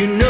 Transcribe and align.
you 0.00 0.06
know 0.06 0.29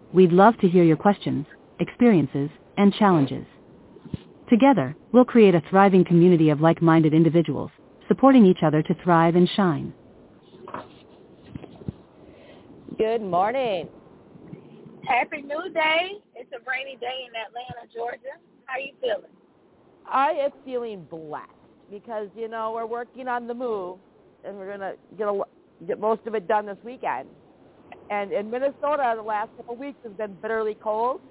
We'd 0.13 0.33
love 0.33 0.57
to 0.57 0.67
hear 0.67 0.83
your 0.83 0.97
questions, 0.97 1.45
experiences, 1.79 2.49
and 2.77 2.93
challenges. 2.93 3.45
Together, 4.49 4.95
we'll 5.13 5.23
create 5.23 5.55
a 5.55 5.63
thriving 5.69 6.03
community 6.03 6.49
of 6.49 6.59
like-minded 6.59 7.13
individuals, 7.13 7.71
supporting 8.09 8.45
each 8.45 8.59
other 8.61 8.81
to 8.83 8.93
thrive 9.03 9.37
and 9.37 9.47
shine. 9.55 9.93
Good 12.97 13.21
morning. 13.21 13.87
Happy 15.07 15.41
New 15.41 15.71
Day. 15.73 16.17
It's 16.35 16.51
a 16.51 16.59
rainy 16.69 16.97
day 16.97 17.25
in 17.27 17.33
Atlanta, 17.33 17.87
Georgia. 17.93 18.35
How 18.65 18.73
are 18.73 18.79
you 18.81 18.91
feeling? 18.99 19.31
I 20.05 20.31
am 20.31 20.51
feeling 20.65 21.07
blessed 21.09 21.47
because 21.89 22.27
you 22.35 22.49
know 22.49 22.73
we're 22.73 22.85
working 22.85 23.29
on 23.29 23.47
the 23.47 23.53
move, 23.53 23.97
and 24.43 24.57
we're 24.57 24.71
gonna 24.71 24.93
get 25.17 25.29
a, 25.29 25.41
get 25.87 25.99
most 26.01 26.27
of 26.27 26.35
it 26.35 26.49
done 26.49 26.65
this 26.65 26.77
weekend. 26.83 27.29
And 28.09 28.31
in 28.33 28.49
Minnesota, 28.49 29.13
the 29.15 29.21
last 29.23 29.49
couple 29.55 29.73
of 29.75 29.79
weeks 29.79 29.99
has 30.03 30.13
been 30.13 30.33
bitterly 30.41 30.75
cold, 30.75 31.21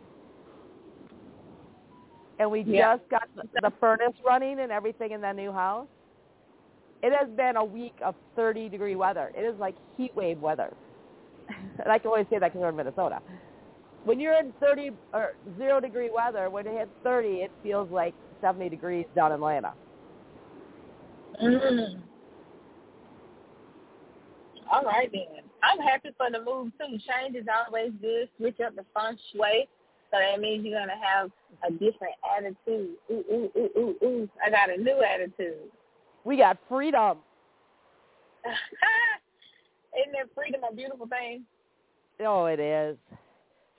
and 2.38 2.50
we 2.50 2.60
Yeah. 2.62 2.96
just 2.96 3.08
got 3.10 3.28
the, 3.34 3.42
the 3.60 3.70
furnace 3.80 4.14
running 4.26 4.60
and 4.60 4.72
everything 4.72 5.10
in 5.12 5.20
the 5.20 5.32
new 5.32 5.52
house. 5.52 5.88
It 7.02 7.12
has 7.18 7.28
been 7.36 7.56
a 7.56 7.64
week 7.64 7.94
of 8.02 8.14
30 8.36 8.68
degree 8.68 8.94
weather. 8.96 9.30
It 9.34 9.42
is 9.42 9.58
like 9.58 9.74
heat 9.96 10.14
wave 10.14 10.38
weather, 10.40 10.70
and 11.48 11.90
I 11.92 11.98
can 11.98 12.10
only 12.10 12.24
say 12.30 12.38
that 12.38 12.52
because 12.52 12.60
we're 12.60 12.68
in 12.70 12.76
Minnesota. 12.76 13.20
When 14.04 14.18
you're 14.18 14.38
in 14.38 14.54
30 14.60 14.92
or 15.12 15.32
zero 15.58 15.80
degree 15.80 16.10
weather, 16.14 16.48
when 16.48 16.66
it 16.66 16.72
hits 16.78 16.90
30, 17.02 17.28
it 17.42 17.52
feels 17.62 17.90
like 17.90 18.14
70 18.40 18.70
degrees 18.70 19.04
down 19.14 19.32
in 19.32 19.34
Atlanta. 19.36 19.74
Mm. 21.42 22.02
All 24.72 24.82
right 24.84 25.10
then. 25.12 25.49
I'm 25.62 25.78
happy 25.80 26.10
for 26.16 26.30
the 26.30 26.42
move 26.42 26.72
too. 26.78 26.98
Change 26.98 27.36
is 27.36 27.46
always 27.48 27.92
good. 28.00 28.28
Switch 28.38 28.60
up 28.60 28.76
the 28.76 28.84
feng 28.94 29.18
shui. 29.32 29.68
So 30.10 30.18
that 30.18 30.40
means 30.40 30.64
you're 30.64 30.78
gonna 30.78 30.92
have 31.00 31.30
a 31.66 31.70
different 31.70 32.14
attitude. 32.36 32.96
Ooh, 33.10 33.24
ooh, 33.30 33.50
ooh, 33.56 33.70
ooh, 33.78 33.96
ooh. 34.04 34.28
I 34.44 34.50
got 34.50 34.70
a 34.70 34.76
new 34.76 35.02
attitude. 35.02 35.70
We 36.24 36.36
got 36.36 36.58
freedom. 36.68 37.18
Isn't 40.00 40.12
that 40.12 40.34
freedom 40.34 40.62
a 40.70 40.74
beautiful 40.74 41.06
thing? 41.06 41.44
Oh, 42.20 42.46
it 42.46 42.60
is. 42.60 42.96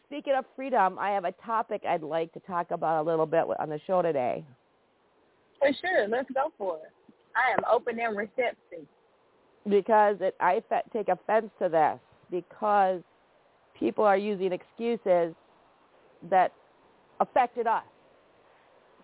Speaking 0.07 0.34
of 0.34 0.45
freedom, 0.55 0.97
I 1.00 1.11
have 1.11 1.25
a 1.25 1.31
topic 1.34 1.84
I'd 1.88 2.03
like 2.03 2.34
to 2.34 2.39
talk 2.41 2.72
about 2.72 3.01
a 3.01 3.03
little 3.07 3.25
bit 3.25 3.45
on 3.59 3.69
the 3.69 3.79
show 3.88 4.01
today. 4.01 4.44
For 5.59 5.69
sure. 5.79 6.07
Let's 6.07 6.29
go 6.34 6.51
for 6.57 6.78
it. 6.78 6.91
I 7.35 7.53
am 7.53 7.63
open 7.72 8.00
and 8.00 8.17
receptive. 8.17 8.85
Because 9.69 10.17
it, 10.22 10.35
I 10.39 10.61
take 10.91 11.07
offense 11.07 11.49
to 11.59 11.69
this 11.69 11.99
because 12.29 13.01
people 13.77 14.03
are 14.03 14.17
using 14.17 14.51
excuses 14.51 15.35
that 16.29 16.53
affected 17.19 17.67
us. 17.67 17.83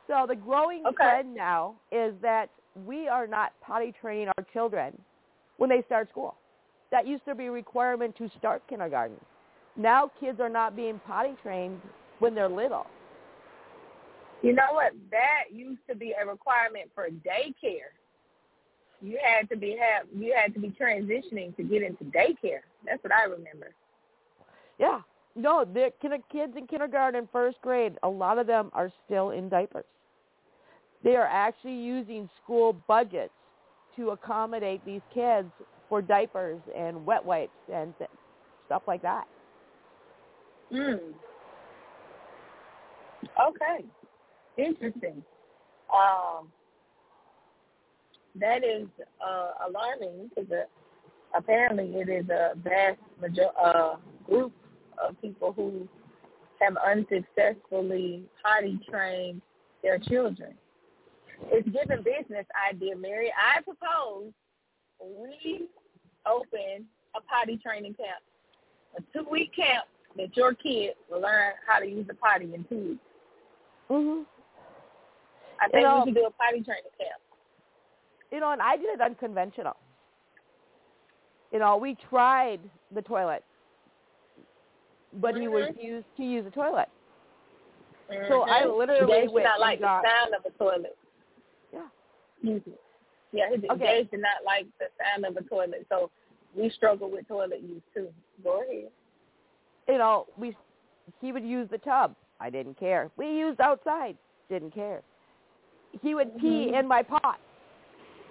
So 0.08 0.26
the 0.28 0.36
growing 0.36 0.84
Okay. 0.88 0.96
trend 0.96 1.36
now 1.36 1.76
is 1.92 2.14
that 2.22 2.50
we 2.86 3.08
are 3.08 3.28
not 3.28 3.54
potty 3.62 3.94
training 4.00 4.30
our 4.38 4.46
children 4.54 4.98
when 5.58 5.70
they 5.70 5.84
start 5.86 6.10
school. 6.10 6.36
That 6.92 7.06
used 7.06 7.26
to 7.26 7.36
be 7.36 7.48
a 7.48 7.52
requirement 7.52 8.16
to 8.18 8.30
start 8.38 8.64
kindergarten. 8.70 9.18
Now 9.76 10.10
kids 10.20 10.40
are 10.40 10.50
not 10.50 10.76
being 10.76 11.00
potty 11.06 11.36
trained 11.44 11.82
when 12.20 12.34
they're 12.34 12.50
little. 12.50 12.88
You 14.42 14.54
know 14.54 14.72
what? 14.72 14.94
That 15.12 15.46
used 15.52 15.82
to 15.90 15.96
be 15.96 16.14
a 16.20 16.26
requirement 16.26 16.90
for 16.94 17.10
daycare. 17.10 17.97
You 19.02 19.20
had 19.24 19.50
to 19.50 19.56
be 19.56 19.78
have 19.80 20.08
you 20.16 20.34
had 20.36 20.54
to 20.56 20.60
be 20.60 20.70
transitioning 20.70 21.56
to 21.58 21.64
get 21.64 21.84
into 21.84 22.06
daycare. 22.06 22.62
That's 22.86 23.04
what 23.04 23.14
I 23.14 23.24
remember. 23.24 23.74
Yeah. 24.80 25.02
No, 25.36 25.64
the 25.66 25.92
kids 26.32 26.54
in 26.58 26.66
kindergarten, 26.66 27.30
first 27.32 27.58
grade, 27.62 27.94
a 28.02 28.10
lot 28.10 28.40
of 28.40 28.48
them 28.48 28.72
are 28.74 28.92
still 29.06 29.30
in 29.30 29.50
diapers. 29.50 29.86
They 31.04 31.16
are 31.16 31.28
actually 31.28 31.76
using 31.76 32.28
school 32.44 32.76
budgets 32.88 33.34
to 33.98 34.10
accommodate 34.10 34.84
these 34.84 35.02
kids 35.14 35.48
for 35.90 36.02
diapers 36.02 36.60
and 36.76 37.06
wet 37.06 37.24
wipes 37.24 37.52
and 37.72 37.94
th- 38.00 38.10
stuff 38.66 38.82
like 38.88 39.04
that. 39.04 39.26
Mm. 40.74 41.00
Okay. 43.48 43.86
Interesting. 44.58 45.24
Um, 45.94 46.52
that 48.40 48.64
is 48.64 48.88
uh, 49.26 49.68
alarming 49.68 50.30
because 50.30 50.52
uh, 50.52 51.38
apparently 51.38 51.86
it 51.96 52.10
is 52.10 52.30
a 52.30 52.54
vast 52.58 53.00
major- 53.22 53.52
uh, 53.62 53.96
group 54.26 54.54
of 54.98 55.20
people 55.22 55.54
who 55.54 55.88
have 56.60 56.76
unsuccessfully 56.78 58.24
potty 58.44 58.80
trained 58.90 59.42
their 59.84 60.00
children. 60.00 60.54
It's 61.52 61.68
given 61.70 62.04
business 62.04 62.46
idea, 62.72 62.96
Mary. 62.96 63.32
I 63.32 63.62
propose 63.62 64.32
we 65.00 65.68
open 66.26 66.86
a 67.16 67.22
potty 67.22 67.58
training 67.58 67.94
camp, 67.94 68.24
a 68.98 69.02
two-week 69.14 69.56
camp 69.56 69.86
that 70.18 70.36
your 70.36 70.54
kid 70.56 70.96
will 71.12 71.22
learn 71.22 71.52
how 71.68 71.80
to 71.80 71.86
use 71.86 72.08
the 72.08 72.16
potty 72.16 72.54
in 72.56 72.64
two 72.64 72.78
weeks. 72.78 73.04
Mhm. 73.90 74.26
I 75.60 75.68
think 75.70 75.84
know- 75.84 76.00
we 76.04 76.12
should 76.12 76.16
do 76.16 76.26
a 76.26 76.32
potty 76.32 76.64
training 76.64 76.92
camp. 76.98 77.22
You 78.32 78.40
know, 78.40 78.52
and 78.52 78.62
I 78.62 78.76
did 78.78 78.86
it 78.90 79.02
unconventional. 79.02 79.76
You 81.52 81.60
know, 81.60 81.78
we 81.78 81.96
tried 82.10 82.60
the 82.94 83.02
toilet, 83.02 83.44
but 85.14 85.36
he 85.36 85.44
Mhm. 85.46 85.68
refused 85.68 86.08
to 86.18 86.24
use 86.24 86.44
the 86.44 86.52
toilet. 86.52 86.90
So 88.28 88.42
I 88.44 88.66
literally 88.66 89.28
went 89.28 89.44
not 89.46 89.60
like 89.60 89.80
got- 89.80 90.04
the 90.04 90.10
sound 90.10 90.34
of 90.36 90.46
a 90.46 90.52
toilet. 90.52 90.98
Yeah. 91.72 91.88
Me. 92.42 92.62
Yeah, 93.32 93.50
he 93.50 93.58
did. 93.58 93.72
Okay. 93.72 94.04
Did 94.04 94.22
not 94.22 94.44
like 94.46 94.66
the 94.78 94.90
sound 94.98 95.26
of 95.26 95.36
a 95.38 95.42
toilet, 95.44 95.86
so 95.90 96.10
we 96.56 96.70
struggle 96.70 97.10
with 97.10 97.28
toilet 97.28 97.62
use 97.62 97.82
too. 97.94 98.14
Go 98.44 98.62
ahead. 98.62 98.92
you 99.88 99.98
know, 99.98 100.28
we 100.38 100.56
he 101.22 101.32
would 101.32 101.46
use 101.46 101.70
the 101.70 101.78
tub. 101.78 102.14
I 102.42 102.50
didn't 102.50 102.76
care. 102.76 103.10
We 103.16 103.28
used 103.32 103.62
outside. 103.62 104.18
Didn't 104.50 104.72
care. 104.72 105.02
He 106.02 106.14
would 106.14 106.38
pee 106.40 106.68
Mhm. 106.72 106.80
in 106.80 106.88
my 106.88 107.04
pot. 107.04 107.40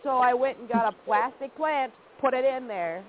So 0.02 0.18
I 0.18 0.34
went 0.34 0.58
and 0.58 0.68
got 0.68 0.92
a 0.92 0.96
plastic 1.04 1.54
plant, 1.56 1.92
put 2.20 2.34
it 2.34 2.44
in 2.44 2.68
there. 2.68 3.04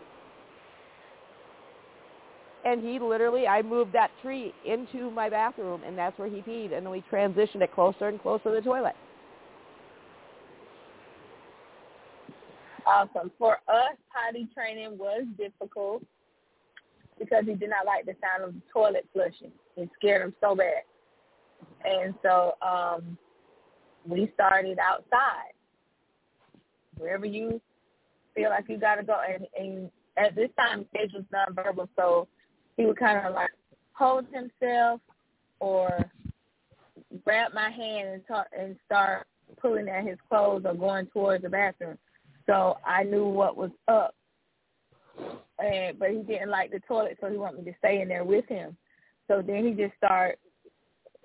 And 2.66 2.84
he 2.84 3.00
literally, 3.00 3.48
I 3.48 3.62
moved 3.62 3.94
that 3.94 4.12
tree 4.22 4.54
into 4.66 5.10
my 5.12 5.30
bathroom, 5.30 5.82
and 5.86 5.98
that's 5.98 6.18
where 6.20 6.28
he 6.28 6.42
peed. 6.42 6.78
And 6.78 6.90
we 6.90 7.04
transitioned 7.10 7.62
it 7.62 7.74
closer 7.74 8.08
and 8.08 8.22
closer 8.22 8.46
to 8.46 8.52
the 8.52 8.62
toilet. 8.62 8.96
Awesome. 12.86 13.32
For 13.38 13.58
us, 13.68 13.96
potty 14.14 14.48
training 14.54 14.98
was 14.98 15.26
difficult 15.38 16.04
because 17.20 17.44
he 17.46 17.54
did 17.54 17.70
not 17.70 17.86
like 17.86 18.06
the 18.06 18.16
sound 18.22 18.48
of 18.48 18.54
the 18.54 18.62
toilet 18.72 19.06
flushing. 19.14 19.52
It 19.76 19.90
scared 19.98 20.22
him 20.22 20.34
so 20.42 20.56
bad. 20.56 20.84
And 21.84 22.14
so 22.22 22.54
um, 22.66 23.18
we 24.06 24.32
started 24.34 24.80
outside. 24.80 25.54
Wherever 26.98 27.26
you 27.26 27.62
feel 28.36 28.50
like 28.50 28.66
you 28.70 28.78
got 28.78 28.96
to 28.96 29.04
go. 29.04 29.18
And, 29.28 29.46
and 29.58 29.92
at 30.18 30.36
this 30.36 30.50
time, 30.58 30.86
Gage 30.94 31.14
was 31.14 31.24
nonverbal, 31.34 31.88
so 31.96 32.28
he 32.78 32.86
would 32.86 32.98
kind 32.98 33.26
of 33.26 33.34
like 33.34 33.50
hold 33.94 34.26
himself 34.32 35.02
or 35.60 36.10
grab 37.24 37.54
my 37.54 37.70
hand 37.70 38.10
and 38.10 38.28
talk 38.28 38.48
and 38.58 38.76
start 38.86 39.28
pulling 39.62 39.90
at 39.90 40.06
his 40.06 40.18
clothes 40.30 40.64
or 40.66 40.74
going 40.74 41.08
towards 41.08 41.44
the 41.44 41.50
bathroom. 41.50 41.98
So 42.46 42.78
I 42.86 43.04
knew 43.04 43.26
what 43.26 43.58
was 43.58 43.72
up. 43.88 44.14
And 45.60 45.98
but 45.98 46.12
he 46.12 46.18
didn't 46.18 46.52
like 46.52 46.72
the 46.72 46.80
toilet, 46.88 47.18
so 47.20 47.30
he 47.30 47.38
wanted 47.38 47.66
me 47.66 47.72
to 47.72 47.78
stay 47.80 48.02
in 48.02 48.08
there 48.08 48.24
with 48.24 48.46
him. 48.48 48.78
So 49.28 49.42
then 49.46 49.66
he 49.66 49.72
just 49.72 49.98
started, 49.98 50.38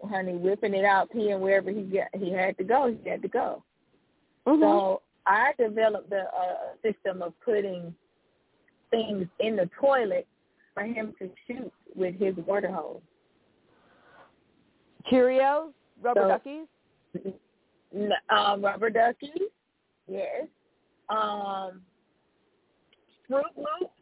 honey, 0.08 0.32
whipping 0.32 0.72
it 0.74 0.84
out, 0.84 1.10
peeing 1.14 1.40
wherever 1.40 1.70
he 1.70 1.82
get, 1.82 2.08
he 2.14 2.32
had 2.32 2.56
to 2.56 2.64
go. 2.64 2.96
He 3.02 3.10
had 3.10 3.20
to 3.20 3.28
go. 3.28 3.62
Mm-hmm. 4.46 4.62
So 4.62 5.02
I 5.26 5.52
developed 5.58 6.12
a, 6.12 6.24
a 6.24 6.56
system 6.82 7.22
of 7.22 7.32
putting 7.44 7.94
things 8.90 9.26
in 9.40 9.56
the 9.56 9.68
toilet 9.80 10.26
for 10.74 10.82
him 10.82 11.14
to 11.18 11.30
shoot 11.46 11.72
with 11.94 12.18
his 12.18 12.34
water 12.46 12.70
hose. 12.70 13.00
Cheerios, 15.10 15.72
rubber 16.00 16.20
So- 16.22 16.28
duckies. 16.28 16.66
Um, 18.30 18.64
rubber 18.64 18.88
duckies, 18.88 19.50
yes. 20.08 20.46
Um, 21.10 21.82
Froot 23.30 23.42
Loops, 23.56 23.92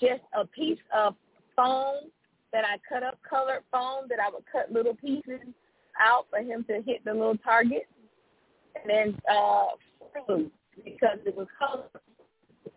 just 0.00 0.22
a 0.36 0.44
piece 0.46 0.78
of 0.96 1.14
foam 1.54 2.10
that 2.52 2.64
I 2.64 2.78
cut 2.88 3.04
up, 3.04 3.18
colored 3.28 3.62
foam 3.70 4.06
that 4.08 4.18
I 4.18 4.30
would 4.30 4.44
cut 4.50 4.72
little 4.72 4.94
pieces 4.96 5.40
out 6.00 6.26
for 6.28 6.40
him 6.40 6.64
to 6.68 6.82
hit 6.84 7.04
the 7.04 7.12
little 7.12 7.38
target, 7.38 7.86
and 8.82 8.90
then 8.90 9.20
uh, 9.30 9.66
Fruit 10.26 10.52
because 10.84 11.18
it 11.24 11.36
was 11.36 11.46
colorful. 11.58 12.00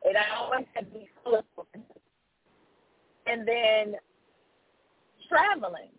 I 0.06 0.38
always 0.38 0.66
had 0.74 0.92
to 0.92 1.00
be 1.00 1.10
colorful. 1.24 1.68
And 3.28 3.48
then 3.48 3.96
traveling 5.30 5.90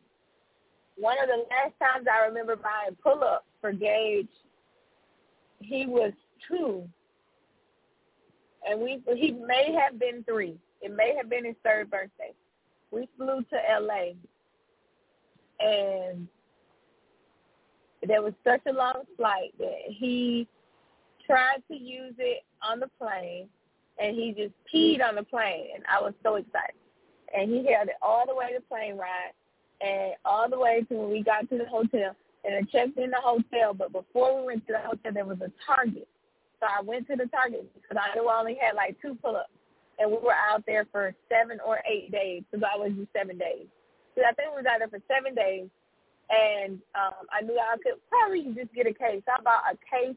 one 0.97 1.17
of 1.23 1.29
the 1.29 1.44
last 1.50 1.75
times 1.81 2.06
I 2.12 2.26
remember 2.26 2.56
buying 2.56 2.97
pull-ups 3.02 3.47
for 3.61 3.73
Gage, 3.73 4.29
he 5.61 5.87
was 5.87 6.12
two, 6.49 6.87
and 8.69 8.81
we 8.81 9.02
he 9.17 9.32
may 9.32 9.75
have 9.79 9.99
been 9.99 10.25
three. 10.25 10.56
It 10.82 10.94
may 10.94 11.14
have 11.17 11.31
been 11.31 11.44
his 11.44 11.56
third 11.64 11.91
birthday. 11.91 12.32
We 12.91 13.08
flew 13.17 13.43
to 13.50 13.70
L.A. 13.70 14.17
and 15.61 16.26
there 18.06 18.23
was 18.23 18.32
such 18.44 18.62
a 18.67 18.73
long 18.73 19.02
flight 19.17 19.52
that 19.58 19.82
he 19.87 20.49
tried 21.26 21.62
to 21.69 21.76
use 21.76 22.14
it 22.19 22.43
on 22.62 22.81
the 22.81 22.88
plane, 22.99 23.49
and 23.99 24.17
he 24.17 24.32
just 24.32 24.55
peed 24.73 25.06
on 25.06 25.14
the 25.14 25.23
plane, 25.23 25.69
and 25.75 25.85
I 25.88 26.00
was 26.00 26.14
so 26.23 26.37
excited. 26.37 26.75
And 27.37 27.50
he 27.50 27.73
held 27.73 27.88
it 27.88 27.97
all 28.02 28.25
the 28.26 28.35
way 28.35 28.52
to 28.52 28.61
plane 28.62 28.97
ride 28.97 29.32
and 29.81 30.14
all 30.25 30.49
the 30.49 30.58
way 30.58 30.85
to 30.88 30.94
when 30.94 31.11
we 31.11 31.23
got 31.23 31.49
to 31.49 31.58
the 31.58 31.67
hotel 31.67 32.17
and 32.44 32.55
I 32.55 32.62
checked 32.70 32.99
in 32.99 33.11
the 33.11 33.20
hotel, 33.20 33.75
but 33.75 33.93
before 33.93 34.41
we 34.41 34.47
went 34.47 34.67
to 34.67 34.73
the 34.73 34.81
hotel, 34.81 35.12
there 35.12 35.25
was 35.25 35.41
a 35.41 35.52
Target. 35.67 36.08
So 36.61 36.67
I 36.67 36.82
went 36.82 37.06
to 37.08 37.17
the 37.17 37.26
Target 37.26 37.69
because 37.75 37.97
I 38.00 38.14
knew 38.14 38.29
I 38.29 38.38
only 38.38 38.56
had 38.61 38.75
like 38.75 38.97
two 39.00 39.17
pull-ups, 39.23 39.50
and 39.99 40.11
we 40.11 40.17
were 40.19 40.35
out 40.35 40.64
there 40.67 40.87
for 40.91 41.14
seven 41.29 41.58
or 41.64 41.81
eight 41.91 42.11
days 42.11 42.43
because 42.50 42.64
I 42.64 42.76
always 42.76 42.94
do 42.94 43.06
seven 43.14 43.37
days. 43.37 43.67
So 44.14 44.23
I 44.25 44.32
think 44.32 44.50
we 44.50 44.62
was 44.62 44.67
out 44.67 44.79
there 44.81 44.88
for 44.88 45.00
seven 45.08 45.35
days, 45.35 45.69
and 46.31 46.79
um, 46.94 47.27
I 47.32 47.43
knew 47.43 47.59
I 47.59 47.77
could 47.77 48.00
probably 48.09 48.44
just 48.55 48.73
get 48.73 48.87
a 48.87 48.94
case. 48.94 49.23
I 49.27 49.43
bought 49.43 49.65
a 49.73 49.77
case 49.85 50.17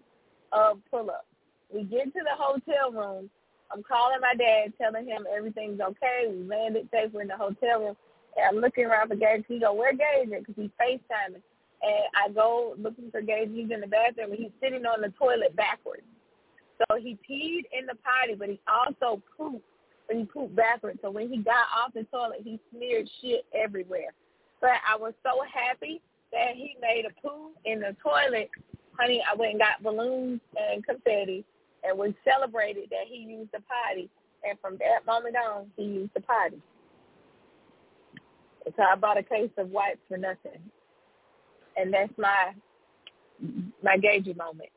of 0.51 0.79
pull-ups. 0.91 1.25
We 1.73 1.83
get 1.83 2.13
to 2.13 2.21
the 2.23 2.37
hotel 2.37 2.91
room. 2.91 3.29
I'm 3.71 3.81
calling 3.81 4.21
my 4.21 4.35
dad, 4.37 4.73
telling 4.79 5.07
him 5.07 5.25
everything's 5.35 5.81
okay. 5.81 6.29
We 6.29 6.43
landed 6.43 6.87
safe. 6.91 7.11
We're 7.11 7.23
in 7.23 7.27
the 7.29 7.37
hotel 7.37 7.79
room. 7.79 7.97
And 8.37 8.45
I'm 8.47 8.61
looking 8.61 8.85
around 8.85 9.09
for 9.09 9.15
Gage. 9.15 9.45
He 9.47 9.59
go, 9.59 9.73
where 9.73 9.93
Gage 9.93 10.31
at? 10.31 10.45
Because 10.45 10.55
he's 10.55 10.69
FaceTiming. 10.79 11.41
And 11.81 12.03
I 12.15 12.31
go 12.31 12.75
looking 12.77 13.09
for 13.09 13.21
Gage. 13.21 13.49
He's 13.51 13.71
in 13.71 13.81
the 13.81 13.87
bathroom, 13.87 14.31
and 14.31 14.39
he's 14.39 14.51
sitting 14.61 14.85
on 14.85 15.01
the 15.01 15.09
toilet 15.17 15.55
backwards. 15.55 16.03
So 16.77 16.97
he 16.97 17.17
peed 17.29 17.63
in 17.77 17.87
the 17.87 17.95
potty, 17.95 18.35
but 18.37 18.49
he 18.49 18.59
also 18.67 19.21
pooped, 19.37 19.65
but 20.07 20.17
he 20.17 20.25
pooped 20.25 20.55
backwards. 20.55 20.99
So 21.01 21.09
when 21.09 21.29
he 21.29 21.37
got 21.37 21.65
off 21.75 21.93
the 21.93 22.03
toilet, 22.03 22.41
he 22.43 22.59
smeared 22.71 23.09
shit 23.21 23.45
everywhere. 23.53 24.13
But 24.63 24.79
I 24.89 24.97
was 24.97 25.13
so 25.23 25.43
happy 25.53 26.01
that 26.31 26.55
he 26.55 26.77
made 26.81 27.05
a 27.05 27.11
poo 27.21 27.51
in 27.65 27.81
the 27.81 27.97
toilet. 28.01 28.49
Honey, 28.97 29.21
I 29.29 29.35
went 29.35 29.51
and 29.53 29.61
got 29.61 29.83
balloons 29.83 30.39
and 30.57 30.85
confetti, 30.87 31.45
and 31.83 31.99
we 31.99 32.15
celebrated 32.23 32.85
that 32.91 33.07
he 33.09 33.17
used 33.23 33.51
the 33.53 33.59
potty. 33.59 34.09
And 34.49 34.57
from 34.61 34.77
that 34.79 35.05
moment 35.05 35.35
on, 35.35 35.67
he 35.77 35.83
used 35.83 36.13
the 36.15 36.21
potty. 36.21 36.61
So 38.77 38.83
I 38.83 38.95
bought 38.95 39.19
a 39.19 39.23
case 39.23 39.51
of 39.57 39.69
wipes 39.71 39.99
for 40.07 40.17
nothing. 40.17 40.61
And 41.77 41.93
that's 41.93 42.13
my 42.17 42.53
my 43.83 43.97
gagey 43.97 44.37
moment. 44.37 44.69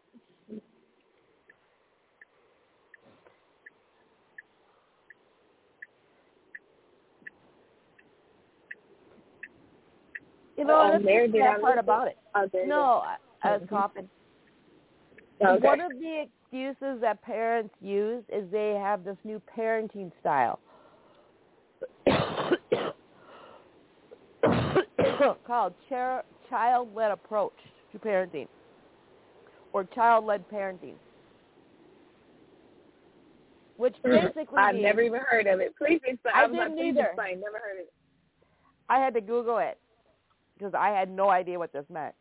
You 10.56 10.64
know, 10.64 10.80
Um, 10.80 10.90
that's 10.92 11.04
the 11.04 11.30
sad 11.38 11.60
part 11.60 11.78
about 11.78 12.08
it. 12.08 12.16
Oh, 12.34 12.48
No, 12.66 13.02
I, 13.04 13.16
I 13.42 13.52
was 13.52 13.62
Mhm. 13.62 13.68
coughing. 13.68 14.08
Okay. 15.42 15.66
One 15.66 15.80
of 15.82 15.92
the 15.98 16.22
excuses 16.22 16.98
that 17.02 17.20
parents 17.22 17.74
use 17.80 18.24
is 18.30 18.50
they 18.50 18.74
have 18.74 19.04
this 19.04 19.18
new 19.24 19.38
parenting 19.40 20.10
style 20.20 20.58
called 25.44 25.74
child-led 26.48 27.10
approach 27.10 27.58
to 27.92 27.98
parenting 27.98 28.48
or 29.74 29.84
child-led 29.84 30.48
parenting, 30.48 30.96
which 33.76 33.94
basically 34.02 34.58
I've 34.58 34.76
means 34.76 34.84
never 34.84 35.02
even 35.02 35.20
heard 35.20 35.46
of 35.46 35.60
it. 35.60 35.76
Please 35.76 36.00
explain. 36.06 36.34
I 36.34 36.46
didn't 36.48 36.78
either. 36.78 37.04
explain. 37.08 37.40
Never 37.40 37.58
heard 37.58 37.72
of 37.72 37.78
it. 37.80 37.92
I 38.88 38.98
had 38.98 39.12
to 39.14 39.20
Google 39.20 39.58
it 39.58 39.78
because 40.56 40.74
I 40.74 40.90
had 40.90 41.10
no 41.10 41.30
idea 41.30 41.58
what 41.58 41.72
this 41.72 41.84
meant. 41.90 42.14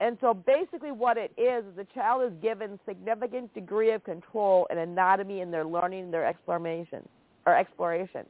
And 0.00 0.18
so 0.20 0.34
basically 0.34 0.90
what 0.90 1.16
it 1.16 1.32
is 1.38 1.64
is 1.64 1.76
the 1.76 1.86
child 1.94 2.24
is 2.24 2.32
given 2.42 2.78
significant 2.86 3.54
degree 3.54 3.92
of 3.92 4.02
control 4.02 4.66
and 4.68 4.78
anatomy 4.78 5.40
in 5.40 5.52
their 5.52 5.64
learning 5.64 6.10
their 6.10 6.26
exploration 6.26 7.08
or 7.46 7.56
exploration, 7.56 8.26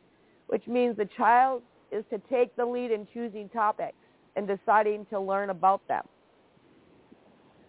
which 0.49 0.67
means 0.67 0.97
the 0.99 1.09
child 1.17 1.63
is 1.91 2.05
to 2.11 2.19
take 2.31 2.55
the 2.57 2.65
lead 2.65 2.91
in 2.91 3.07
choosing 3.15 3.49
topics 3.49 3.97
and 4.37 4.47
deciding 4.47 5.07
to 5.07 5.19
learn 5.19 5.49
about 5.49 5.87
them 5.89 6.05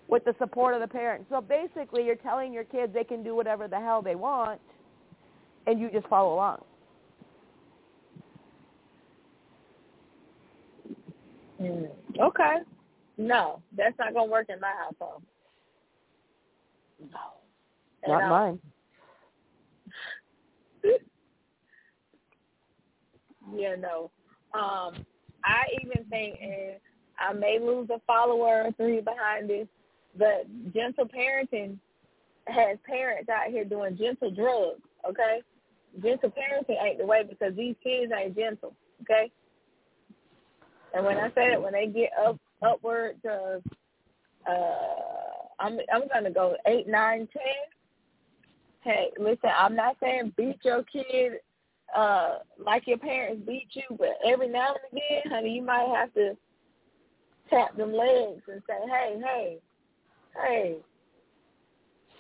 with 0.10 0.26
the 0.26 0.36
support 0.38 0.74
of 0.74 0.82
the 0.82 0.88
parents. 0.88 1.26
So 1.30 1.40
basically 1.40 2.06
you're 2.06 2.16
telling 2.16 2.52
your 2.52 2.66
kids 2.66 2.94
they 2.94 3.06
can 3.06 3.24
do 3.24 3.36
whatever 3.36 3.70
the 3.70 3.80
hell 3.80 4.02
they 4.02 4.16
want 4.16 4.60
and 5.66 5.80
you 5.80 5.90
just 5.90 6.08
follow 6.08 6.34
along. 6.34 6.62
Mm. 11.64 11.90
Okay. 12.20 12.58
No, 13.18 13.62
that's 13.78 13.98
not 13.98 14.14
gonna 14.14 14.32
work 14.32 14.48
in 14.50 14.60
my 14.60 14.72
household. 14.84 15.22
No. 17.00 18.18
Not 18.20 18.30
mine. 18.30 18.60
Yeah, 23.56 23.76
no. 23.76 24.10
Um, 24.54 25.06
I 25.44 25.64
even 25.82 26.06
think, 26.06 26.38
and 26.42 26.76
I 27.20 27.34
may 27.34 27.60
lose 27.60 27.90
a 27.90 28.00
follower 28.08 28.64
or 28.64 28.72
three 28.78 29.02
behind 29.02 29.50
this, 29.50 29.68
but 30.18 30.48
gentle 30.74 31.06
parenting 31.06 31.78
has 32.48 32.78
parents 32.86 33.30
out 33.30 33.52
here 33.52 33.66
doing 33.66 33.98
gentle 33.98 34.32
drugs. 34.32 34.82
Okay, 35.08 35.42
gentle 36.02 36.32
parenting 36.32 36.82
ain't 36.84 37.00
the 37.00 37.06
way 37.06 37.24
because 37.28 37.56
these 37.56 37.76
kids 37.84 38.12
ain't 38.18 38.36
gentle. 38.36 38.74
Okay, 39.02 39.30
and 40.94 41.06
when 41.06 41.18
I 41.18 41.28
say 41.30 41.50
that, 41.52 41.62
when 41.62 41.74
they 41.74 41.88
get 41.88 42.12
up 42.24 42.40
upward 42.62 43.22
to, 43.24 43.62
uh, 44.50 45.54
I'm 45.60 45.80
I'm 45.94 46.08
gonna 46.12 46.32
go 46.32 46.56
eight, 46.68 46.88
nine, 46.88 47.28
ten. 47.32 47.42
Hey, 48.82 49.12
listen, 49.18 49.50
I'm 49.58 49.76
not 49.76 49.98
saying 50.02 50.34
beat 50.38 50.60
your 50.64 50.84
kid 50.84 51.40
uh 51.96 52.40
like 52.58 52.88
your 52.88 52.98
parents 52.98 53.44
beat 53.46 53.68
you, 53.74 53.84
but 53.98 54.18
every 54.26 54.48
now 54.50 54.70
and 54.70 55.00
again, 55.00 55.32
honey, 55.32 55.52
you 55.56 55.62
might 55.62 55.88
have 55.96 56.14
to 56.14 56.36
tap 57.50 57.76
them 57.78 57.94
legs 57.94 58.42
and 58.48 58.62
say, 58.68 58.76
Hey, 58.90 59.22
hey, 59.24 59.58
hey 60.36 60.78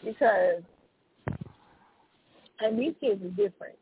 because 0.03 0.63
and 2.59 2.79
these 2.79 2.93
kids 2.99 3.21
are 3.23 3.29
different. 3.29 3.75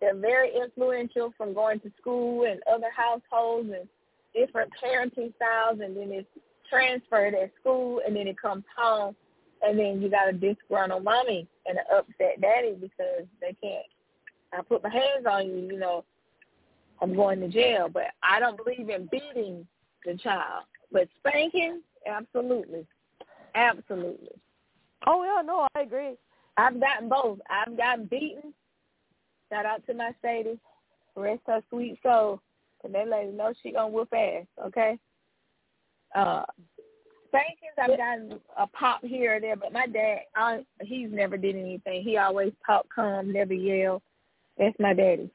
They're 0.00 0.16
very 0.16 0.50
influential 0.54 1.32
from 1.36 1.54
going 1.54 1.80
to 1.80 1.92
school 2.00 2.46
and 2.46 2.60
other 2.72 2.90
households 2.94 3.70
and 3.70 3.88
different 4.34 4.70
parenting 4.82 5.32
styles 5.36 5.80
and 5.82 5.96
then 5.96 6.10
it's 6.10 6.28
transferred 6.68 7.34
at 7.34 7.52
school 7.60 8.00
and 8.06 8.16
then 8.16 8.26
it 8.26 8.40
comes 8.40 8.64
home 8.76 9.14
and 9.62 9.78
then 9.78 10.00
you 10.00 10.08
got 10.10 10.28
a 10.28 10.32
disgruntled 10.32 11.04
mommy 11.04 11.46
and 11.66 11.78
an 11.78 11.84
upset 11.92 12.40
daddy 12.40 12.74
because 12.80 13.26
they 13.40 13.56
can't 13.62 13.86
I 14.56 14.62
put 14.62 14.82
my 14.82 14.90
hands 14.90 15.26
on 15.28 15.46
you, 15.48 15.68
you 15.72 15.78
know. 15.78 16.04
I'm 17.02 17.14
going 17.14 17.40
to 17.40 17.48
jail. 17.48 17.88
But 17.92 18.08
I 18.22 18.38
don't 18.40 18.56
believe 18.56 18.88
in 18.88 19.08
beating 19.10 19.66
the 20.04 20.16
child. 20.16 20.64
But 20.92 21.08
spanking, 21.18 21.82
absolutely. 22.06 22.86
Absolutely. 23.54 24.40
Oh 25.06 25.22
yeah, 25.22 25.42
no, 25.44 25.66
I 25.74 25.80
agree. 25.80 26.14
I've 26.56 26.80
gotten 26.80 27.08
both. 27.08 27.38
I've 27.50 27.76
gotten 27.76 28.06
beaten. 28.06 28.54
Shout 29.52 29.66
out 29.66 29.84
to 29.86 29.94
my 29.94 30.12
Sadie. 30.22 30.58
Rest 31.16 31.42
her 31.46 31.62
sweet 31.70 31.98
soul. 32.02 32.40
And 32.84 32.94
that 32.94 33.08
lady 33.08 33.32
knows 33.32 33.54
she 33.62 33.72
gonna 33.72 33.88
whoop 33.88 34.12
ass, 34.12 34.46
okay? 34.66 34.98
Uh 36.14 36.44
spankings 37.28 37.74
I've 37.78 37.98
gotten 37.98 38.40
a 38.56 38.66
pop 38.68 39.04
here 39.04 39.36
or 39.36 39.40
there, 39.40 39.56
but 39.56 39.72
my 39.72 39.86
dad 39.86 40.18
I 40.36 40.64
he's 40.82 41.08
never 41.10 41.36
did 41.36 41.56
anything. 41.56 42.02
He 42.02 42.16
always 42.16 42.52
talk 42.64 42.86
calm, 42.94 43.32
never 43.32 43.54
yell. 43.54 44.02
That's 44.58 44.76
my 44.78 44.94
daddy. 44.94 45.30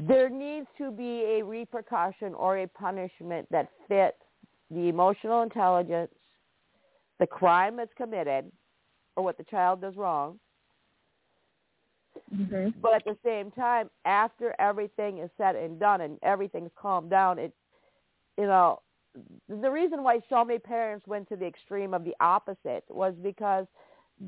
There 0.00 0.28
needs 0.28 0.66
to 0.78 0.90
be 0.90 1.38
a 1.38 1.44
repercussion 1.44 2.34
or 2.34 2.58
a 2.58 2.66
punishment 2.66 3.46
that 3.50 3.68
fits 3.86 4.16
the 4.70 4.88
emotional 4.88 5.42
intelligence, 5.42 6.10
the 7.20 7.26
crime 7.26 7.76
that's 7.76 7.92
committed, 7.96 8.50
or 9.16 9.22
what 9.22 9.36
the 9.36 9.44
child 9.44 9.80
does 9.80 9.94
wrong. 9.96 10.40
Mm-hmm. 12.34 12.80
But 12.80 12.94
at 12.94 13.04
the 13.04 13.16
same 13.24 13.50
time, 13.50 13.90
after 14.04 14.54
everything 14.58 15.18
is 15.18 15.30
said 15.38 15.56
and 15.56 15.78
done 15.78 16.00
and 16.00 16.18
everything's 16.22 16.70
calmed 16.76 17.10
down, 17.10 17.38
it, 17.38 17.52
you 18.38 18.46
know, 18.46 18.80
the 19.48 19.70
reason 19.70 20.02
why 20.02 20.20
so 20.28 20.44
many 20.44 20.58
parents 20.58 21.06
went 21.06 21.28
to 21.28 21.36
the 21.36 21.46
extreme 21.46 21.94
of 21.94 22.04
the 22.04 22.14
opposite 22.20 22.84
was 22.88 23.14
because 23.22 23.66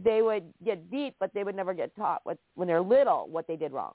they 0.04 0.22
would 0.22 0.44
get 0.64 0.90
beat, 0.90 1.14
but 1.18 1.32
they 1.34 1.44
would 1.44 1.56
never 1.56 1.74
get 1.74 1.94
taught 1.96 2.20
what, 2.24 2.38
when 2.54 2.68
they're 2.68 2.80
little 2.80 3.28
what 3.28 3.46
they 3.46 3.56
did 3.56 3.72
wrong. 3.72 3.94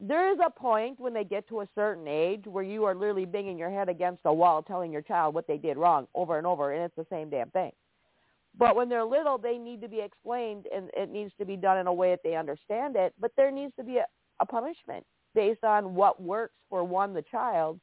There 0.00 0.32
is 0.32 0.38
a 0.44 0.50
point 0.50 0.98
when 0.98 1.14
they 1.14 1.24
get 1.24 1.48
to 1.48 1.60
a 1.60 1.68
certain 1.74 2.08
age 2.08 2.44
where 2.46 2.64
you 2.64 2.84
are 2.84 2.94
literally 2.94 3.24
banging 3.24 3.56
your 3.56 3.70
head 3.70 3.88
against 3.88 4.22
a 4.24 4.34
wall 4.34 4.62
telling 4.62 4.92
your 4.92 5.02
child 5.02 5.34
what 5.34 5.46
they 5.46 5.56
did 5.56 5.76
wrong 5.76 6.08
over 6.14 6.36
and 6.36 6.46
over, 6.46 6.72
and 6.72 6.82
it's 6.82 6.96
the 6.96 7.06
same 7.08 7.30
damn 7.30 7.50
thing. 7.50 7.70
But 8.56 8.76
when 8.76 8.88
they're 8.88 9.04
little, 9.04 9.36
they 9.36 9.58
need 9.58 9.80
to 9.82 9.88
be 9.88 10.00
explained, 10.00 10.66
and 10.74 10.90
it 10.96 11.10
needs 11.10 11.32
to 11.38 11.44
be 11.44 11.56
done 11.56 11.78
in 11.78 11.86
a 11.86 11.92
way 11.92 12.10
that 12.10 12.20
they 12.22 12.36
understand 12.36 12.94
it. 12.96 13.12
But 13.20 13.32
there 13.36 13.50
needs 13.50 13.72
to 13.78 13.84
be 13.84 13.96
a, 13.96 14.06
a 14.40 14.46
punishment 14.46 15.04
based 15.34 15.64
on 15.64 15.94
what 15.94 16.22
works 16.22 16.54
for 16.70 16.84
one, 16.84 17.12
the 17.12 17.22
child, 17.22 17.80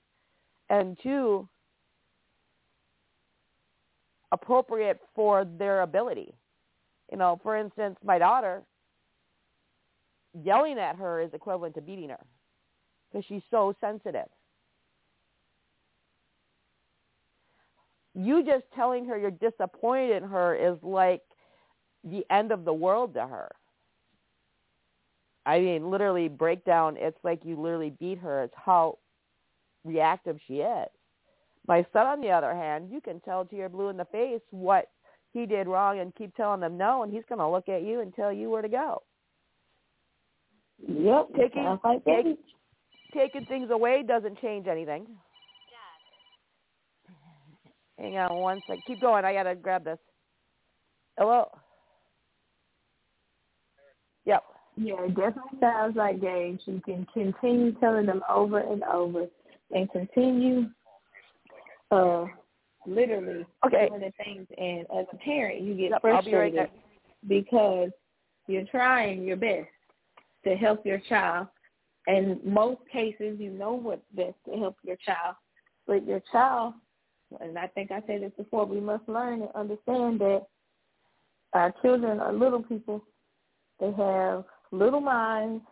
and 0.69 0.97
two, 1.03 1.47
appropriate 4.31 4.99
for 5.13 5.45
their 5.45 5.81
ability. 5.81 6.33
You 7.11 7.17
know, 7.17 7.39
for 7.43 7.57
instance, 7.57 7.97
my 8.03 8.17
daughter, 8.17 8.63
yelling 10.33 10.79
at 10.79 10.95
her 10.95 11.19
is 11.19 11.33
equivalent 11.33 11.75
to 11.75 11.81
beating 11.81 12.09
her 12.09 12.25
because 13.11 13.25
she's 13.27 13.41
so 13.51 13.75
sensitive. 13.81 14.27
You 18.13 18.43
just 18.43 18.63
telling 18.75 19.05
her 19.05 19.17
you're 19.17 19.31
disappointed 19.31 20.11
in 20.21 20.29
her 20.29 20.55
is 20.55 20.77
like 20.83 21.21
the 22.03 22.25
end 22.29 22.51
of 22.51 22.65
the 22.65 22.73
world 22.73 23.13
to 23.13 23.21
her. 23.25 23.49
I 25.45 25.59
mean, 25.59 25.89
literally 25.89 26.27
breakdown. 26.27 26.97
It's 26.99 27.17
like 27.23 27.43
you 27.43 27.59
literally 27.59 27.93
beat 27.99 28.19
her. 28.19 28.43
It's 28.43 28.53
how 28.55 28.97
reactive 29.83 30.37
she 30.47 30.55
is. 30.55 30.87
My 31.67 31.85
son, 31.93 32.05
on 32.05 32.21
the 32.21 32.29
other 32.31 32.53
hand, 32.53 32.89
you 32.91 33.01
can 33.01 33.19
tell 33.21 33.45
to 33.45 33.55
your 33.55 33.69
blue 33.69 33.89
in 33.89 33.97
the 33.97 34.05
face 34.05 34.41
what 34.51 34.89
he 35.33 35.45
did 35.45 35.67
wrong 35.67 35.99
and 35.99 36.13
keep 36.15 36.35
telling 36.35 36.59
them 36.59 36.77
no, 36.77 37.03
and 37.03 37.11
he's 37.13 37.23
going 37.29 37.39
to 37.39 37.47
look 37.47 37.69
at 37.69 37.83
you 37.83 38.01
and 38.01 38.13
tell 38.13 38.33
you 38.33 38.49
where 38.49 38.61
to 38.61 38.67
go. 38.69 39.03
Yep. 40.87 41.27
Taking- 41.37 41.79
like 41.83 42.03
take- 42.05 42.39
Taking 43.13 43.45
things 43.45 43.69
away 43.71 44.03
doesn't 44.03 44.39
change 44.39 44.67
anything. 44.67 45.05
Hang 48.01 48.17
on 48.17 48.35
one 48.39 48.61
sec. 48.67 48.79
Keep 48.87 49.01
going. 49.01 49.23
I 49.25 49.33
got 49.33 49.43
to 49.43 49.55
grab 49.55 49.83
this. 49.83 49.99
Hello? 51.17 51.47
Yep. 54.25 54.43
Yeah, 54.77 55.01
it 55.01 55.15
definitely 55.15 55.59
sounds 55.59 55.95
like 55.95 56.19
Gage. 56.19 56.61
You 56.65 56.81
can 56.83 57.05
continue 57.13 57.73
telling 57.73 58.07
them 58.07 58.23
over 58.29 58.59
and 58.59 58.83
over 58.83 59.27
and 59.73 59.89
continue 59.91 60.69
uh 61.91 62.25
literally 62.87 63.45
Okay. 63.65 63.87
doing 63.89 64.01
the 64.01 64.11
things 64.23 64.47
and 64.57 64.87
as 64.97 65.05
a 65.13 65.17
parent 65.17 65.61
you 65.61 65.75
get 65.75 65.91
Yep, 65.91 66.01
I'll 66.05 66.23
be 66.23 66.33
right 66.33 66.53
frustrated 66.53 66.69
because 67.27 67.89
you're 68.47 68.65
trying 68.65 69.23
your 69.23 69.37
best 69.37 69.67
to 70.45 70.55
help 70.55 70.85
your 70.85 70.99
child. 71.07 71.47
In 72.07 72.39
most 72.43 72.79
cases 72.91 73.39
you 73.39 73.51
know 73.51 73.73
what's 73.73 74.01
best 74.13 74.35
to 74.45 74.57
help 74.57 74.77
your 74.83 74.97
child. 75.05 75.35
But 75.85 76.07
your 76.07 76.21
child 76.31 76.73
and 77.39 77.57
I 77.57 77.67
think 77.67 77.91
I 77.91 78.01
said 78.07 78.21
this 78.21 78.31
before, 78.37 78.65
we 78.65 78.79
must 78.79 79.07
learn 79.07 79.41
and 79.41 79.51
understand 79.55 80.19
that 80.19 80.45
our 81.53 81.73
children 81.81 82.19
are 82.19 82.33
little 82.33 82.63
people. 82.63 83.03
They 83.79 83.91
have 83.91 84.45
little 84.71 85.01
minds 85.01 85.63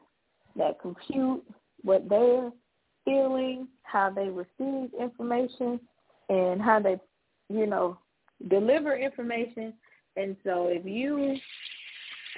that 0.55 0.81
compute 0.81 1.43
what 1.83 2.07
they're 2.09 2.51
feeling, 3.05 3.67
how 3.83 4.09
they 4.09 4.29
receive 4.29 4.91
information, 4.99 5.79
and 6.29 6.61
how 6.61 6.79
they, 6.79 6.99
you 7.49 7.65
know, 7.65 7.97
deliver 8.49 8.95
information. 8.95 9.73
And 10.15 10.35
so 10.43 10.67
if 10.67 10.85
you 10.85 11.37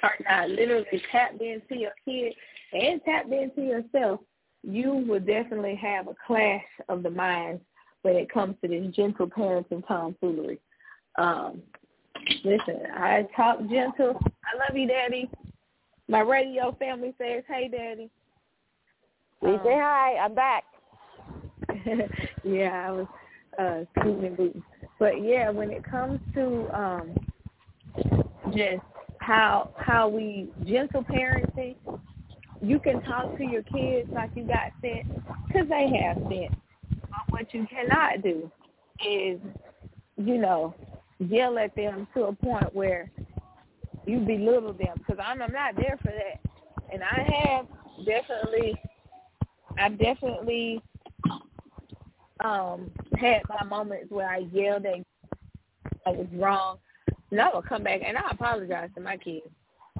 are 0.02 0.14
not 0.28 0.50
literally 0.50 1.02
tapped 1.10 1.40
into 1.40 1.76
your 1.76 1.92
kid 2.04 2.34
and 2.72 3.00
tapped 3.04 3.32
into 3.32 3.62
yourself, 3.62 4.20
you 4.62 5.04
will 5.08 5.20
definitely 5.20 5.74
have 5.76 6.06
a 6.06 6.14
clash 6.26 6.62
of 6.88 7.02
the 7.02 7.10
minds 7.10 7.62
when 8.02 8.16
it 8.16 8.30
comes 8.30 8.56
to 8.62 8.68
this 8.68 8.94
gentle 8.94 9.26
parenting 9.26 9.86
tomfoolery. 9.86 10.58
Um, 11.16 11.62
listen, 12.44 12.80
I 12.94 13.26
talk 13.36 13.60
gentle. 13.70 14.20
I 14.24 14.58
love 14.58 14.76
you, 14.76 14.88
Daddy. 14.88 15.30
My 16.08 16.20
radio 16.20 16.72
family 16.78 17.14
says, 17.18 17.44
"Hey, 17.48 17.68
Daddy." 17.68 18.10
We 19.40 19.54
Um, 19.54 19.60
say 19.64 19.78
hi. 19.78 20.16
I'm 20.16 20.34
back. 20.34 20.64
yeah, 22.44 22.88
I 22.88 22.90
was 22.90 23.06
uh 23.58 23.84
scooting 23.98 24.26
and 24.26 24.36
booting. 24.36 24.62
But 24.98 25.22
yeah, 25.22 25.50
when 25.50 25.70
it 25.70 25.84
comes 25.84 26.20
to 26.34 26.68
um 26.78 27.14
just 28.54 28.82
how 29.18 29.70
how 29.76 30.08
we 30.08 30.50
gentle 30.64 31.04
parenting, 31.04 31.76
you 32.60 32.78
can 32.78 33.02
talk 33.02 33.36
to 33.36 33.44
your 33.44 33.62
kids 33.62 34.08
like 34.12 34.30
you 34.34 34.46
got 34.46 34.72
sense 34.80 35.08
because 35.46 35.68
they 35.68 35.90
have 36.02 36.16
sense. 36.28 36.54
But 37.12 37.32
what 37.32 37.54
you 37.54 37.66
cannot 37.66 38.22
do 38.22 38.50
is, 39.06 39.38
you 40.16 40.38
know, 40.38 40.74
yell 41.18 41.58
at 41.58 41.74
them 41.76 42.06
to 42.14 42.24
a 42.24 42.32
point 42.32 42.74
where 42.74 43.10
you 44.06 44.20
belittle 44.20 44.72
them 44.72 44.96
because 44.98 45.22
I'm, 45.24 45.42
I'm 45.42 45.52
not 45.52 45.76
there 45.76 45.98
for 46.02 46.12
that. 46.12 46.40
And 46.92 47.02
I 47.02 47.46
have 47.46 47.66
definitely, 48.04 48.74
I've 49.78 49.98
definitely 49.98 50.82
um 52.44 52.90
had 53.18 53.42
my 53.48 53.64
moments 53.64 54.10
where 54.10 54.28
I 54.28 54.38
yelled 54.52 54.84
and 54.84 55.04
I 56.06 56.10
was 56.10 56.26
wrong. 56.34 56.78
And 57.30 57.40
I 57.40 57.54
would 57.54 57.66
come 57.66 57.84
back 57.84 58.00
and 58.04 58.16
I 58.16 58.30
apologize 58.30 58.90
to 58.94 59.00
my 59.00 59.16
kids. 59.16 59.46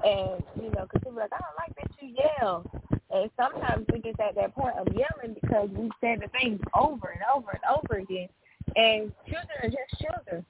And, 0.03 0.43
you 0.61 0.69
know, 0.71 0.87
because 0.91 1.01
they're 1.03 1.13
like, 1.13 1.31
I 1.33 1.39
don't 1.39 1.57
like 1.57 1.75
that 1.77 1.91
you 2.01 2.15
yell. 2.39 2.92
And 3.13 3.29
sometimes 3.37 3.85
we 3.93 3.99
get 3.99 4.19
at 4.19 4.35
that 4.35 4.55
point 4.55 4.75
of 4.75 4.87
yelling 4.87 5.37
because 5.41 5.69
we 5.71 5.91
said 6.01 6.21
the 6.21 6.27
things 6.29 6.59
over 6.75 7.09
and 7.09 7.21
over 7.33 7.51
and 7.51 7.61
over 7.69 8.01
again. 8.01 8.27
And 8.75 9.11
children 9.25 9.57
are 9.61 9.69
just 9.69 10.01
children. 10.01 10.45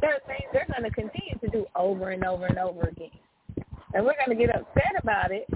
There 0.00 0.14
are 0.14 0.20
things 0.26 0.50
they're 0.52 0.66
going 0.70 0.82
to 0.82 0.90
continue 0.90 1.38
to 1.38 1.48
do 1.48 1.66
over 1.74 2.10
and 2.10 2.24
over 2.24 2.46
and 2.46 2.58
over 2.58 2.82
again. 2.82 3.10
And 3.94 4.04
we're 4.04 4.16
going 4.24 4.36
to 4.36 4.46
get 4.46 4.54
upset 4.54 4.92
about 4.98 5.32
it. 5.32 5.46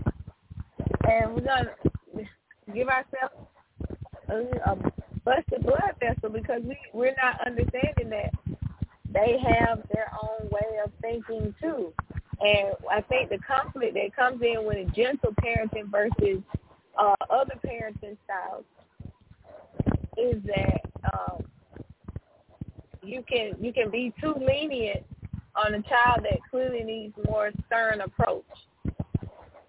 And 1.07 1.35
we're 1.35 1.43
going 1.43 1.67
to 2.17 2.73
give 2.73 2.89
ourselves 2.89 3.35
a, 4.29 4.71
a 4.71 4.77
busted 5.25 5.63
blood 5.65 5.95
vessel 6.01 6.31
because 6.31 6.63
we, 6.65 6.79
we're 6.95 7.15
not 7.23 7.47
understanding 7.47 8.11
that 8.11 8.33
they 9.13 9.39
have 9.39 9.83
their 9.93 10.11
own 10.23 10.49
way 10.51 10.79
of 10.85 10.93
thinking 11.03 11.55
too. 11.61 11.93
And 12.41 12.75
I 12.91 13.01
think 13.03 13.31
the 13.31 13.39
conflict 13.39 13.95
that 13.95 14.15
comes 14.15 14.41
in 14.43 14.65
with 14.65 14.77
a 14.77 14.91
gentle 14.93 15.35
parenting 15.43 15.91
versus 15.91 16.43
uh, 16.97 17.15
other 17.31 17.55
parenting 17.65 18.17
styles 18.25 18.65
is 20.17 20.43
that 20.45 20.81
um, 21.13 21.45
you 23.03 23.25
can 23.29 23.53
you 23.61 23.73
can 23.73 23.91
be 23.91 24.13
too 24.21 24.35
lenient 24.39 25.05
on 25.57 25.75
a 25.75 25.83
child 25.83 26.23
that 26.23 26.39
clearly 26.51 26.85
needs 26.85 27.15
more 27.29 27.51
stern 27.67 28.01
approach. 28.01 28.45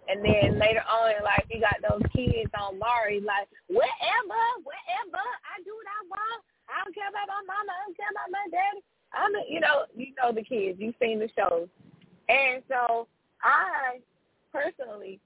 And 0.09 0.25
then 0.25 0.57
later 0.57 0.81
on 0.89 1.13
in 1.13 1.23
life, 1.23 1.45
you 1.49 1.61
got 1.61 1.77
those 1.85 2.01
kids 2.13 2.49
on 2.57 2.81
Maury 2.81 3.21
like, 3.21 3.45
whatever, 3.69 4.41
whatever, 4.65 5.25
I 5.45 5.61
do 5.61 5.69
what 5.69 5.85
I 5.85 6.01
want. 6.09 6.41
I 6.65 6.81
don't 6.81 6.93
care 6.97 7.09
about 7.09 7.29
my 7.29 7.41
mama. 7.45 7.69
I 7.69 7.81
don't 7.85 7.97
care 7.97 8.09
about 8.09 8.29
my 8.33 8.45
daddy. 8.49 8.81
I'm, 9.13 9.33
a, 9.37 9.41
you 9.45 9.61
know, 9.61 9.85
you 9.93 10.13
know 10.17 10.33
the 10.33 10.41
kids. 10.41 10.81
You've 10.81 10.97
seen 10.97 11.21
the 11.21 11.29
shows. 11.37 11.69
And 12.29 12.63
so 12.69 13.07
I 13.43 13.99
personally 14.53 15.19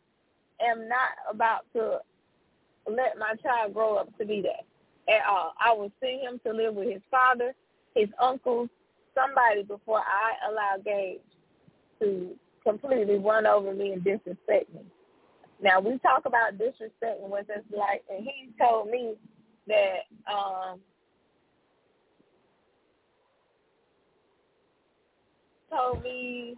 am 0.62 0.88
not 0.88 1.12
about 1.30 1.66
to 1.74 2.00
let 2.88 3.18
my 3.20 3.36
child 3.44 3.74
grow 3.74 3.98
up 3.98 4.18
to 4.18 4.26
be 4.26 4.42
that 4.42 5.14
at 5.14 5.22
all. 5.30 5.54
I 5.64 5.74
will 5.74 5.92
send 6.00 6.22
him 6.22 6.40
to 6.46 6.54
live 6.54 6.76
with 6.76 6.90
his 6.92 7.02
father, 7.12 7.54
his 7.96 8.08
uncles, 8.22 8.70
somebody 9.14 9.64
before 9.64 10.00
I 10.00 10.50
allow 10.50 10.76
Gage 10.84 11.20
to 12.02 12.32
completely 12.64 13.18
run 13.18 13.46
over 13.46 13.74
me 13.74 13.92
and 13.94 14.04
disrespect 14.04 14.74
me. 14.74 14.82
Now 15.62 15.80
we 15.80 15.98
talk 16.00 16.26
about 16.26 16.58
disrespecting 16.58 17.30
what 17.30 17.48
that's 17.48 17.62
like, 17.76 18.04
and 18.10 18.24
he 18.24 18.50
told 18.60 18.90
me 18.90 19.16
that 19.68 20.32
um 20.32 20.80
told 25.72 26.04
me 26.04 26.56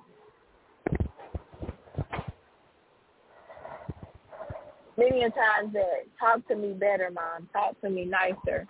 many 4.98 5.24
a 5.24 5.30
times 5.30 5.74
that 5.74 6.06
talk 6.20 6.48
to 6.48 6.56
me 6.56 6.74
better, 6.74 7.12
mom, 7.12 7.50
talk 7.54 7.80
to 7.82 7.90
me 7.90 8.06
nicer. 8.06 8.68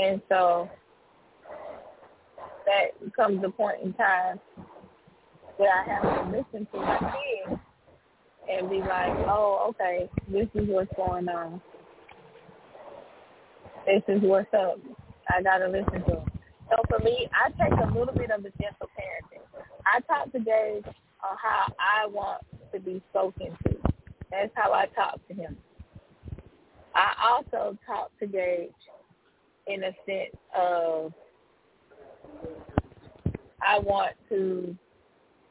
And 0.00 0.20
so 0.28 0.68
that 2.66 3.14
comes 3.14 3.42
a 3.44 3.50
point 3.50 3.78
in 3.82 3.92
time 3.94 4.40
where 5.56 5.72
I 5.72 5.84
have 5.84 6.02
to 6.02 6.36
listen 6.36 6.66
to 6.72 6.80
my 6.80 6.98
kids 6.98 7.60
and 8.50 8.70
be 8.70 8.78
like, 8.78 9.12
oh, 9.26 9.70
okay, 9.70 10.08
this 10.30 10.48
is 10.54 10.68
what's 10.68 10.90
going 10.96 11.28
on. 11.28 11.60
This 13.86 14.02
is 14.08 14.22
what's 14.22 14.52
up. 14.54 14.78
I 15.28 15.42
got 15.42 15.58
to 15.58 15.68
listen 15.68 16.00
to 16.04 16.10
them. 16.16 16.30
So 16.70 16.76
for 16.88 17.02
me, 17.02 17.28
I 17.32 17.50
take 17.50 17.72
a 17.72 17.86
little 17.98 18.14
bit 18.14 18.30
of 18.30 18.42
the 18.42 18.52
gentle 18.60 18.88
parenting. 18.98 19.42
I 19.86 20.00
talk 20.00 20.30
to 20.32 20.38
Dave 20.38 20.84
on 20.86 21.36
how 21.42 21.66
I 21.78 22.06
want 22.06 22.42
to 22.72 22.80
be 22.80 23.02
spoken 23.10 23.56
to. 23.66 23.77
That's 24.30 24.52
how 24.54 24.72
I 24.72 24.86
talk 24.86 25.26
to 25.28 25.34
him. 25.34 25.56
I 26.94 27.12
also 27.30 27.78
talk 27.86 28.10
to 28.20 28.26
Gage 28.26 28.70
in 29.66 29.84
a 29.84 29.92
sense 30.06 30.36
of 30.56 31.12
I 33.60 33.78
want 33.78 34.12
to 34.28 34.76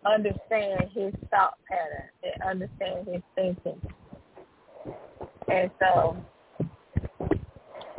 understand 0.06 0.90
his 0.94 1.14
thought 1.30 1.58
pattern 1.70 2.10
and 2.24 2.44
understand 2.44 3.08
his 3.08 3.22
thinking. 3.36 3.82
And 5.50 5.72
so 5.80 6.18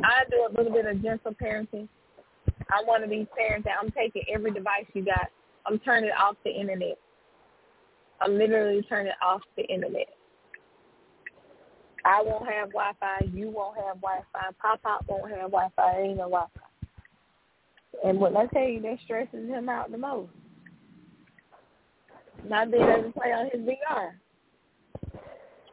I 0.03 0.23
do 0.29 0.47
a 0.47 0.51
little 0.55 0.73
bit 0.73 0.85
of 0.85 1.01
gentle 1.01 1.33
parenting. 1.41 1.87
I'm 2.71 2.85
one 2.85 3.03
of 3.03 3.09
these 3.09 3.27
parents 3.37 3.65
that 3.65 3.75
I'm 3.81 3.91
taking 3.91 4.23
every 4.33 4.51
device 4.51 4.85
you 4.93 5.03
got. 5.03 5.27
I'm 5.65 5.79
turning 5.79 6.11
off 6.11 6.35
the 6.43 6.51
internet. 6.51 6.97
I'm 8.21 8.37
literally 8.37 8.81
turning 8.87 9.13
off 9.21 9.41
the 9.57 9.63
internet. 9.63 10.07
I 12.05 12.21
won't 12.21 12.47
have 12.49 12.69
Wi-Fi. 12.69 13.29
You 13.33 13.49
won't 13.49 13.77
have 13.77 14.01
Wi-Fi. 14.01 14.51
Pop 14.61 14.81
Pop 14.81 15.05
won't 15.07 15.29
have 15.31 15.51
Wi-Fi. 15.51 15.97
Ain't 15.99 16.17
no 16.17 16.29
Wi-Fi. 16.29 16.59
And 18.03 18.19
what 18.19 18.35
I 18.35 18.45
tell 18.47 18.67
you, 18.67 18.81
that 18.81 18.97
stresses 19.03 19.47
him 19.47 19.69
out 19.69 19.91
the 19.91 19.97
most. 19.97 20.31
Not 22.47 22.71
being 22.71 22.83
able 22.83 23.03
to 23.03 23.11
play 23.11 23.33
on 23.33 23.49
his 23.51 23.61
VR. 23.61 24.11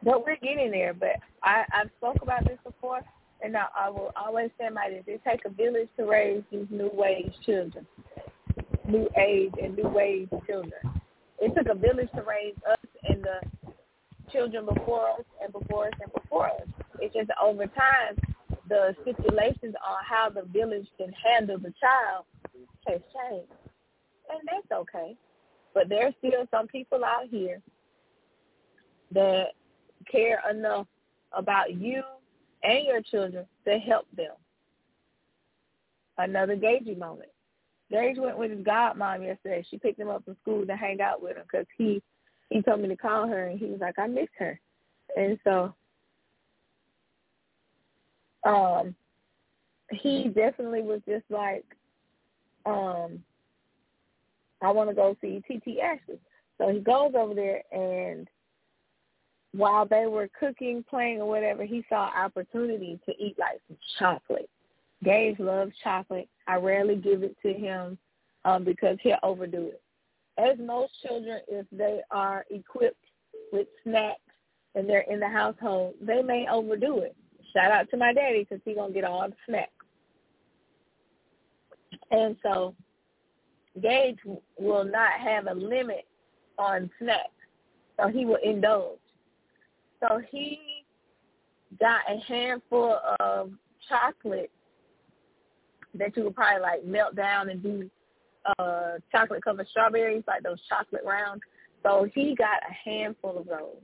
But 0.03 0.25
we're 0.25 0.37
getting 0.37 0.71
there. 0.71 0.93
But 0.93 1.17
I, 1.43 1.63
I've 1.73 1.89
spoke 1.97 2.17
about 2.21 2.45
this 2.45 2.57
before, 2.65 3.01
and 3.41 3.55
I, 3.55 3.65
I 3.77 3.89
will 3.89 4.11
always 4.15 4.49
say 4.59 4.69
my 4.69 4.89
this. 4.89 5.03
It 5.07 5.21
takes 5.23 5.45
a 5.45 5.49
village 5.49 5.89
to 5.97 6.05
raise 6.05 6.43
these 6.51 6.67
new 6.69 6.91
wage 6.93 7.33
children, 7.45 7.85
new 8.87 9.07
age 9.17 9.53
and 9.61 9.75
new 9.75 9.87
wage 9.87 10.29
children. 10.45 10.81
It 11.39 11.55
took 11.55 11.67
a 11.67 11.77
village 11.77 12.09
to 12.15 12.23
raise 12.23 12.55
us 12.69 12.77
and 13.07 13.23
the 13.23 13.39
children 14.31 14.65
before 14.65 15.09
us 15.11 15.25
and 15.43 15.51
before 15.53 15.87
us 15.87 15.93
and 16.01 16.11
before 16.13 16.47
us. 16.47 16.67
It's 16.99 17.13
just 17.13 17.29
over 17.41 17.65
time, 17.67 18.17
the 18.69 18.95
stipulations 19.01 19.75
on 19.75 19.97
how 20.07 20.29
the 20.29 20.43
village 20.51 20.87
can 20.97 21.11
handle 21.13 21.57
the 21.57 21.73
child 21.79 22.25
has 22.87 23.01
changed. 23.13 23.51
And 24.29 24.39
that's 24.45 24.79
okay. 24.79 25.15
But 25.73 25.89
there's 25.89 26.13
still 26.19 26.45
some 26.51 26.67
people 26.67 27.03
out 27.05 27.27
here 27.29 27.61
that 29.11 29.47
care 30.11 30.41
enough 30.49 30.87
about 31.31 31.73
you 31.73 32.01
and 32.63 32.85
your 32.85 33.01
children 33.01 33.45
to 33.65 33.77
help 33.77 34.05
them. 34.15 34.33
Another 36.17 36.55
Gagey 36.55 36.97
moment. 36.97 37.29
Gage 37.91 38.17
went 38.17 38.37
with 38.37 38.51
his 38.51 38.65
godmom 38.65 39.23
yesterday. 39.23 39.65
She 39.69 39.77
picked 39.77 39.99
him 39.99 40.09
up 40.09 40.25
from 40.25 40.35
school 40.41 40.65
to 40.65 40.75
hang 40.75 40.99
out 40.99 41.21
with 41.21 41.37
him 41.37 41.43
because 41.49 41.67
he 41.77 42.01
he 42.49 42.61
told 42.61 42.81
me 42.81 42.87
to 42.87 42.95
call 42.95 43.27
her, 43.27 43.47
and 43.47 43.59
he 43.59 43.65
was 43.65 43.79
like, 43.79 43.99
I 43.99 44.07
miss 44.07 44.29
her. 44.39 44.59
And 45.15 45.39
so 45.43 45.73
um 48.45 48.95
he 49.91 50.25
definitely 50.35 50.81
was 50.81 51.01
just 51.07 51.23
like, 51.29 51.63
um, 52.65 53.23
I 54.61 54.71
want 54.71 54.89
to 54.89 54.95
go 54.95 55.15
see 55.21 55.41
TT 55.47 55.79
Ashley. 55.79 56.19
So 56.57 56.69
he 56.69 56.79
goes 56.79 57.13
over 57.15 57.33
there, 57.33 57.61
and 57.71 58.27
while 59.53 59.85
they 59.85 60.07
were 60.07 60.29
cooking, 60.39 60.83
playing, 60.89 61.21
or 61.21 61.27
whatever, 61.27 61.63
he 61.63 61.85
saw 61.87 62.09
opportunity 62.15 62.99
to 63.05 63.11
eat 63.17 63.37
like 63.39 63.61
some 63.67 63.77
chocolate. 63.99 64.49
Gage 65.03 65.39
loves 65.39 65.71
chocolate. 65.83 66.27
I 66.47 66.55
rarely 66.55 66.95
give 66.95 67.23
it 67.23 67.35
to 67.43 67.53
him 67.53 67.97
um, 68.45 68.63
because 68.63 68.97
he'll 69.01 69.17
overdo 69.23 69.67
it. 69.67 69.81
As 70.37 70.57
most 70.59 70.93
children, 71.01 71.41
if 71.47 71.65
they 71.71 72.01
are 72.11 72.45
equipped 72.49 73.03
with 73.51 73.67
snacks 73.83 74.19
and 74.75 74.87
they're 74.87 75.05
in 75.09 75.19
the 75.19 75.27
household, 75.27 75.95
they 76.01 76.21
may 76.21 76.47
overdo 76.49 76.99
it. 76.99 77.15
Shout 77.53 77.71
out 77.71 77.89
to 77.91 77.97
my 77.97 78.13
daddy 78.13 78.45
because 78.47 78.61
he's 78.63 78.75
going 78.75 78.93
to 78.93 78.93
get 78.93 79.03
all 79.03 79.27
the 79.27 79.35
snacks. 79.47 79.71
And 82.11 82.35
so 82.43 82.75
Gage 83.81 84.19
will 84.59 84.83
not 84.83 85.13
have 85.13 85.47
a 85.47 85.53
limit 85.53 86.05
on 86.57 86.89
snacks. 86.99 87.29
So 87.99 88.07
he 88.07 88.25
will 88.25 88.39
indulge. 88.43 88.99
So 89.99 90.21
he 90.29 90.59
got 91.79 92.01
a 92.09 92.19
handful 92.27 92.99
of 93.19 93.51
chocolate 93.89 94.51
that 95.95 96.15
you 96.15 96.25
would 96.25 96.35
probably 96.35 96.61
like 96.61 96.85
melt 96.85 97.15
down 97.15 97.49
and 97.49 97.61
do 97.63 97.89
uh 98.59 98.93
chocolate 99.11 99.43
covered 99.43 99.67
strawberries, 99.69 100.23
like 100.27 100.43
those 100.43 100.59
chocolate 100.67 101.03
rounds. 101.05 101.41
So 101.83 102.07
he 102.13 102.35
got 102.35 102.61
a 102.69 102.89
handful 102.89 103.37
of 103.37 103.47
those 103.47 103.81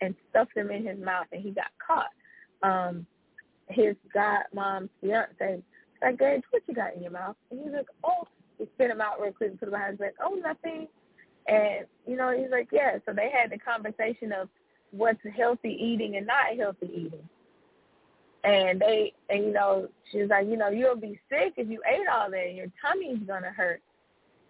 and 0.00 0.14
stuffed 0.30 0.54
them 0.54 0.70
in 0.70 0.86
his 0.86 0.98
mouth 0.98 1.26
and 1.32 1.42
he 1.42 1.50
got 1.50 1.70
caught. 1.84 2.10
Um 2.62 3.06
his 3.68 3.96
godmom's 4.14 4.90
fiance 5.00 5.62
like, 6.02 6.18
Gage, 6.18 6.42
what 6.50 6.62
you 6.66 6.74
got 6.74 6.94
in 6.94 7.02
your 7.02 7.12
mouth? 7.12 7.36
And 7.50 7.60
he's 7.60 7.72
like, 7.72 7.86
Oh 8.04 8.26
he 8.58 8.66
spit 8.74 8.90
him 8.90 9.00
out 9.00 9.20
real 9.20 9.32
quick 9.32 9.50
and 9.50 9.58
put 9.58 9.68
him 9.68 9.72
behind 9.72 9.92
his 9.92 10.00
back, 10.00 10.14
Oh, 10.22 10.34
nothing 10.34 10.86
and 11.46 11.86
you 12.06 12.16
know, 12.16 12.36
he's 12.36 12.50
like, 12.50 12.68
Yeah. 12.72 12.98
So 13.06 13.12
they 13.12 13.30
had 13.32 13.50
the 13.50 13.58
conversation 13.58 14.32
of 14.32 14.48
what's 14.90 15.20
healthy 15.36 15.76
eating 15.80 16.16
and 16.16 16.26
not 16.26 16.56
healthy 16.56 16.90
eating. 16.92 17.28
And 18.44 18.80
they, 18.80 19.12
and 19.30 19.44
you 19.44 19.52
know, 19.52 19.88
she 20.12 20.18
was 20.18 20.28
like, 20.28 20.46
you 20.46 20.56
know, 20.56 20.68
you'll 20.68 20.96
be 20.96 21.18
sick 21.30 21.54
if 21.56 21.68
you 21.68 21.80
ate 21.86 22.06
all 22.12 22.30
that. 22.30 22.54
Your 22.54 22.66
tummy's 22.80 23.26
gonna 23.26 23.50
hurt. 23.50 23.80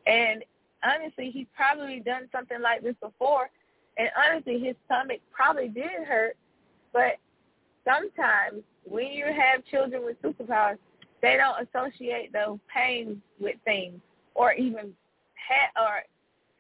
And 0.07 0.45
honestly, 0.83 1.31
he's 1.31 1.47
probably 1.57 2.01
done 2.01 2.29
something 2.33 2.61
like 2.61 2.83
this 2.83 2.97
before. 3.01 3.51
And 3.97 4.09
honestly, 4.17 4.59
his 4.59 4.75
stomach 4.87 5.21
probably 5.33 5.69
did 5.69 6.05
hurt. 6.07 6.37
But 6.93 7.19
sometimes 7.85 8.63
when 8.85 9.07
you 9.07 9.27
have 9.27 9.65
children 9.67 10.05
with 10.05 10.21
superpowers, 10.23 10.79
they 11.23 11.37
don't 11.37 11.67
associate 11.69 12.33
those 12.33 12.59
pains 12.73 13.17
with 13.41 13.57
things, 13.65 13.99
or 14.35 14.53
even 14.53 14.93
ha- 15.49 15.83
or 15.83 16.03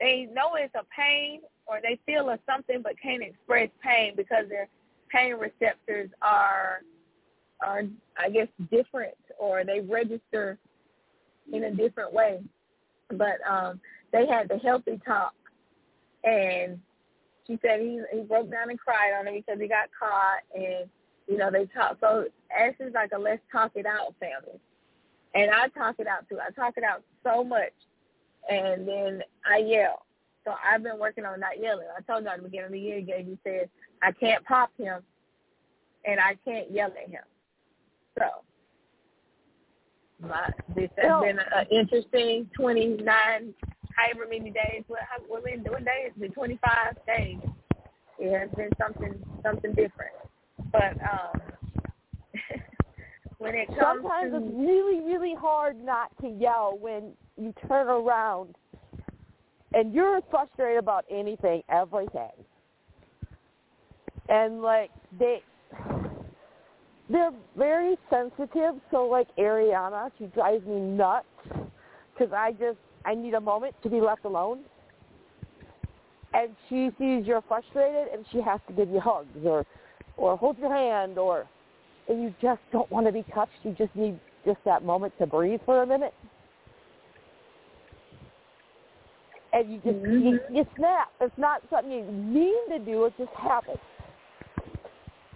they 0.01 0.29
know 0.33 0.55
it's 0.55 0.75
a 0.75 0.85
pain, 0.97 1.40
or 1.66 1.81
they 1.83 1.99
feel 2.07 2.31
a 2.31 2.38
something 2.47 2.81
but 2.83 2.94
can't 3.01 3.23
express 3.23 3.68
pain 3.83 4.14
because 4.16 4.49
their 4.49 4.68
pain 5.11 5.35
receptors 5.35 6.09
are 6.23 6.83
are 7.61 7.83
I 8.17 8.31
guess 8.31 8.49
different 8.71 9.14
or 9.38 9.64
they 9.64 9.81
register 9.81 10.59
in 11.53 11.64
a 11.64 11.71
different 11.71 12.12
way. 12.12 12.43
But 13.11 13.37
um 13.49 13.81
they 14.12 14.27
had 14.27 14.49
the 14.49 14.59
healthy 14.59 15.01
talk 15.05 15.35
and 16.25 16.81
she 17.47 17.59
said 17.62 17.81
he 17.81 18.01
he 18.12 18.21
broke 18.23 18.51
down 18.51 18.71
and 18.71 18.79
cried 18.79 19.12
on 19.19 19.29
it 19.29 19.45
because 19.47 19.61
he 19.61 19.69
got 19.69 19.88
caught 19.99 20.40
and 20.55 20.88
you 21.27 21.37
know 21.37 21.51
they 21.51 21.67
talk 21.67 21.99
so 22.01 22.27
Ashley's 22.57 22.95
like 22.95 23.12
a 23.14 23.19
let's 23.19 23.43
talk 23.53 23.73
it 23.75 23.87
out 23.87 24.14
family. 24.21 24.59
And 25.35 25.51
I 25.51 25.67
talk 25.69 25.97
it 25.99 26.07
out 26.07 26.29
too. 26.29 26.38
I 26.40 26.51
talk 26.53 26.75
it 26.77 26.85
out 26.85 27.03
so 27.25 27.43
much 27.43 27.73
and 28.49 28.87
then 28.87 29.23
I 29.45 29.59
yell. 29.59 30.07
So 30.45 30.55
I've 30.64 30.83
been 30.83 30.99
working 30.99 31.25
on 31.25 31.40
not 31.40 31.61
yelling. 31.61 31.87
I 31.97 32.03
told 32.03 32.25
you 32.25 32.31
at 32.31 32.37
the 32.37 32.45
beginning 32.45 32.67
of 32.67 32.73
the 32.73 32.81
year, 32.81 33.01
Gage 33.01 33.38
said 33.43 33.69
I 34.03 34.12
can't 34.12 34.45
pop 34.45 34.71
him 34.79 35.03
and 36.05 36.21
I 36.21 36.37
can't 36.45 36.71
yell 36.71 36.93
at 37.03 37.11
him. 37.11 37.23
So 38.18 38.24
my, 40.20 40.50
this 40.74 40.90
has 40.98 41.22
been 41.22 41.38
an 41.38 41.66
interesting 41.70 42.48
29, 42.57 43.55
however 43.94 44.27
many 44.29 44.50
days. 44.50 44.85
What, 44.87 45.00
what, 45.29 45.42
what 45.42 45.85
days? 45.85 46.12
The 46.18 46.29
25 46.29 46.96
days 47.07 47.38
It 48.18 48.38
has 48.38 48.50
been 48.57 48.70
something 48.81 49.14
something 49.42 49.70
different. 49.70 50.14
But 50.72 50.96
um 51.03 51.40
when 53.38 53.55
it 53.55 53.68
comes 53.68 54.03
Sometimes 54.03 54.33
to 54.33 54.37
it's 54.38 54.55
really, 54.57 55.00
really 55.00 55.35
hard 55.35 55.83
not 55.83 56.11
to 56.20 56.29
yell 56.29 56.79
when 56.81 57.12
you 57.37 57.53
turn 57.68 57.88
around 57.88 58.55
and 59.72 59.92
you're 59.92 60.20
frustrated 60.31 60.79
about 60.79 61.05
anything, 61.11 61.62
everything. 61.68 62.31
And 64.29 64.62
like 64.62 64.90
they, 65.18 65.42
they're 67.09 67.33
very 67.57 67.97
sensitive. 68.11 68.81
So 68.90 69.07
like 69.07 69.29
Ariana, 69.37 70.11
she 70.19 70.27
drives 70.27 70.67
me 70.67 70.81
nuts 70.81 71.27
because 72.12 72.33
I 72.33 72.53
just 72.53 72.79
I 73.05 73.14
need 73.14 73.35
a 73.35 73.40
moment 73.40 73.75
to 73.83 73.90
be 73.90 74.01
left 74.01 74.25
alone. 74.25 74.61
And 76.33 76.51
she 76.69 76.90
sees 76.99 77.27
you're 77.27 77.43
frustrated, 77.43 78.09
and 78.12 78.25
she 78.33 78.40
has 78.40 78.59
to 78.67 78.73
give 78.73 78.88
you 78.88 78.99
hugs 78.99 79.29
or, 79.45 79.64
or 80.17 80.37
hold 80.37 80.59
your 80.59 80.75
hand 80.75 81.17
or 81.17 81.47
and 82.09 82.23
you 82.23 82.35
just 82.43 82.61
don't 82.73 82.90
want 82.90 83.07
to 83.07 83.12
be 83.12 83.25
touched. 83.35 83.53
You 83.62 83.73
just 83.73 83.95
need 83.95 84.19
just 84.45 84.59
that 84.64 84.85
moment 84.85 85.14
to 85.19 85.27
breathe 85.27 85.61
for 85.64 85.83
a 85.83 85.87
minute. 85.87 86.14
And 89.53 89.73
you 89.73 89.77
just 89.77 89.97
you, 89.97 90.38
mm-hmm. 90.40 90.57
you 90.57 90.67
snap. 90.77 91.09
It's 91.21 91.33
not 91.38 91.62
something 91.71 91.93
you 91.93 92.05
mean 92.05 92.71
to 92.71 92.79
do. 92.79 93.05
It 93.05 93.14
just 93.17 93.31
happens. 93.31 93.79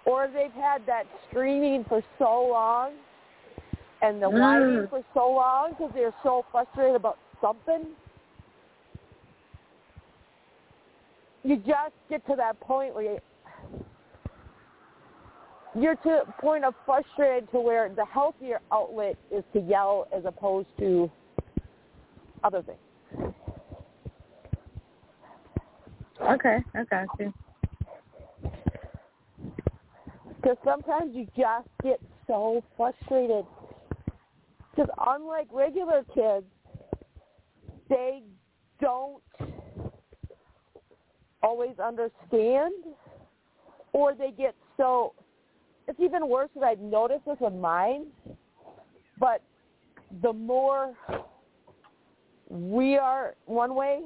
Or 0.09 0.27
they've 0.27 0.53
had 0.53 0.87
that 0.87 1.05
screaming 1.29 1.85
for 1.85 2.03
so 2.19 2.49
long 2.51 2.93
and 4.01 4.23
the 4.23 4.31
whining 4.31 4.87
Mm. 4.87 4.89
for 4.89 5.05
so 5.13 5.31
long 5.31 5.71
because 5.73 5.93
they're 5.93 6.15
so 6.23 6.47
frustrated 6.51 6.97
about 6.97 7.19
something. 7.43 7.95
You 11.43 11.57
just 11.57 11.95
get 12.09 12.25
to 12.27 12.37
that 12.37 12.59
point 12.61 12.95
where 12.95 13.05
you, 13.05 13.21
you're 15.75 15.97
to 15.97 16.23
a 16.23 16.33
point 16.41 16.65
of 16.65 16.75
frustrated 16.87 17.51
to 17.51 17.61
where 17.61 17.89
the 17.91 18.05
healthier 18.07 18.61
outlet 18.73 19.17
is 19.31 19.45
to 19.53 19.61
yell 19.61 20.09
as 20.13 20.25
opposed 20.25 20.69
to 20.79 21.11
other 22.43 22.63
things. 22.63 23.35
Okay, 26.21 26.65
I 26.75 26.85
got 26.85 27.09
you. 27.19 27.33
Because 30.41 30.57
sometimes 30.65 31.15
you 31.15 31.27
just 31.37 31.69
get 31.83 32.01
so 32.27 32.63
frustrated. 32.77 33.45
Because 34.71 34.91
unlike 35.07 35.49
regular 35.53 36.05
kids, 36.15 36.47
they 37.89 38.23
don't 38.81 39.23
always 41.43 41.79
understand, 41.79 42.75
or 43.93 44.15
they 44.15 44.31
get 44.31 44.55
so. 44.77 45.15
It's 45.89 45.99
even 46.01 46.29
worse 46.29 46.51
that 46.55 46.65
I've 46.65 46.81
noticed 46.81 47.25
this 47.25 47.39
with 47.41 47.55
mine. 47.55 48.07
But 49.19 49.43
the 50.23 50.33
more 50.33 50.95
we 52.49 52.97
are 52.97 53.35
one 53.47 53.75
way, 53.75 54.03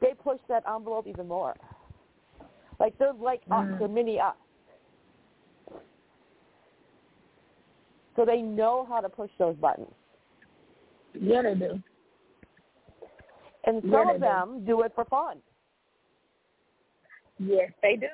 they 0.00 0.14
push 0.22 0.38
that 0.48 0.62
envelope 0.72 1.06
even 1.06 1.28
more. 1.28 1.54
Like 2.80 2.96
they're 2.98 3.12
like 3.12 3.42
us, 3.50 3.66
Mm. 3.66 3.78
they're 3.78 3.88
mini 3.88 4.18
us. 4.20 4.34
So 8.16 8.24
they 8.24 8.40
know 8.42 8.86
how 8.88 9.00
to 9.00 9.08
push 9.08 9.30
those 9.38 9.56
buttons. 9.56 9.88
Yeah, 11.14 11.42
they 11.42 11.54
do. 11.54 11.82
And 13.64 13.82
some 13.82 13.90
Yeah, 13.92 14.10
of 14.10 14.16
do. 14.16 14.20
them 14.20 14.64
do 14.64 14.82
it 14.82 14.92
for 14.94 15.04
fun. 15.04 15.38
Yes, 17.38 17.70
they 17.82 17.96
do. 17.96 18.06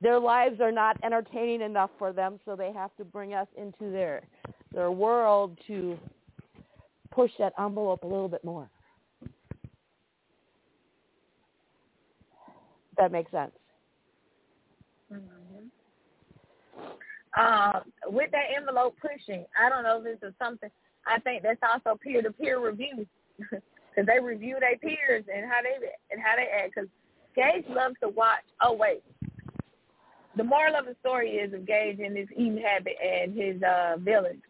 Their 0.00 0.18
lives 0.18 0.60
are 0.60 0.72
not 0.72 0.98
entertaining 1.02 1.62
enough 1.62 1.90
for 1.98 2.12
them, 2.12 2.38
so 2.44 2.54
they 2.54 2.72
have 2.72 2.94
to 2.96 3.04
bring 3.04 3.32
us 3.34 3.48
into 3.56 3.90
their 3.90 4.22
their 4.72 4.90
world 4.90 5.56
to 5.66 5.96
push 7.10 7.30
that 7.38 7.52
envelope 7.58 8.02
a 8.02 8.06
little 8.06 8.28
bit 8.28 8.44
more. 8.44 8.68
That 12.96 13.12
makes 13.12 13.30
sense. 13.30 13.52
Mm-hmm. 15.12 15.66
Um, 17.36 17.82
with 18.06 18.30
that 18.30 18.46
envelope 18.56 18.96
pushing, 19.00 19.44
I 19.60 19.68
don't 19.68 19.82
know 19.82 19.98
if 19.98 20.04
this 20.04 20.28
is 20.28 20.34
something. 20.38 20.70
I 21.06 21.18
think 21.20 21.42
that's 21.42 21.60
also 21.62 21.98
peer 21.98 22.22
to 22.22 22.30
peer 22.32 22.64
review 22.64 23.06
because 23.38 24.06
they 24.06 24.20
review 24.22 24.56
their 24.60 24.78
peers 24.78 25.24
and 25.34 25.44
how 25.44 25.60
they 25.62 25.86
and 26.10 26.22
how 26.22 26.36
they 26.36 26.48
act. 26.48 26.74
Because 26.74 26.88
Gage 27.34 27.64
loves 27.68 27.96
to 28.02 28.08
watch. 28.08 28.44
Oh 28.62 28.72
wait, 28.72 29.02
the 30.36 30.44
moral 30.44 30.76
of 30.76 30.86
the 30.86 30.96
story 31.00 31.30
is 31.30 31.52
of 31.52 31.66
Gage 31.66 31.98
and 31.98 32.16
his 32.16 32.28
eating 32.32 32.62
habit 32.64 32.94
and 33.02 33.36
his 33.36 33.62
uh 33.62 33.96
village. 33.98 34.40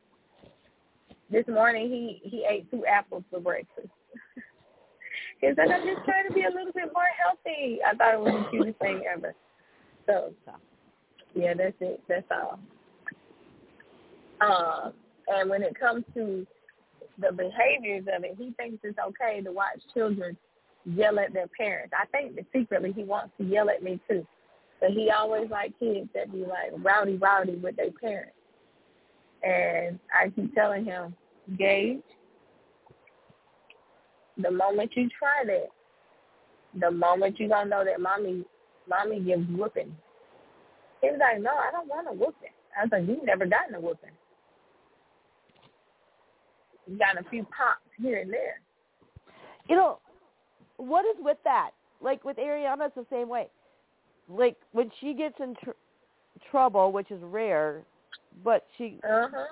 This 1.31 1.47
morning 1.49 1.89
he 1.89 2.29
he 2.29 2.45
ate 2.49 2.71
two 2.71 2.85
apples 2.85 3.25
for 3.31 3.41
breakfast. 3.41 3.89
He's 5.49 5.57
like, 5.57 5.71
I'm 5.71 5.87
just 5.87 6.05
trying 6.05 6.27
to 6.29 6.35
be 6.35 6.43
a 6.43 6.49
little 6.51 6.73
bit 6.73 6.91
more 6.95 7.05
healthy. 7.23 7.79
I 7.85 7.95
thought 7.95 8.15
it 8.15 8.21
was 8.21 8.45
the 8.45 8.51
cutest 8.51 8.79
thing 8.81 9.03
ever. 9.13 9.35
So 10.07 10.33
yeah, 11.35 11.55
that's 11.55 11.75
it. 11.81 12.01
That's 12.09 12.27
all. 12.31 12.59
Um, 14.41 14.93
and 15.29 15.51
when 15.51 15.63
it 15.63 15.79
comes 15.79 16.05
to 16.15 16.47
the 17.19 17.33
behaviors 17.33 18.05
of 18.15 18.25
it, 18.25 18.37
he 18.39 18.53
thinks 18.57 18.79
it's 18.83 18.99
okay 18.99 19.41
to 19.43 19.53
watch 19.53 19.81
children 19.93 20.37
yell 20.85 21.19
at 21.19 21.33
their 21.33 21.49
parents. 21.49 21.95
I 21.99 22.07
think 22.07 22.37
that 22.37 22.45
secretly 22.53 22.93
he 22.93 23.05
wants 23.05 23.33
to 23.39 23.45
yell 23.45 23.71
at 23.71 23.83
me 23.83 24.01
too. 24.09 24.27
But 24.81 24.91
he 24.91 25.11
always 25.11 25.49
like 25.51 25.79
kids 25.79 26.09
that 26.15 26.33
be 26.33 26.39
like 26.39 26.73
rowdy 26.79 27.17
rowdy 27.17 27.57
with 27.57 27.77
their 27.77 27.91
parents. 27.93 28.37
And 29.43 29.99
I 30.13 30.31
keep 30.31 30.55
telling 30.55 30.85
him, 30.85 31.15
Gage, 31.59 32.03
the 34.37 34.51
moment 34.51 34.93
you 34.97 35.09
try 35.19 35.45
that, 35.47 35.69
the 36.81 36.91
moment 36.91 37.39
you 37.39 37.49
gonna 37.49 37.71
know 37.71 37.85
that 37.85 38.01
mommy 38.01 38.45
mommy 38.89 39.21
gives 39.21 39.47
whooping. 39.49 39.95
He 41.01 41.11
was 41.11 41.21
like, 41.21 41.41
No, 41.41 41.51
I 41.51 41.71
don't 41.71 41.89
want 41.89 42.09
a 42.09 42.13
whooping. 42.13 42.51
I 42.77 42.85
was 42.85 42.91
like, 42.93 43.07
You've 43.07 43.25
never 43.25 43.47
gotten 43.47 43.75
a 43.75 43.81
whooping. 43.81 44.11
You 46.87 46.99
got 46.99 47.19
a 47.19 47.29
few 47.31 47.45
pops 47.45 47.81
here 47.99 48.19
and 48.19 48.33
there. 48.33 48.61
You 49.69 49.77
know, 49.77 49.99
what 50.77 51.05
is 51.07 51.17
with 51.21 51.39
that? 51.45 51.71
Like 52.03 52.25
with 52.25 52.37
Ariana, 52.37 52.87
it's 52.87 52.95
the 52.97 53.07
same 53.11 53.29
way. 53.29 53.49
Like 54.29 54.57
when 54.73 54.91
she 55.01 55.15
gets 55.15 55.37
in 55.41 55.55
tr- 55.63 55.71
trouble, 56.51 56.93
which 56.93 57.11
is 57.11 57.21
rare, 57.23 57.83
but 58.43 58.67
she 58.77 58.99
Uh 59.09 59.29
huh. 59.33 59.47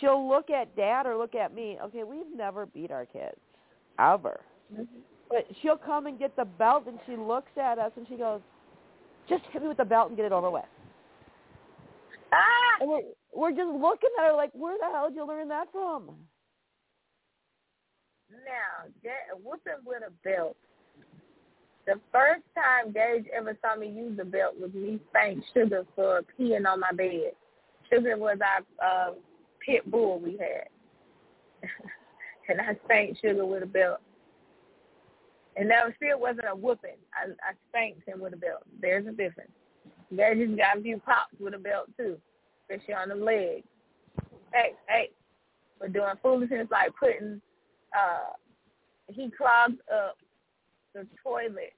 she'll 0.00 0.28
look 0.28 0.50
at 0.50 0.74
dad 0.76 1.06
or 1.06 1.16
look 1.16 1.34
at 1.34 1.54
me. 1.54 1.78
Okay, 1.82 2.04
we've 2.04 2.34
never 2.34 2.66
beat 2.66 2.90
our 2.90 3.04
kids 3.04 3.36
ever, 3.98 4.40
but 5.28 5.46
she'll 5.60 5.76
come 5.76 6.06
and 6.06 6.18
get 6.18 6.34
the 6.36 6.44
belt, 6.44 6.84
and 6.86 6.98
she 7.06 7.16
looks 7.16 7.50
at 7.60 7.78
us 7.78 7.92
and 7.96 8.06
she 8.08 8.16
goes, 8.16 8.40
"Just 9.28 9.44
hit 9.52 9.62
me 9.62 9.68
with 9.68 9.78
the 9.78 9.84
belt 9.84 10.08
and 10.08 10.16
get 10.16 10.26
it 10.26 10.32
over 10.32 10.50
with." 10.50 10.64
Ah 12.32 12.76
And 12.80 12.90
we're 12.90 13.02
we're 13.34 13.50
just 13.50 13.70
looking 13.70 14.10
at 14.18 14.26
her 14.26 14.34
like, 14.34 14.50
"Where 14.52 14.76
the 14.78 14.86
hell 14.86 15.08
did 15.08 15.16
you 15.16 15.26
learn 15.26 15.48
that 15.48 15.70
from?" 15.72 16.16
now 18.30 18.88
that 19.04 19.42
whooping 19.42 19.84
with 19.84 20.02
a 20.06 20.10
belt. 20.28 20.56
The 21.86 22.00
first 22.12 22.42
time 22.54 22.92
Gage 22.92 23.26
ever 23.34 23.56
saw 23.62 23.76
me 23.76 23.88
use 23.88 24.18
a 24.20 24.24
belt 24.24 24.54
was 24.60 24.72
me 24.74 25.00
spank 25.08 25.42
Sugar 25.54 25.86
for 25.96 26.20
peeing 26.38 26.66
on 26.66 26.80
my 26.80 26.92
bed. 26.92 27.32
Sugar 27.90 28.18
was 28.18 28.38
our 28.42 28.60
uh, 28.86 29.14
pit 29.64 29.90
bull 29.90 30.20
we 30.20 30.32
had. 30.32 30.68
and 32.48 32.60
I 32.60 32.76
spanked 32.84 33.20
Sugar 33.20 33.44
with 33.44 33.62
a 33.62 33.66
belt. 33.66 34.00
And 35.56 35.70
that 35.70 35.84
still 35.96 36.20
wasn't 36.20 36.46
a 36.50 36.54
whooping. 36.54 36.96
I, 37.12 37.30
I 37.30 37.52
spanked 37.68 38.08
him 38.08 38.20
with 38.20 38.32
a 38.32 38.36
belt. 38.36 38.62
There's 38.80 39.06
a 39.06 39.10
difference. 39.10 39.50
Just 40.10 40.56
got 40.56 40.78
a 40.78 40.80
few 40.80 40.98
pops 40.98 41.34
with 41.38 41.54
a 41.54 41.58
belt 41.58 41.88
too, 41.96 42.16
especially 42.62 42.94
on 42.94 43.08
the 43.10 43.14
legs. 43.14 43.66
Hey, 44.52 44.72
hey, 44.88 45.10
we're 45.80 45.88
doing 45.88 46.14
foolishness 46.22 46.68
like 46.70 46.92
putting 46.98 47.40
uh 47.94 48.32
he 49.08 49.30
clogged 49.30 49.80
up 49.92 50.16
the 50.94 51.06
toilet 51.22 51.74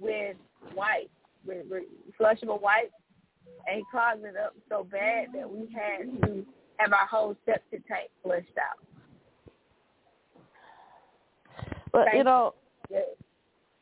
with 0.00 0.36
wipes, 0.74 1.08
with, 1.46 1.66
with 1.70 1.84
flushable 2.18 2.60
wipes, 2.60 2.92
and 3.66 3.78
he 3.78 3.84
clogged 3.90 4.24
it 4.24 4.36
up 4.36 4.54
so 4.68 4.84
bad 4.84 5.28
that 5.34 5.50
we 5.50 5.68
had 5.72 6.22
to 6.22 6.44
have 6.78 6.92
our 6.92 7.06
whole 7.06 7.36
septic 7.46 7.86
tank 7.86 8.10
flushed 8.22 8.48
out. 8.58 8.78
But 11.94 12.06
Thank 12.06 12.16
you 12.18 12.24
know, 12.24 12.54
Yeah. 12.90 12.98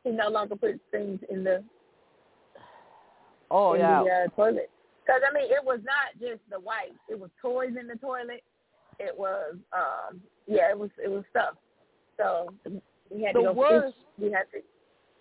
He 0.03 0.11
no 0.11 0.29
longer 0.29 0.55
puts 0.55 0.77
things 0.91 1.19
in 1.31 1.43
the 1.43 1.63
oh 3.49 3.73
in 3.73 3.79
yeah, 3.79 4.03
the 4.03 4.09
uh, 4.11 4.27
toilet. 4.35 4.69
Because 5.03 5.21
I 5.27 5.33
mean, 5.33 5.51
it 5.51 5.63
was 5.65 5.79
not 5.83 6.13
just 6.19 6.41
the 6.51 6.59
wipes; 6.59 6.99
it 7.09 7.19
was 7.19 7.31
toys 7.41 7.71
in 7.79 7.87
the 7.87 7.95
toilet. 7.95 8.43
it 8.99 9.17
was 9.17 9.55
um 9.73 10.21
yeah, 10.45 10.69
it 10.69 10.77
was 10.77 10.91
it 11.03 11.09
was 11.09 11.23
stuff. 11.31 11.55
So 12.17 12.53
we 13.09 13.23
had 13.23 13.33
The 13.35 13.39
to 13.39 13.45
go 13.45 13.53
worst- 13.53 13.95
we 14.19 14.31
had 14.31 14.43
to 14.53 14.59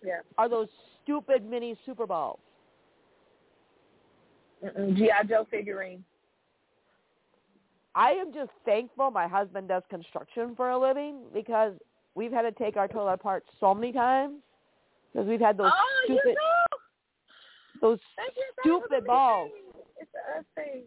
yeah. 0.05 0.21
Are 0.37 0.49
those 0.51 0.69
stupid 1.03 1.49
mini 1.49 1.75
Super 1.87 2.07
Balls? 2.07 2.41
Mm-mm, 4.63 4.97
G.I. 4.97 5.25
Joe 5.25 5.47
figurine. 5.51 6.05
I 7.95 8.11
am 8.13 8.33
just 8.35 8.51
thankful 8.65 9.11
my 9.11 9.27
husband 9.29 9.69
does 9.69 9.83
construction 9.91 10.55
for 10.57 10.71
a 10.71 10.79
living 10.79 11.21
because 11.33 11.73
we've 12.15 12.33
had 12.33 12.43
to 12.43 12.53
take 12.53 12.77
our 12.77 12.89
toilet 12.89 13.15
apart 13.15 13.45
so 13.61 13.75
many 13.75 13.93
times 13.93 14.37
because 15.13 15.29
we've 15.29 15.41
had 15.41 15.57
those 15.57 15.73
oh, 15.73 16.05
stupid 16.05 16.21
you 16.27 16.35
know. 16.35 16.79
those 17.81 17.99
That's 18.17 18.37
your 18.37 18.47
thing 18.63 18.73
with 18.75 18.83
stupid 18.85 19.07
balls. 19.07 19.51
It's 20.01 20.11
a 20.39 20.61
thing. 20.61 20.83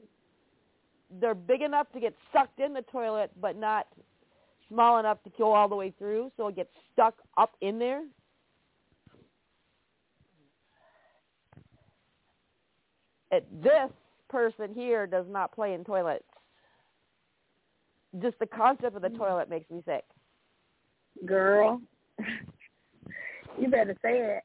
They're 1.21 1.35
big 1.35 1.61
enough 1.61 1.87
to 1.93 1.99
get 1.99 2.13
sucked 2.33 2.59
in 2.59 2.73
the 2.73 2.81
toilet, 2.83 3.31
but 3.39 3.57
not 3.57 3.87
small 4.67 4.99
enough 4.99 5.21
to 5.23 5.31
go 5.37 5.53
all 5.53 5.69
the 5.69 5.75
way 5.75 5.93
through, 5.97 6.31
so 6.35 6.47
it 6.47 6.55
gets 6.55 6.71
stuck 6.91 7.15
up 7.37 7.51
in 7.61 7.79
there. 7.79 8.03
It, 13.31 13.63
this 13.63 13.91
person 14.29 14.73
here 14.73 15.07
does 15.07 15.25
not 15.29 15.53
play 15.53 15.73
in 15.73 15.83
toilets. 15.83 16.23
Just 18.21 18.39
the 18.39 18.45
concept 18.45 18.95
of 18.95 19.01
the 19.01 19.09
mm. 19.09 19.17
toilet 19.17 19.49
makes 19.49 19.69
me 19.69 19.81
sick. 19.85 20.05
Girl. 21.23 21.81
you 23.59 23.69
better 23.69 23.95
say 24.01 24.37
it. 24.37 24.43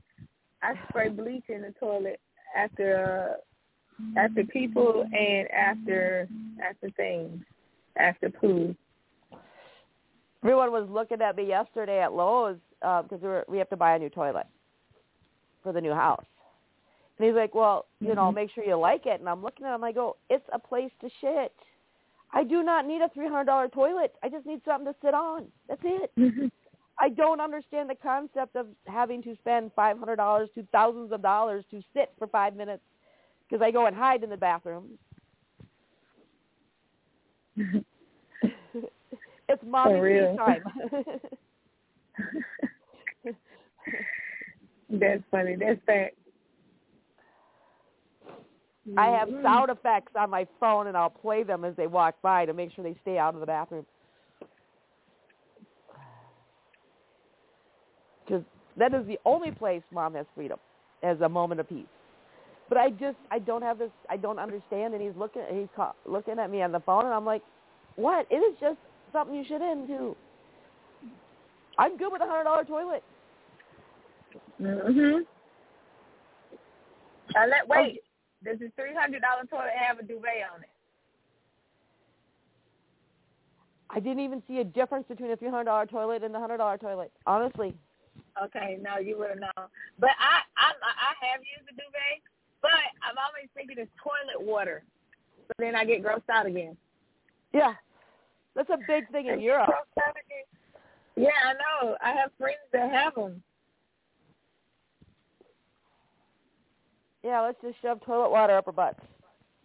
I 0.63 0.75
spray 0.89 1.09
bleach 1.09 1.45
in 1.49 1.63
the 1.63 1.73
toilet 1.81 2.21
after 2.57 3.39
uh, 3.39 4.21
after 4.21 4.45
people 4.45 5.05
and 5.13 5.51
after 5.51 6.29
after 6.63 6.91
things. 6.91 7.43
After 7.97 8.31
poo. 8.31 8.75
Everyone 10.43 10.73
was 10.73 10.89
looking 10.91 11.21
at 11.21 11.37
me 11.37 11.47
yesterday 11.47 12.01
at 12.01 12.13
Lowe's 12.13 12.57
because 12.81 13.21
we 13.21 13.29
were 13.29 13.45
we 13.49 13.59
have 13.59 13.69
to 13.71 13.77
buy 13.77 13.97
a 13.97 13.99
new 13.99 14.09
toilet 14.11 14.47
for 15.63 15.73
the 15.73 15.81
new 15.81 15.93
house. 15.93 16.25
And 17.19 17.27
he's 17.27 17.35
like, 17.37 17.55
"Well, 17.55 17.87
you 18.01 18.15
know, 18.15 18.31
Mhm. 18.31 18.35
make 18.35 18.51
sure 18.51 18.65
you 18.65 18.77
like 18.77 19.05
it." 19.05 19.21
And 19.21 19.29
I'm 19.29 19.43
looking 19.43 19.67
at 19.67 19.75
him. 19.75 19.85
I 19.85 19.93
go, 19.93 20.17
"It's 20.31 20.49
a 20.53 20.59
place 20.59 20.93
to 21.01 21.11
shit. 21.21 21.55
I 22.33 22.45
do 22.45 22.63
not 22.63 22.87
need 22.87 23.03
a 23.03 23.09
three 23.11 23.29
hundred 23.29 23.45
dollar 23.45 23.69
toilet. 23.69 24.15
I 24.23 24.29
just 24.29 24.47
need 24.47 24.65
something 24.65 24.91
to 24.91 24.99
sit 25.01 25.13
on. 25.15 25.51
That's 25.69 25.83
it. 25.85 26.53
I 27.01 27.09
don't 27.09 27.41
understand 27.41 27.89
the 27.89 27.95
concept 27.95 28.57
of 28.57 28.67
having 28.87 29.23
to 29.23 29.35
spend 29.37 29.71
five 29.75 29.99
hundred 29.99 30.17
dollars 30.17 30.51
to 30.55 30.67
thousands 30.71 31.13
of 31.13 31.23
dollars 31.23 31.65
to 31.71 31.83
sit 31.95 32.13
for 32.19 32.27
five 32.27 32.55
minutes 32.55 32.83
because 33.49 33.63
I 33.63 33.71
go 33.71 33.87
and 33.87 33.97
hide 33.97 34.23
in 34.23 34.29
the 34.31 34.37
bathroom. 34.37 34.99
it's 37.57 37.85
mommy 39.67 39.99
time. 40.37 40.63
That's 44.91 45.23
funny. 45.31 45.57
That's 45.57 45.81
fact. 45.87 46.17
I 48.97 49.09
have 49.11 49.29
Mhm. 49.29 49.43
sound 49.43 49.71
effects 49.71 50.17
on 50.17 50.31
my 50.31 50.47
phone, 50.59 50.89
and 50.89 50.97
I'll 50.97 51.11
play 51.11 51.45
them 51.45 51.65
as 51.65 51.77
they 51.77 51.87
walk 51.87 52.21
by 52.23 52.45
to 52.45 52.53
make 52.53 52.73
sure 52.73 52.83
they 52.83 52.97
stay 53.03 53.19
out 53.19 53.35
of 53.35 53.41
the 53.41 53.47
bathroom. 53.47 53.87
Because 58.31 58.45
that 58.77 58.95
is 58.95 59.07
the 59.07 59.19
only 59.25 59.51
place 59.51 59.83
mom 59.93 60.15
has 60.15 60.27
freedom, 60.35 60.59
as 61.03 61.21
a 61.21 61.29
moment 61.29 61.61
of 61.61 61.69
peace. 61.69 61.87
But 62.69 62.79
I 62.79 62.91
just, 62.91 63.17
I 63.33 63.41
don't 63.41 63.63
have 63.63 63.79
this, 63.79 63.91
I 64.09 64.17
don't 64.17 64.39
understand. 64.39 64.95
And 64.95 65.03
he's 65.03 65.17
looking, 65.17 65.43
he's 65.53 65.67
ca- 65.75 65.95
looking 66.07 66.39
at 66.39 66.51
me 66.51 66.63
on 66.63 66.71
the 66.71 66.79
phone, 66.81 67.05
and 67.05 67.13
I'm 67.13 67.25
like, 67.25 67.43
what? 67.97 68.27
It 68.31 68.37
is 68.37 68.57
just 68.61 68.79
something 69.13 69.35
you 69.35 69.45
should 69.49 69.61
into. 69.61 70.17
I'm 71.77 71.97
good 71.97 72.13
with 72.13 72.23
a 72.23 72.27
hundred 72.27 72.45
dollar 72.45 72.65
toilet. 72.65 73.03
Mhm. 74.61 75.27
Now 77.35 77.47
let 77.47 77.69
wait. 77.69 78.01
Does 78.45 78.59
the 78.61 78.71
three 78.77 78.95
hundred 78.95 79.23
dollar 79.23 79.45
toilet 79.47 79.73
and 79.77 79.85
have 79.87 79.99
a 79.99 80.03
bidet 80.03 80.45
on 80.55 80.63
it? 80.63 80.69
I 83.91 83.99
didn't 83.99 84.21
even 84.21 84.43
see 84.47 84.59
a 84.61 84.65
difference 84.65 85.07
between 85.09 85.33
a 85.33 85.37
three 85.37 85.51
hundred 85.51 85.65
dollar 85.65 85.87
toilet 85.87 86.23
and 86.23 86.33
the 86.35 86.39
hundred 86.39 86.59
dollar 86.59 86.79
toilet. 86.79 87.11
Honestly, 87.27 87.75
Okay, 88.45 88.79
no, 88.81 88.99
you 88.99 89.19
would 89.19 89.31
have 89.31 89.41
known. 89.41 89.67
But 89.99 90.11
I, 90.19 90.43
I, 90.57 90.73
I 90.83 91.27
have 91.33 91.41
used 91.41 91.69
the 91.69 91.75
bidet, 91.75 92.23
but 92.63 92.71
I'm 93.03 93.17
always 93.19 93.49
thinking 93.55 93.77
it's 93.79 93.91
toilet 94.03 94.47
water. 94.47 94.83
So 95.49 95.53
then 95.59 95.75
I 95.75 95.85
get 95.85 96.03
grossed 96.03 96.29
out 96.33 96.47
again. 96.47 96.77
yeah, 97.53 97.75
that's 98.55 98.71
a 98.71 98.79
big 98.87 99.11
thing 99.11 99.27
in 99.27 99.41
Europe. 99.41 99.69
grossed 99.71 100.03
out 100.07 100.15
again. 100.15 100.47
Yeah, 101.17 101.37
I 101.45 101.53
know. 101.55 101.97
I 102.03 102.13
have 102.13 102.31
friends 102.39 102.59
that 102.73 102.91
have 102.93 103.15
them. 103.15 103.43
Yeah, 107.23 107.43
let's 107.43 107.61
just 107.61 107.77
shove 107.83 108.01
toilet 108.05 108.31
water 108.31 108.57
up 108.57 108.67
our 108.67 108.73
butts. 108.73 109.01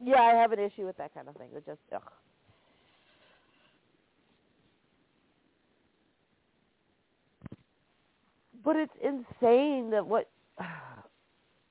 Yeah, 0.04 0.22
I 0.22 0.34
have 0.34 0.52
an 0.52 0.60
issue 0.60 0.86
with 0.86 0.98
that 0.98 1.14
kind 1.14 1.30
of 1.30 1.36
thing. 1.38 1.48
It 1.56 1.66
just 1.66 1.80
ugh. 1.94 2.02
But 8.66 8.76
it's 8.76 8.94
insane 9.02 9.92
that 9.92 10.06
what 10.06 10.30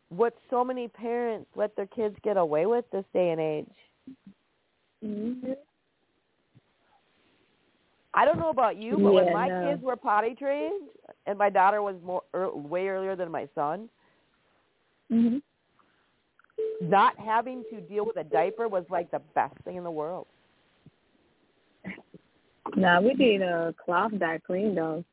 what 0.09 0.35
so 0.49 0.65
many 0.65 0.87
parents 0.87 1.51
let 1.57 1.75
their 1.77 1.87
kids 1.89 2.17
get 2.23 2.37
away 2.37 2.67
with 2.67 2.85
this 2.93 3.05
day 3.13 3.31
and 3.31 3.41
age. 3.41 3.67
Mm-hmm. 5.05 5.53
I 8.17 8.25
don't 8.25 8.39
know 8.39 8.51
about 8.51 8.77
you, 8.77 8.97
but 8.97 9.13
when 9.13 9.33
my 9.33 9.49
no. 9.49 9.69
kids 9.69 9.83
were 9.83 9.97
potty 9.97 10.37
trained, 10.37 10.89
and 11.27 11.37
my 11.37 11.51
daughter 11.51 11.83
was 11.83 11.97
more 12.05 12.23
er, 12.33 12.49
way 12.55 12.87
earlier 12.87 13.17
than 13.17 13.31
my 13.31 13.49
son, 13.57 13.89
Mhm. 15.11 15.43
not 16.81 17.19
having 17.19 17.65
to 17.71 17.81
deal 17.81 18.07
with 18.07 18.17
a 18.17 18.25
diaper 18.25 18.69
was 18.69 18.89
like 18.89 19.11
the 19.11 19.19
best 19.35 19.57
thing 19.65 19.77
in 19.77 19.83
the 19.83 19.91
world. 19.91 20.29
Nah, 22.77 23.01
we 23.01 23.15
did 23.15 23.43
a 23.43 23.75
cloth 23.85 24.17
dye 24.19 24.39
clean 24.39 24.77
though. 24.77 25.05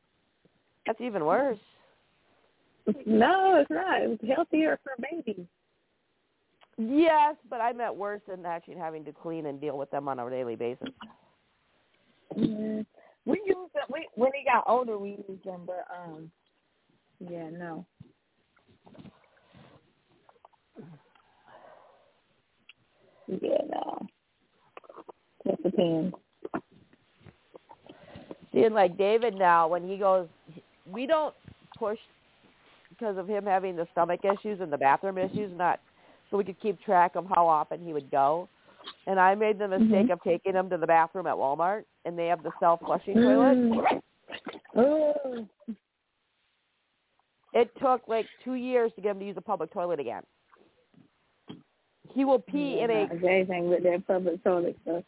That's 0.86 1.00
even 1.00 1.24
worse. 1.24 1.58
No, 3.06 3.56
it's 3.60 3.70
not. 3.70 4.02
It 4.02 4.08
was 4.08 4.18
healthier 4.36 4.78
for 4.82 4.92
babies. 5.10 5.46
Yes, 6.78 7.36
but 7.48 7.60
I 7.60 7.72
meant 7.72 7.94
worse 7.94 8.22
than 8.26 8.46
actually 8.46 8.76
having 8.76 9.04
to 9.04 9.12
clean 9.12 9.46
and 9.46 9.60
deal 9.60 9.76
with 9.76 9.90
them 9.90 10.08
on 10.08 10.18
a 10.18 10.28
daily 10.30 10.56
basis. 10.56 10.88
Mm, 12.36 12.84
we 13.26 13.40
used 13.46 13.72
them. 13.74 13.84
We 13.92 14.08
when 14.14 14.32
he 14.34 14.44
got 14.44 14.64
older, 14.66 14.98
we 14.98 15.10
used 15.28 15.44
them, 15.44 15.62
but 15.66 15.86
um, 15.94 16.30
yeah, 17.20 17.50
no. 17.50 17.86
Yeah, 23.28 23.58
no. 23.70 24.06
That 25.44 25.62
depends. 25.62 26.14
Seeing 28.52 28.74
like 28.74 28.98
David 28.98 29.34
now, 29.34 29.68
when 29.68 29.88
he 29.88 29.96
goes, 29.96 30.28
we 30.86 31.06
don't 31.06 31.34
push 31.78 31.98
because 32.98 33.16
of 33.16 33.28
him 33.28 33.44
having 33.44 33.76
the 33.76 33.86
stomach 33.92 34.20
issues 34.24 34.60
and 34.60 34.72
the 34.72 34.78
bathroom 34.78 35.18
issues, 35.18 35.50
not 35.56 35.80
so 36.30 36.36
we 36.36 36.44
could 36.44 36.60
keep 36.60 36.80
track 36.82 37.16
of 37.16 37.26
how 37.34 37.46
often 37.46 37.84
he 37.84 37.92
would 37.92 38.10
go. 38.10 38.48
And 39.06 39.18
I 39.18 39.34
made 39.34 39.58
the 39.58 39.68
mistake 39.68 40.06
Mhm. 40.08 40.12
of 40.12 40.22
taking 40.22 40.54
him 40.54 40.68
to 40.70 40.76
the 40.76 40.86
bathroom 40.86 41.26
at 41.26 41.36
Walmart, 41.36 41.84
and 42.04 42.18
they 42.18 42.26
have 42.26 42.42
the 42.42 42.52
self-flushing 42.58 43.14
toilet. 43.14 43.58
Mm. 43.58 44.02
Oh, 44.74 45.46
It 47.52 47.74
took 47.76 48.08
like 48.08 48.26
two 48.42 48.54
years 48.54 48.92
to 48.94 49.02
get 49.02 49.10
him 49.10 49.20
to 49.20 49.26
use 49.26 49.36
a 49.36 49.42
public 49.42 49.70
toilet 49.70 50.00
again. 50.00 50.24
He 52.14 52.24
will 52.24 52.38
pee 52.38 52.76
yeah, 52.78 52.84
in 52.84 52.90
a 52.90 53.26
anything 53.26 53.68
with 53.68 53.82
that 53.84 54.06
public 54.06 54.42
toilet 54.42 54.76
stuff. 54.82 55.04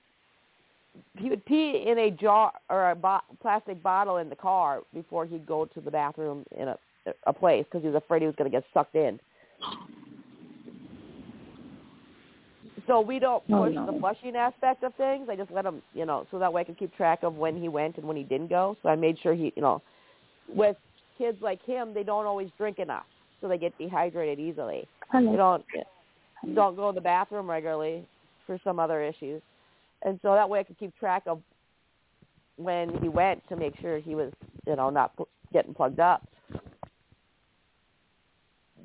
he 1.16 1.30
would 1.30 1.44
pee 1.46 1.84
in 1.86 1.98
a 1.98 2.10
jar 2.10 2.52
or 2.68 2.90
a 2.90 2.94
bo- 2.94 3.22
plastic 3.40 3.82
bottle 3.82 4.18
in 4.18 4.28
the 4.28 4.36
car 4.36 4.82
before 4.92 5.24
he'd 5.26 5.46
go 5.46 5.64
to 5.64 5.80
the 5.80 5.90
bathroom 5.90 6.44
in 6.56 6.68
a 6.68 6.78
a 7.26 7.32
place 7.32 7.64
because 7.64 7.82
he 7.82 7.88
was 7.88 7.96
afraid 7.96 8.22
he 8.22 8.26
was 8.26 8.36
going 8.36 8.50
to 8.50 8.56
get 8.56 8.64
sucked 8.72 8.94
in. 8.94 9.18
So 12.86 13.00
we 13.00 13.18
don't 13.18 13.42
Oh, 13.50 13.64
push 13.64 13.74
no. 13.74 13.86
the 13.86 13.98
flushing 13.98 14.36
aspect 14.36 14.82
of 14.82 14.94
things. 14.96 15.28
I 15.30 15.36
just 15.36 15.50
let 15.50 15.64
him, 15.64 15.82
you 15.94 16.04
know, 16.04 16.26
so 16.30 16.38
that 16.38 16.52
way 16.52 16.60
I 16.60 16.64
can 16.64 16.74
keep 16.74 16.94
track 16.94 17.22
of 17.22 17.36
when 17.36 17.56
he 17.56 17.68
went 17.68 17.96
and 17.96 18.06
when 18.06 18.16
he 18.16 18.24
didn't 18.24 18.48
go. 18.48 18.76
So 18.82 18.88
I 18.88 18.96
made 18.96 19.18
sure 19.22 19.34
he, 19.34 19.52
you 19.56 19.62
know, 19.62 19.80
with 20.48 20.76
kids 21.16 21.38
like 21.40 21.62
him, 21.64 21.94
they 21.94 22.02
don't 22.02 22.26
always 22.26 22.50
drink 22.58 22.78
enough, 22.78 23.06
so 23.40 23.48
they 23.48 23.58
get 23.58 23.76
dehydrated 23.78 24.38
easily. 24.38 24.86
I 25.12 25.22
They 25.22 25.36
don't 25.36 25.64
don't 26.54 26.76
go 26.76 26.90
to 26.90 26.94
the 26.94 27.00
bathroom 27.00 27.48
regularly 27.48 28.06
for 28.46 28.58
some 28.62 28.78
other 28.78 29.02
issues, 29.02 29.40
and 30.02 30.18
so 30.22 30.34
that 30.34 30.48
way 30.48 30.60
I 30.60 30.62
could 30.64 30.78
keep 30.78 30.94
track 30.98 31.22
of 31.26 31.40
when 32.56 32.98
he 33.00 33.08
went 33.08 33.46
to 33.48 33.56
make 33.56 33.74
sure 33.80 33.98
he 33.98 34.14
was, 34.14 34.30
you 34.66 34.76
know, 34.76 34.90
not 34.90 35.12
getting 35.52 35.72
plugged 35.72 36.00
up. 36.00 36.28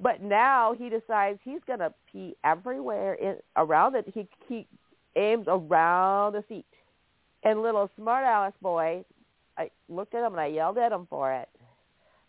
But 0.01 0.21
now 0.21 0.73
he 0.77 0.89
decides 0.89 1.39
he's 1.43 1.59
gonna 1.67 1.93
pee 2.11 2.35
everywhere 2.43 3.15
in 3.15 3.35
around 3.57 3.95
it. 3.95 4.05
He 4.13 4.27
he 4.47 4.67
aims 5.15 5.45
around 5.47 6.33
the 6.33 6.43
seat, 6.47 6.65
And 7.43 7.61
little 7.61 7.89
smart 7.97 8.23
Alice 8.25 8.53
boy, 8.61 9.03
I 9.57 9.69
looked 9.89 10.13
at 10.13 10.25
him 10.25 10.33
and 10.33 10.41
I 10.41 10.47
yelled 10.47 10.77
at 10.77 10.91
him 10.91 11.07
for 11.09 11.33
it. 11.33 11.49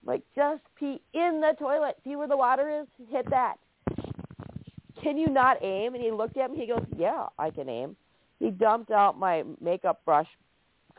Like, 0.04 0.22
just 0.34 0.62
pee 0.78 1.00
in 1.12 1.40
the 1.40 1.54
toilet. 1.58 1.96
See 2.04 2.16
where 2.16 2.28
the 2.28 2.36
water 2.36 2.80
is? 2.80 2.86
Hit 3.10 3.28
that. 3.30 3.56
Can 5.02 5.18
you 5.18 5.28
not 5.28 5.62
aim? 5.62 5.94
And 5.94 6.02
he 6.02 6.10
looked 6.10 6.36
at 6.36 6.50
me. 6.50 6.58
He 6.58 6.66
goes, 6.66 6.84
yeah, 6.96 7.26
I 7.38 7.50
can 7.50 7.68
aim. 7.68 7.96
He 8.38 8.50
dumped 8.50 8.90
out 8.90 9.18
my 9.18 9.44
makeup 9.60 10.00
brush 10.04 10.28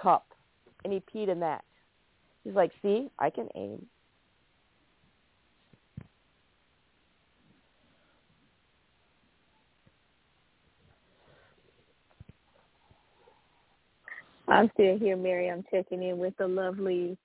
cup, 0.02 0.28
and 0.84 0.94
he 0.94 1.00
peed 1.00 1.30
in 1.30 1.40
that. 1.40 1.64
He's 2.44 2.54
like, 2.54 2.72
see, 2.82 3.10
I 3.18 3.30
can 3.30 3.50
aim. 3.56 3.86
I'm 14.52 14.70
still 14.74 15.00
here, 15.00 15.16
Mary. 15.16 15.50
I'm 15.50 15.64
checking 15.72 16.04
in 16.04 16.18
with 16.18 16.36
the 16.38 16.48
lovely 16.48 17.18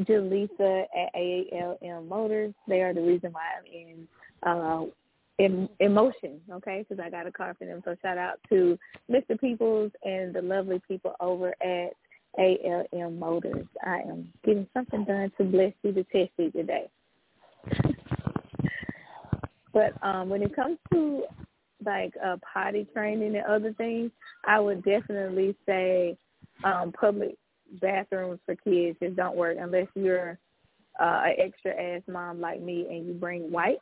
Jaleesa 0.00 0.84
at 0.96 1.14
AALM 1.16 2.08
Motors. 2.08 2.54
They 2.68 2.80
are 2.80 2.94
the 2.94 3.02
reason 3.02 3.32
why 3.32 3.42
I'm 3.58 3.66
in 3.66 4.08
uh, 4.48 4.84
in 5.38 5.68
in 5.80 5.92
motion, 5.92 6.40
okay? 6.50 6.84
Because 6.86 7.02
I 7.04 7.10
got 7.10 7.26
a 7.26 7.32
car 7.32 7.56
for 7.58 7.66
them. 7.66 7.82
So 7.84 7.96
shout 8.02 8.18
out 8.18 8.38
to 8.50 8.78
Mr. 9.10 9.38
Peoples 9.38 9.90
and 10.04 10.32
the 10.32 10.42
lovely 10.42 10.80
people 10.86 11.14
over 11.20 11.54
at 11.60 11.92
ALM 12.38 13.18
Motors. 13.18 13.66
I 13.84 14.00
am 14.08 14.32
getting 14.44 14.68
something 14.72 15.04
done 15.04 15.32
to 15.38 15.44
bless 15.44 15.72
you 15.82 15.92
to 15.92 16.04
test 16.04 16.30
you 16.38 16.52
today. 16.52 16.88
but 19.72 19.92
um, 20.02 20.28
when 20.28 20.42
it 20.42 20.54
comes 20.54 20.78
to 20.92 21.24
like 21.84 22.14
uh, 22.24 22.36
potty 22.52 22.86
training 22.92 23.36
and 23.36 23.44
other 23.46 23.72
things, 23.74 24.10
I 24.46 24.60
would 24.60 24.84
definitely 24.84 25.56
say 25.66 26.16
um, 26.64 26.92
public 26.92 27.36
bathrooms 27.80 28.40
for 28.44 28.54
kids 28.56 28.98
just 29.02 29.16
don't 29.16 29.36
work 29.36 29.56
unless 29.60 29.86
you're 29.94 30.38
uh, 31.00 31.22
an 31.24 31.34
extra 31.38 31.72
ass 31.72 32.02
mom 32.06 32.40
like 32.40 32.60
me 32.60 32.86
and 32.90 33.06
you 33.06 33.14
bring 33.14 33.50
wipes 33.50 33.80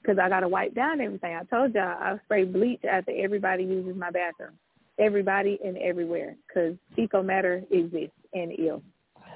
because 0.00 0.18
I 0.18 0.28
got 0.28 0.40
to 0.40 0.48
wipe 0.48 0.74
down 0.74 1.00
everything. 1.00 1.34
I 1.34 1.44
told 1.44 1.74
y'all 1.74 1.96
I 1.98 2.18
spray 2.24 2.44
bleach 2.44 2.84
after 2.84 3.12
everybody 3.16 3.64
uses 3.64 3.96
my 3.96 4.10
bathroom. 4.10 4.58
Everybody 4.98 5.58
and 5.64 5.78
everywhere 5.78 6.36
because 6.46 6.76
fecal 6.94 7.22
matter 7.22 7.62
exists 7.70 8.16
and 8.34 8.52
ill. 8.58 8.82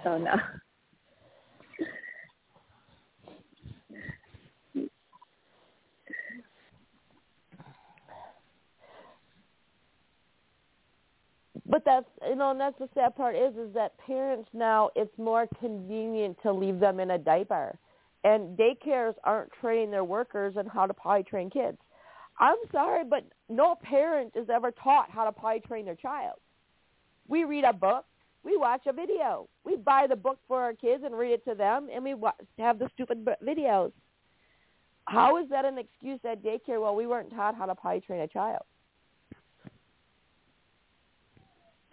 So 0.04 0.18
no. 0.18 0.34
But 11.68 11.82
that's 11.84 12.06
you 12.28 12.36
know, 12.36 12.52
and 12.52 12.60
that's 12.60 12.78
the 12.78 12.88
sad 12.94 13.16
part 13.16 13.34
is 13.34 13.54
is 13.56 13.74
that 13.74 13.98
parents 13.98 14.48
now 14.52 14.90
it's 14.94 15.16
more 15.18 15.46
convenient 15.58 16.38
to 16.42 16.52
leave 16.52 16.78
them 16.78 17.00
in 17.00 17.10
a 17.10 17.18
diaper. 17.18 17.76
And 18.24 18.56
daycares 18.58 19.14
aren't 19.24 19.52
training 19.60 19.90
their 19.90 20.04
workers 20.04 20.54
on 20.56 20.66
how 20.66 20.86
to 20.86 20.94
potty 20.94 21.22
train 21.22 21.50
kids. 21.50 21.78
I'm 22.38 22.56
sorry, 22.72 23.04
but 23.04 23.24
no 23.48 23.76
parent 23.82 24.32
is 24.36 24.48
ever 24.50 24.70
taught 24.70 25.10
how 25.10 25.24
to 25.24 25.32
potty 25.32 25.60
train 25.60 25.84
their 25.84 25.94
child. 25.94 26.36
We 27.28 27.44
read 27.44 27.64
a 27.64 27.72
book, 27.72 28.04
we 28.42 28.56
watch 28.56 28.82
a 28.86 28.92
video, 28.92 29.48
we 29.64 29.76
buy 29.76 30.06
the 30.08 30.16
book 30.16 30.38
for 30.46 30.62
our 30.62 30.74
kids 30.74 31.02
and 31.04 31.16
read 31.16 31.32
it 31.32 31.44
to 31.44 31.54
them, 31.54 31.88
and 31.92 32.04
we 32.04 32.14
wa- 32.14 32.32
have 32.58 32.78
the 32.78 32.88
stupid 32.94 33.26
videos. 33.44 33.92
How 35.06 35.36
is 35.38 35.48
that 35.50 35.64
an 35.64 35.78
excuse 35.78 36.20
at 36.24 36.42
daycare? 36.42 36.80
Well, 36.80 36.96
we 36.96 37.06
weren't 37.06 37.30
taught 37.30 37.54
how 37.54 37.66
to 37.66 37.74
potty 37.74 38.00
train 38.00 38.20
a 38.20 38.28
child. 38.28 38.62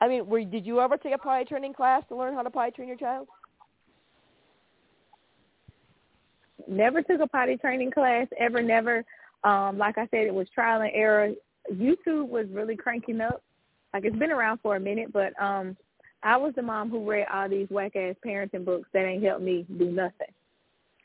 I 0.03 0.07
mean, 0.09 0.27
were, 0.27 0.43
did 0.43 0.65
you 0.65 0.81
ever 0.81 0.97
take 0.97 1.13
a 1.13 1.17
potty 1.17 1.45
training 1.45 1.73
class 1.73 2.03
to 2.09 2.15
learn 2.17 2.33
how 2.33 2.41
to 2.41 2.49
potty 2.49 2.71
train 2.71 2.89
your 2.89 2.97
child? 2.97 3.27
never 6.67 7.01
took 7.01 7.19
a 7.21 7.27
potty 7.27 7.57
training 7.57 7.91
class 7.91 8.27
ever 8.39 8.61
never. 8.61 9.03
Um 9.43 9.77
like 9.77 9.97
i 9.97 10.07
said 10.11 10.25
it 10.27 10.33
was 10.33 10.47
trial 10.53 10.81
and 10.81 10.91
error. 10.93 11.31
Youtube 11.71 12.27
was 12.27 12.47
really 12.51 12.75
cranking 12.75 13.21
up. 13.21 13.41
Like 13.93 14.05
it's 14.05 14.15
been 14.17 14.31
around 14.31 14.59
for 14.61 14.75
a 14.75 14.79
minute 14.79 15.11
but 15.13 15.31
um 15.41 15.75
i 16.21 16.35
was 16.37 16.53
the 16.55 16.61
mom 16.61 16.89
who 16.89 17.09
read 17.09 17.27
all 17.33 17.49
these 17.49 17.67
whack 17.69 17.95
ass 17.95 18.15
parenting 18.25 18.65
books 18.65 18.87
that 18.93 19.05
ain't 19.05 19.23
helped 19.23 19.41
me 19.43 19.65
do 19.77 19.91
nothing. 19.91 20.33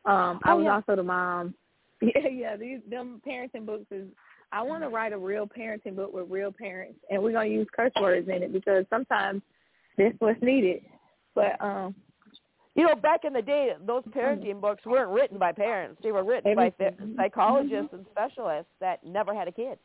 Um 0.05 0.41
i 0.45 0.53
Oh, 0.53 0.57
was 0.57 0.65
yeah. 0.65 0.75
also 0.75 0.97
the 0.97 1.03
mom. 1.05 1.55
Yeah 2.03 2.29
yeah 2.29 2.57
these 2.57 2.81
them 2.91 3.21
parenting 3.27 3.67
books 3.67 3.87
is 3.91 4.07
i 4.53 4.63
want 4.63 4.83
to 4.83 4.89
write 4.89 5.13
a 5.13 5.19
real 5.19 5.47
parenting 5.47 5.97
book 5.97 6.13
with 6.13 6.27
real 6.31 6.53
parents 6.53 6.99
and 7.11 7.23
we're 7.23 7.33
going 7.33 7.49
to 7.51 7.55
use 7.55 7.67
curse 7.75 7.93
words 8.01 8.29
in 8.29 8.43
it 8.43 8.53
because 8.53 8.85
sometimes 8.91 9.43
that's 9.97 10.15
what's 10.21 10.41
needed 10.43 10.83
but 11.35 11.61
um 11.61 11.95
You 12.75 12.85
know, 12.87 12.95
back 12.95 13.25
in 13.25 13.33
the 13.33 13.43
day, 13.43 13.73
those 13.85 14.05
parenting 14.17 14.61
books 14.61 14.87
weren't 14.87 15.11
written 15.11 15.37
by 15.37 15.51
parents. 15.51 16.01
They 16.01 16.13
were 16.13 16.23
written 16.23 16.55
by 16.55 16.71
th- 16.71 16.93
Everything. 16.93 17.17
psychologists 17.17 17.93
and 17.93 18.07
specialists 18.13 18.71
that 18.79 19.03
never 19.05 19.35
had 19.35 19.49
a 19.49 19.53
kid. 19.53 19.79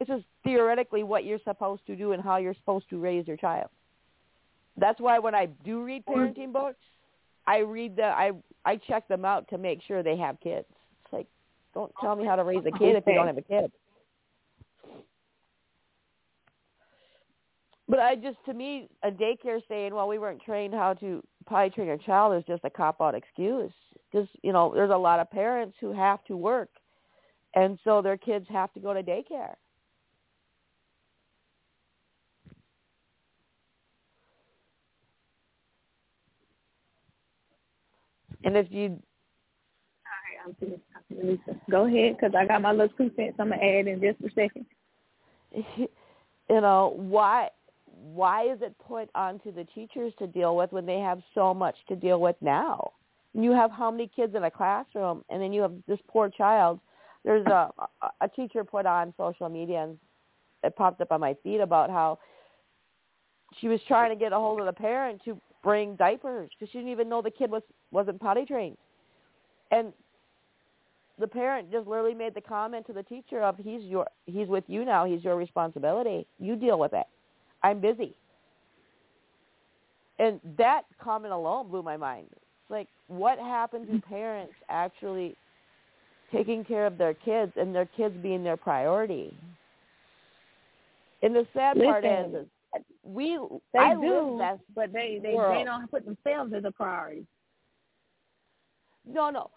This 0.00 0.08
is 0.08 0.24
theoretically 0.42 1.04
what 1.04 1.24
you're 1.24 1.38
supposed 1.44 1.86
to 1.86 1.94
do 1.94 2.12
and 2.12 2.20
how 2.22 2.38
you're 2.38 2.54
supposed 2.54 2.88
to 2.90 2.98
raise 2.98 3.28
your 3.28 3.36
child. 3.36 3.70
That's 4.76 5.00
why 5.00 5.20
when 5.20 5.36
I 5.36 5.46
do 5.64 5.84
read 5.84 6.02
parenting 6.04 6.52
books, 6.52 6.80
I 7.46 7.58
read 7.58 7.94
the 7.94 8.06
I 8.06 8.32
I 8.64 8.76
check 8.88 9.06
them 9.06 9.24
out 9.24 9.46
to 9.50 9.56
make 9.58 9.80
sure 9.86 10.02
they 10.02 10.16
have 10.16 10.40
kids. 10.40 10.66
It's 11.04 11.12
like, 11.12 11.28
don't 11.74 11.92
tell 12.00 12.16
me 12.16 12.24
how 12.26 12.34
to 12.34 12.42
raise 12.42 12.64
a 12.66 12.76
kid 12.76 12.96
if 12.96 13.04
you 13.06 13.14
don't 13.14 13.28
have 13.28 13.38
a 13.38 13.42
kid. 13.42 13.70
But 17.88 18.00
I 18.00 18.16
just, 18.16 18.38
to 18.46 18.54
me, 18.54 18.88
a 19.04 19.10
daycare 19.10 19.60
saying, 19.68 19.94
well, 19.94 20.08
we 20.08 20.18
weren't 20.18 20.42
trained 20.42 20.74
how 20.74 20.94
to 20.94 21.22
potty 21.46 21.70
train 21.70 21.86
your 21.86 21.98
child 21.98 22.36
is 22.36 22.44
just 22.46 22.64
a 22.64 22.70
cop-out 22.70 23.14
excuse. 23.14 23.72
Because, 24.10 24.28
you 24.42 24.52
know, 24.52 24.72
there's 24.74 24.90
a 24.90 24.96
lot 24.96 25.20
of 25.20 25.30
parents 25.30 25.76
who 25.80 25.92
have 25.92 26.24
to 26.24 26.36
work, 26.36 26.70
and 27.54 27.78
so 27.84 28.02
their 28.02 28.16
kids 28.16 28.46
have 28.48 28.72
to 28.74 28.80
go 28.80 28.92
to 28.92 29.02
daycare. 29.02 29.54
And 38.44 38.56
if 38.56 38.66
you, 38.70 38.90
right, 38.90 40.46
I'm 40.46 40.54
finished 40.54 40.82
talking 40.92 41.16
to 41.24 41.32
Lisa. 41.32 41.60
Go 41.68 41.86
ahead, 41.86 42.16
because 42.16 42.34
I 42.36 42.46
got 42.46 42.62
my 42.62 42.70
little 42.70 42.88
two 42.96 43.10
cents 43.16 43.34
I'm 43.40 43.48
going 43.48 43.60
to 43.60 43.66
add 43.66 43.86
in 43.88 44.00
just 44.00 44.20
a 44.20 44.34
second. 44.34 44.66
you 45.76 46.60
know, 46.60 46.94
why 46.96 47.50
why 48.14 48.50
is 48.50 48.58
it 48.62 48.74
put 48.78 49.10
onto 49.14 49.52
the 49.52 49.64
teachers 49.74 50.12
to 50.18 50.26
deal 50.26 50.56
with 50.56 50.72
when 50.72 50.86
they 50.86 51.00
have 51.00 51.20
so 51.34 51.52
much 51.52 51.74
to 51.88 51.96
deal 51.96 52.20
with 52.20 52.36
now? 52.40 52.92
You 53.34 53.50
have 53.52 53.70
how 53.70 53.90
many 53.90 54.08
kids 54.14 54.34
in 54.34 54.44
a 54.44 54.50
classroom, 54.50 55.24
and 55.28 55.42
then 55.42 55.52
you 55.52 55.60
have 55.62 55.72
this 55.88 55.98
poor 56.08 56.30
child. 56.30 56.80
There's 57.24 57.46
a 57.46 57.70
a- 58.20 58.28
teacher 58.28 58.64
put 58.64 58.86
on 58.86 59.12
social 59.16 59.48
media, 59.48 59.82
and 59.84 59.98
it 60.62 60.76
popped 60.76 61.00
up 61.00 61.10
on 61.10 61.20
my 61.20 61.36
feed 61.42 61.60
about 61.60 61.90
how 61.90 62.18
she 63.60 63.68
was 63.68 63.80
trying 63.88 64.10
to 64.10 64.16
get 64.16 64.32
a 64.32 64.36
hold 64.36 64.60
of 64.60 64.66
the 64.66 64.72
parent 64.72 65.22
to 65.24 65.40
bring 65.62 65.96
diapers 65.96 66.50
because 66.50 66.70
she 66.70 66.78
didn't 66.78 66.92
even 66.92 67.08
know 67.08 67.20
the 67.20 67.30
kid 67.30 67.50
was 67.50 67.62
wasn't 67.90 68.20
potty 68.20 68.44
trained, 68.44 68.76
and 69.70 69.92
the 71.18 71.26
parent 71.26 71.72
just 71.72 71.86
literally 71.88 72.14
made 72.14 72.34
the 72.34 72.40
comment 72.40 72.86
to 72.86 72.92
the 72.92 73.02
teacher 73.02 73.42
of 73.42 73.56
he's 73.56 73.82
your 73.82 74.06
he's 74.26 74.48
with 74.48 74.64
you 74.68 74.84
now 74.84 75.04
he's 75.04 75.24
your 75.24 75.36
responsibility 75.36 76.26
you 76.38 76.56
deal 76.56 76.78
with 76.78 76.92
it 76.92 77.06
i'm 77.62 77.80
busy 77.80 78.14
and 80.18 80.40
that 80.56 80.82
comment 81.02 81.32
alone 81.32 81.68
blew 81.68 81.82
my 81.82 81.96
mind 81.96 82.26
it's 82.32 82.70
like 82.70 82.88
what 83.08 83.38
happened 83.38 83.86
to 83.86 84.00
parents 84.08 84.52
actually 84.68 85.34
taking 86.32 86.64
care 86.64 86.86
of 86.86 86.98
their 86.98 87.14
kids 87.14 87.52
and 87.56 87.74
their 87.74 87.86
kids 87.96 88.14
being 88.22 88.42
their 88.42 88.56
priority 88.56 89.36
and 91.22 91.34
the 91.34 91.46
sad 91.54 91.76
part 91.82 92.04
is, 92.04 92.26
Listen, 92.32 92.46
we 93.02 93.38
They 93.72 93.78
I 93.78 93.94
do, 93.94 94.36
live 94.38 94.58
but 94.74 94.92
they 94.92 95.18
they, 95.22 95.32
world. 95.32 95.56
they 95.56 95.64
don't 95.64 95.90
put 95.90 96.04
themselves 96.04 96.52
as 96.54 96.64
a 96.64 96.70
priority. 96.70 97.26
No, 99.06 99.30
no. 99.30 99.50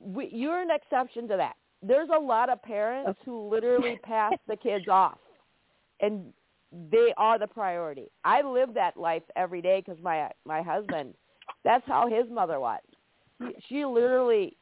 We, 0.00 0.28
you're 0.32 0.60
an 0.60 0.70
exception 0.70 1.28
to 1.28 1.36
that. 1.36 1.54
There's 1.82 2.08
a 2.14 2.18
lot 2.18 2.48
of 2.48 2.62
parents 2.62 3.18
who 3.24 3.48
literally 3.48 3.98
pass 4.02 4.32
the 4.48 4.56
kids 4.56 4.86
off, 4.88 5.18
and 6.00 6.32
they 6.90 7.12
are 7.16 7.38
the 7.38 7.46
priority. 7.46 8.10
I 8.24 8.42
live 8.42 8.74
that 8.74 8.96
life 8.96 9.22
every 9.36 9.62
day 9.62 9.82
because 9.84 10.02
my 10.02 10.30
my 10.44 10.62
husband, 10.62 11.14
that's 11.64 11.86
how 11.86 12.08
his 12.08 12.30
mother 12.30 12.60
was. 12.60 12.80
He, 13.38 13.54
she 13.68 13.84
literally 13.84 14.56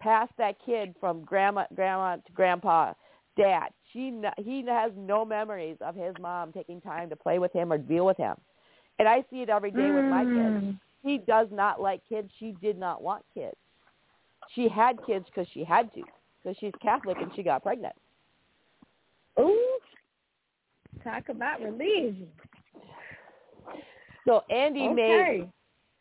passed 0.00 0.32
that 0.38 0.56
kid 0.64 0.94
from 1.00 1.22
grandma 1.24 1.64
grandma 1.74 2.16
to 2.16 2.32
grandpa, 2.32 2.92
dad. 3.36 3.68
She 3.92 4.08
n- 4.08 4.32
he 4.38 4.64
has 4.66 4.92
no 4.96 5.24
memories 5.24 5.76
of 5.80 5.94
his 5.94 6.14
mom 6.20 6.52
taking 6.52 6.80
time 6.80 7.08
to 7.10 7.16
play 7.16 7.38
with 7.38 7.52
him 7.52 7.72
or 7.72 7.78
deal 7.78 8.04
with 8.06 8.16
him, 8.16 8.34
and 8.98 9.08
I 9.08 9.24
see 9.30 9.42
it 9.42 9.48
every 9.48 9.70
day 9.70 9.90
with 9.90 10.04
my 10.10 10.24
kids 10.24 10.64
Mm. 10.64 10.78
she 11.04 11.18
does 11.18 11.48
not 11.50 11.80
like 11.80 12.02
kids. 12.08 12.30
She 12.38 12.52
did 12.60 12.78
not 12.78 13.02
want 13.02 13.24
kids. 13.32 13.56
She 14.54 14.68
had 14.68 14.98
kids 15.06 15.24
because 15.26 15.46
she 15.52 15.64
had 15.64 15.92
to, 15.94 16.02
because 16.42 16.56
she's 16.58 16.72
Catholic 16.82 17.16
and 17.20 17.30
she 17.34 17.42
got 17.42 17.62
pregnant. 17.62 17.94
Ooh, 19.38 19.78
Talk 21.04 21.28
about 21.28 21.60
religion. 21.60 22.28
So 24.26 24.42
Andy 24.50 24.88
made 24.88 25.48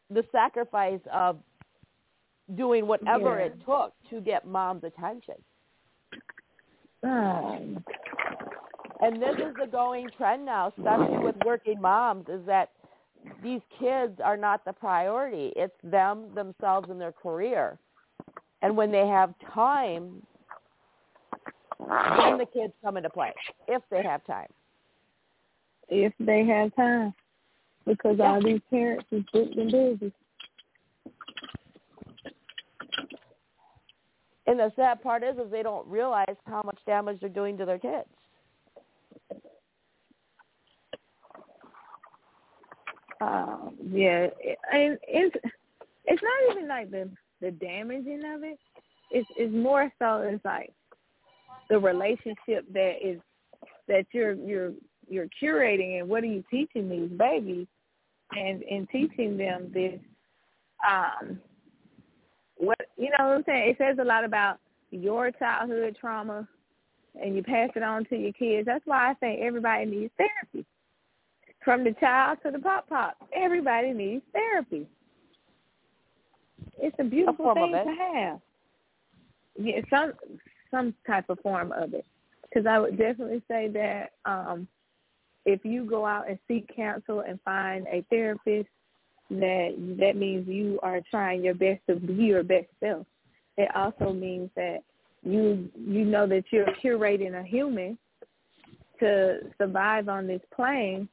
the 0.10 0.24
sacrifice 0.32 1.00
of 1.12 1.38
doing 2.56 2.88
whatever 2.88 3.40
Yeah. 3.40 3.46
it 3.46 3.62
took 3.66 3.94
to 4.10 4.20
get 4.22 4.46
mom's 4.46 4.84
attention. 4.84 5.36
Um, 7.04 7.84
And 9.02 9.22
this 9.22 9.38
is 9.38 9.56
the 9.56 9.66
going 9.66 10.10
trend 10.18 10.46
now, 10.46 10.68
especially 10.78 11.20
with 11.20 11.38
working 11.46 11.80
moms, 11.80 12.28
is 12.28 12.46
that 12.46 12.72
these 13.42 13.62
kids 13.80 14.20
are 14.20 14.36
not 14.36 14.66
the 14.66 14.74
priority. 14.74 15.54
It's 15.56 15.78
them, 15.84 16.34
themselves, 16.36 16.90
and 16.90 17.00
their 17.00 17.14
career. 17.14 17.80
And 18.62 18.76
when 18.76 18.92
they 18.92 19.08
have 19.08 19.34
time, 19.54 20.22
then 21.80 22.38
the 22.38 22.46
kids 22.52 22.74
come 22.84 22.98
into 22.98 23.10
play, 23.10 23.34
if 23.70 23.82
they 23.90 24.04
have 24.04 24.26
time. 24.26 24.50
If 25.90 26.14
they 26.20 26.46
have 26.46 26.76
time, 26.76 27.14
because 27.86 28.20
all 28.20 28.42
these 28.42 28.62
parents 28.70 29.06
is 29.12 29.24
booked 29.34 29.56
and 29.56 29.72
busy. 29.72 30.14
And 34.48 34.60
the 34.60 34.72
sad 34.76 35.02
part 35.04 35.24
is, 35.24 35.38
is 35.38 35.52
they 35.52 35.62
don't 35.62 35.88
realize 35.88 36.36
how 36.48 36.64
much 36.66 36.80
damage 36.86 37.20
they're 37.20 37.30
doing 37.30 37.58
to 37.58 37.66
their 37.66 37.78
kids. 37.78 38.08
Um, 43.22 43.76
yeah, 43.92 44.28
and 44.74 44.98
it's 45.08 45.36
it's 46.06 46.24
not 46.24 46.52
even 46.52 46.68
like 46.68 46.90
the 46.90 47.10
the 47.42 47.52
damaging 47.52 48.24
of 48.34 48.44
it. 48.44 48.58
It's 49.12 49.28
it's 49.38 49.54
more 49.54 49.92
so 50.00 50.22
it's 50.22 50.44
like 50.46 50.72
the 51.70 51.78
relationship 51.78 52.66
that 52.74 52.94
is 53.04 53.20
that 53.88 54.06
you're 54.14 54.34
you're 54.34 54.72
you're 55.10 55.28
curating 55.42 56.00
and 56.00 56.08
what 56.08 56.24
are 56.24 56.28
you 56.28 56.44
teaching 56.50 56.90
these 56.90 57.10
babies 57.18 57.68
and 58.32 58.64
and 58.64 58.88
teaching 58.90 59.38
them 59.38 59.72
this 59.74 60.00
um 60.88 61.40
what 62.60 62.78
you 62.98 63.06
know 63.06 63.26
what 63.26 63.38
I'm 63.38 63.44
saying? 63.46 63.70
It 63.70 63.78
says 63.78 63.98
a 64.00 64.04
lot 64.04 64.24
about 64.24 64.60
your 64.92 65.32
childhood 65.32 65.98
trauma 66.00 66.48
and 67.22 67.36
you 67.36 67.42
pass 67.42 67.70
it 67.76 67.84
on 67.84 68.06
to 68.06 68.16
your 68.16 68.34
kids. 68.34 68.66
That's 68.66 68.86
why 68.86 69.10
I 69.10 69.14
say 69.20 69.40
everybody 69.42 69.86
needs 69.86 70.12
therapy. 70.18 70.66
From 71.64 71.84
the 71.84 71.94
child 72.00 72.40
to 72.44 72.52
the 72.52 72.60
pop 72.60 72.88
pop, 72.88 73.16
everybody 73.34 73.94
needs 73.94 74.24
therapy. 74.34 74.88
It's 76.78 76.96
a 77.00 77.04
beautiful 77.04 77.50
of 77.50 77.56
thing 77.56 77.72
to 77.72 77.96
have. 78.14 78.40
Yeah, 79.58 79.82
some 79.90 80.14
some 80.72 80.94
type 81.08 81.30
of 81.30 81.40
form 81.40 81.72
of 81.72 81.94
it. 81.94 82.06
Because 82.44 82.66
I 82.66 82.80
would 82.80 82.98
definitely 82.98 83.42
say 83.48 83.68
that 83.70 84.12
um, 84.26 84.68
if 85.50 85.66
you 85.66 85.84
go 85.84 86.06
out 86.06 86.30
and 86.30 86.38
seek 86.48 86.70
counsel 86.76 87.22
and 87.28 87.40
find 87.44 87.88
a 87.88 88.06
therapist, 88.10 88.70
that 89.32 89.96
that 90.00 90.16
means 90.16 90.48
you 90.48 90.80
are 90.84 91.02
trying 91.10 91.44
your 91.44 91.56
best 91.56 91.82
to 91.88 91.96
be 91.96 92.14
your 92.26 92.44
best 92.44 92.68
self. 92.80 93.06
It 93.58 93.70
also 93.76 94.14
means 94.14 94.50
that 94.56 94.80
you 95.24 95.70
you 95.76 96.06
know 96.06 96.28
that 96.28 96.46
you're 96.52 96.68
curating 96.84 97.40
a 97.40 97.44
human 97.44 97.98
to 99.00 99.40
survive 99.58 100.10
on 100.10 100.28
this 100.28 100.42
plane 100.56 101.08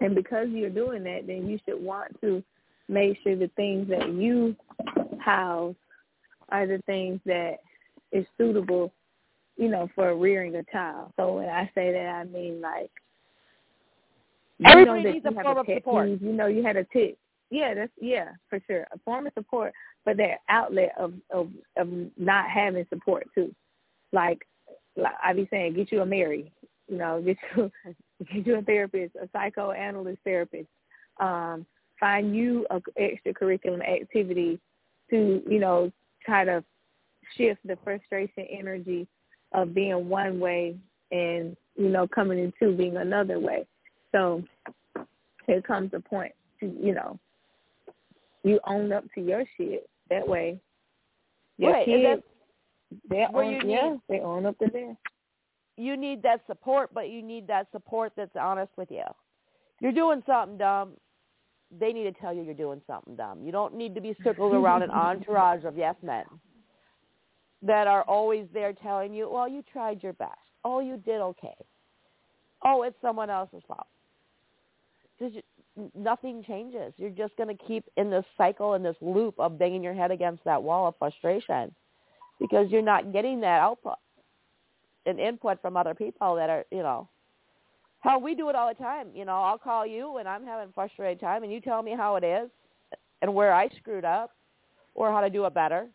and 0.00 0.14
because 0.14 0.48
you're 0.50 0.70
doing 0.70 1.02
that, 1.04 1.26
then 1.26 1.46
you 1.46 1.58
should 1.66 1.82
want 1.82 2.18
to 2.20 2.42
make 2.88 3.18
sure 3.22 3.36
the 3.36 3.50
things 3.56 3.88
that 3.88 4.12
you 4.12 4.56
house 5.18 5.74
are 6.48 6.66
the 6.66 6.82
things 6.86 7.20
that 7.26 7.58
is 8.10 8.24
suitable, 8.38 8.92
you 9.56 9.68
know, 9.68 9.88
for 9.94 10.16
rearing 10.16 10.56
a 10.56 10.64
child. 10.72 11.12
So 11.16 11.34
when 11.34 11.48
I 11.48 11.70
say 11.74 11.92
that, 11.92 12.06
I 12.06 12.24
mean 12.24 12.60
like 12.60 12.90
Everybody 14.64 15.04
needs 15.04 15.24
you 15.24 15.30
a 15.38 15.42
form 15.42 15.58
of 15.58 15.66
pet 15.66 15.78
support. 15.78 16.08
peeve, 16.08 16.22
You 16.22 16.32
know, 16.32 16.46
you 16.46 16.62
had 16.62 16.76
a 16.76 16.84
tick. 16.84 17.16
Yeah, 17.50 17.74
that's 17.74 17.92
yeah 18.00 18.28
for 18.48 18.60
sure 18.66 18.86
a 18.92 18.98
form 19.04 19.26
of 19.26 19.32
support, 19.34 19.72
but 20.04 20.16
that 20.18 20.38
outlet 20.48 20.92
of 20.98 21.14
of 21.30 21.50
of 21.76 21.88
not 22.16 22.48
having 22.48 22.86
support 22.88 23.26
too. 23.34 23.54
Like, 24.12 24.46
like 24.96 25.14
I 25.22 25.32
be 25.32 25.48
saying, 25.50 25.74
get 25.74 25.90
you 25.90 26.02
a 26.02 26.06
Mary, 26.06 26.52
you 26.88 26.98
know, 26.98 27.22
get 27.22 27.36
you 27.56 27.70
get 28.32 28.46
you 28.46 28.56
a 28.56 28.62
therapist, 28.62 29.16
a 29.16 29.28
psychoanalyst 29.32 30.20
therapist. 30.24 30.68
Um, 31.18 31.66
find 32.00 32.34
you 32.34 32.66
a 32.70 32.80
extracurricular 32.98 33.86
activity 33.86 34.58
to, 35.10 35.42
you 35.48 35.58
know, 35.58 35.92
try 36.24 36.44
to 36.44 36.64
shift 37.36 37.60
the 37.64 37.76
frustration 37.84 38.46
energy 38.50 39.06
of 39.52 39.74
being 39.74 40.08
one 40.08 40.40
way 40.40 40.76
and, 41.12 41.56
you 41.76 41.88
know, 41.88 42.08
coming 42.08 42.38
into 42.38 42.76
being 42.76 42.96
another 42.96 43.38
way. 43.38 43.66
So 44.12 44.42
there 45.46 45.62
comes 45.62 45.90
a 45.94 46.00
point 46.00 46.32
to, 46.60 46.66
you 46.66 46.94
know, 46.94 47.18
you 48.42 48.58
own 48.66 48.92
up 48.92 49.04
to 49.14 49.20
your 49.20 49.44
shit. 49.56 49.88
That 50.08 50.26
way 50.26 50.60
your 51.58 51.72
Right, 51.72 51.86
kids 51.86 52.22
they 53.08 53.26
own 53.32 53.52
you 53.52 53.60
yeah, 53.70 53.96
they 54.08 54.20
own 54.20 54.46
up 54.46 54.58
to 54.58 54.66
theirs. 54.72 54.96
you 55.76 55.96
need 55.96 56.22
that 56.22 56.40
support, 56.48 56.90
but 56.92 57.10
you 57.10 57.22
need 57.22 57.46
that 57.46 57.68
support 57.70 58.12
that's 58.16 58.34
honest 58.34 58.72
with 58.76 58.90
you. 58.90 59.04
You're 59.80 59.92
doing 59.92 60.22
something 60.26 60.58
dumb. 60.58 60.92
They 61.78 61.92
need 61.92 62.04
to 62.04 62.12
tell 62.12 62.34
you 62.34 62.42
you're 62.42 62.54
doing 62.54 62.82
something 62.86 63.14
dumb. 63.14 63.42
You 63.44 63.52
don't 63.52 63.74
need 63.76 63.94
to 63.94 64.00
be 64.00 64.16
circled 64.24 64.52
around 64.54 64.82
an 64.82 64.90
entourage 65.06 65.64
of 65.64 65.76
yes 65.76 65.94
men 66.02 66.24
that 67.62 67.86
are 67.86 68.02
always 68.04 68.46
there 68.52 68.72
telling 68.72 69.14
you, 69.14 69.30
well, 69.30 69.48
you 69.48 69.62
tried 69.72 70.02
your 70.02 70.14
best. 70.14 70.32
Oh, 70.64 70.80
you 70.80 70.96
did 70.96 71.20
okay. 71.20 71.54
Oh, 72.64 72.82
it's 72.82 72.96
someone 73.00 73.30
else's 73.30 73.62
fault. 73.68 73.86
Just, 75.20 75.38
nothing 75.94 76.42
changes. 76.44 76.92
You're 76.96 77.10
just 77.10 77.36
going 77.36 77.54
to 77.54 77.64
keep 77.64 77.84
in 77.96 78.10
this 78.10 78.24
cycle 78.36 78.74
and 78.74 78.84
this 78.84 78.96
loop 79.00 79.34
of 79.38 79.58
banging 79.58 79.82
your 79.82 79.94
head 79.94 80.10
against 80.10 80.42
that 80.44 80.62
wall 80.62 80.88
of 80.88 80.94
frustration 80.98 81.74
because 82.40 82.70
you're 82.70 82.82
not 82.82 83.12
getting 83.12 83.40
that 83.42 83.60
output 83.60 83.98
and 85.06 85.20
input 85.20 85.60
from 85.60 85.76
other 85.76 85.94
people 85.94 86.34
that 86.36 86.50
are, 86.50 86.64
you 86.70 86.82
know, 86.82 87.08
how 88.00 88.18
we 88.18 88.34
do 88.34 88.48
it 88.48 88.54
all 88.54 88.68
the 88.68 88.82
time. 88.82 89.08
You 89.14 89.24
know, 89.24 89.42
I'll 89.42 89.58
call 89.58 89.86
you 89.86 90.12
when 90.12 90.26
I'm 90.26 90.44
having 90.44 90.72
frustrated 90.74 91.20
time, 91.20 91.42
and 91.42 91.52
you 91.52 91.60
tell 91.60 91.82
me 91.82 91.94
how 91.94 92.16
it 92.16 92.24
is 92.24 92.50
and 93.22 93.34
where 93.34 93.52
I 93.52 93.68
screwed 93.78 94.04
up 94.04 94.32
or 94.94 95.10
how 95.12 95.20
to 95.20 95.30
do 95.30 95.44
it 95.44 95.54
better. 95.54 95.86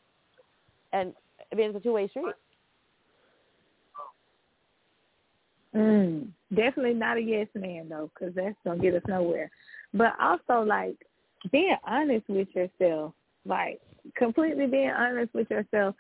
And 0.93 1.13
I 1.51 1.55
mean, 1.55 1.69
it's 1.69 1.77
a 1.77 1.79
two-way 1.79 2.07
street. 2.09 2.35
Mm, 5.75 6.29
definitely 6.53 6.93
not 6.93 7.17
a 7.17 7.21
yes 7.21 7.47
man 7.53 7.89
though, 7.89 8.09
because 8.13 8.33
that's 8.33 8.55
gonna 8.63 8.81
get 8.81 8.95
us 8.95 9.01
nowhere. 9.07 9.51
But 9.93 10.13
also 10.21 10.61
like 10.65 10.95
being 11.51 11.75
honest 11.85 12.27
with 12.29 12.47
yourself, 12.55 13.13
like 13.45 13.81
completely 14.15 14.67
being 14.67 14.91
honest 14.91 15.33
with 15.33 15.49
yourself, 15.51 15.95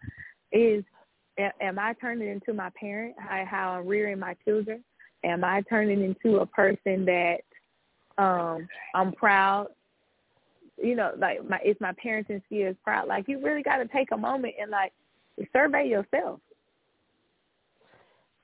is 0.51 0.83
am 1.37 1.77
I 1.77 1.93
turning 1.99 2.29
into 2.29 2.53
my 2.53 2.69
parent? 2.79 3.15
How, 3.19 3.71
I'm 3.71 3.87
rearing 3.87 4.19
my 4.19 4.35
children? 4.45 4.83
Am 5.25 5.43
I 5.43 5.61
turning 5.69 6.01
into 6.01 6.37
a 6.37 6.45
person 6.45 7.05
that 7.05 7.39
um 8.17 8.67
I'm 8.93 9.11
proud? 9.11 9.67
You 10.81 10.95
know, 10.95 11.11
like 11.17 11.47
my 11.49 11.59
is 11.65 11.75
my 11.81 11.93
parenting 11.93 12.41
skills 12.45 12.77
proud? 12.81 13.09
Like 13.09 13.27
you 13.27 13.43
really 13.43 13.63
got 13.63 13.77
to 13.77 13.87
take 13.87 14.11
a 14.13 14.17
moment 14.17 14.53
and 14.61 14.71
like 14.71 14.93
survey 15.51 15.89
yourself. 15.89 16.39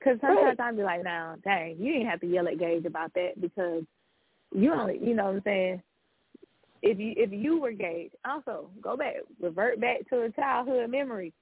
Because 0.02 0.18
sometimes 0.20 0.58
I'd 0.58 0.76
be 0.76 0.82
like, 0.82 1.04
now, 1.04 1.36
dang, 1.44 1.76
you 1.78 1.92
didn't 1.92 2.08
have 2.08 2.20
to 2.20 2.26
yell 2.26 2.48
at 2.48 2.58
Gage 2.58 2.84
about 2.84 3.12
that 3.14 3.40
because 3.40 3.84
you 4.54 4.72
only, 4.72 4.98
you 4.98 5.14
know 5.14 5.26
what 5.26 5.36
I'm 5.36 5.42
saying? 5.44 5.82
If 6.82 6.98
you 6.98 7.14
if 7.16 7.30
you 7.30 7.60
were 7.60 7.70
Gage, 7.70 8.10
also 8.28 8.68
go 8.82 8.96
back, 8.96 9.14
revert 9.40 9.80
back 9.80 10.08
to 10.10 10.22
a 10.22 10.30
childhood 10.30 10.90
memory. 10.90 11.32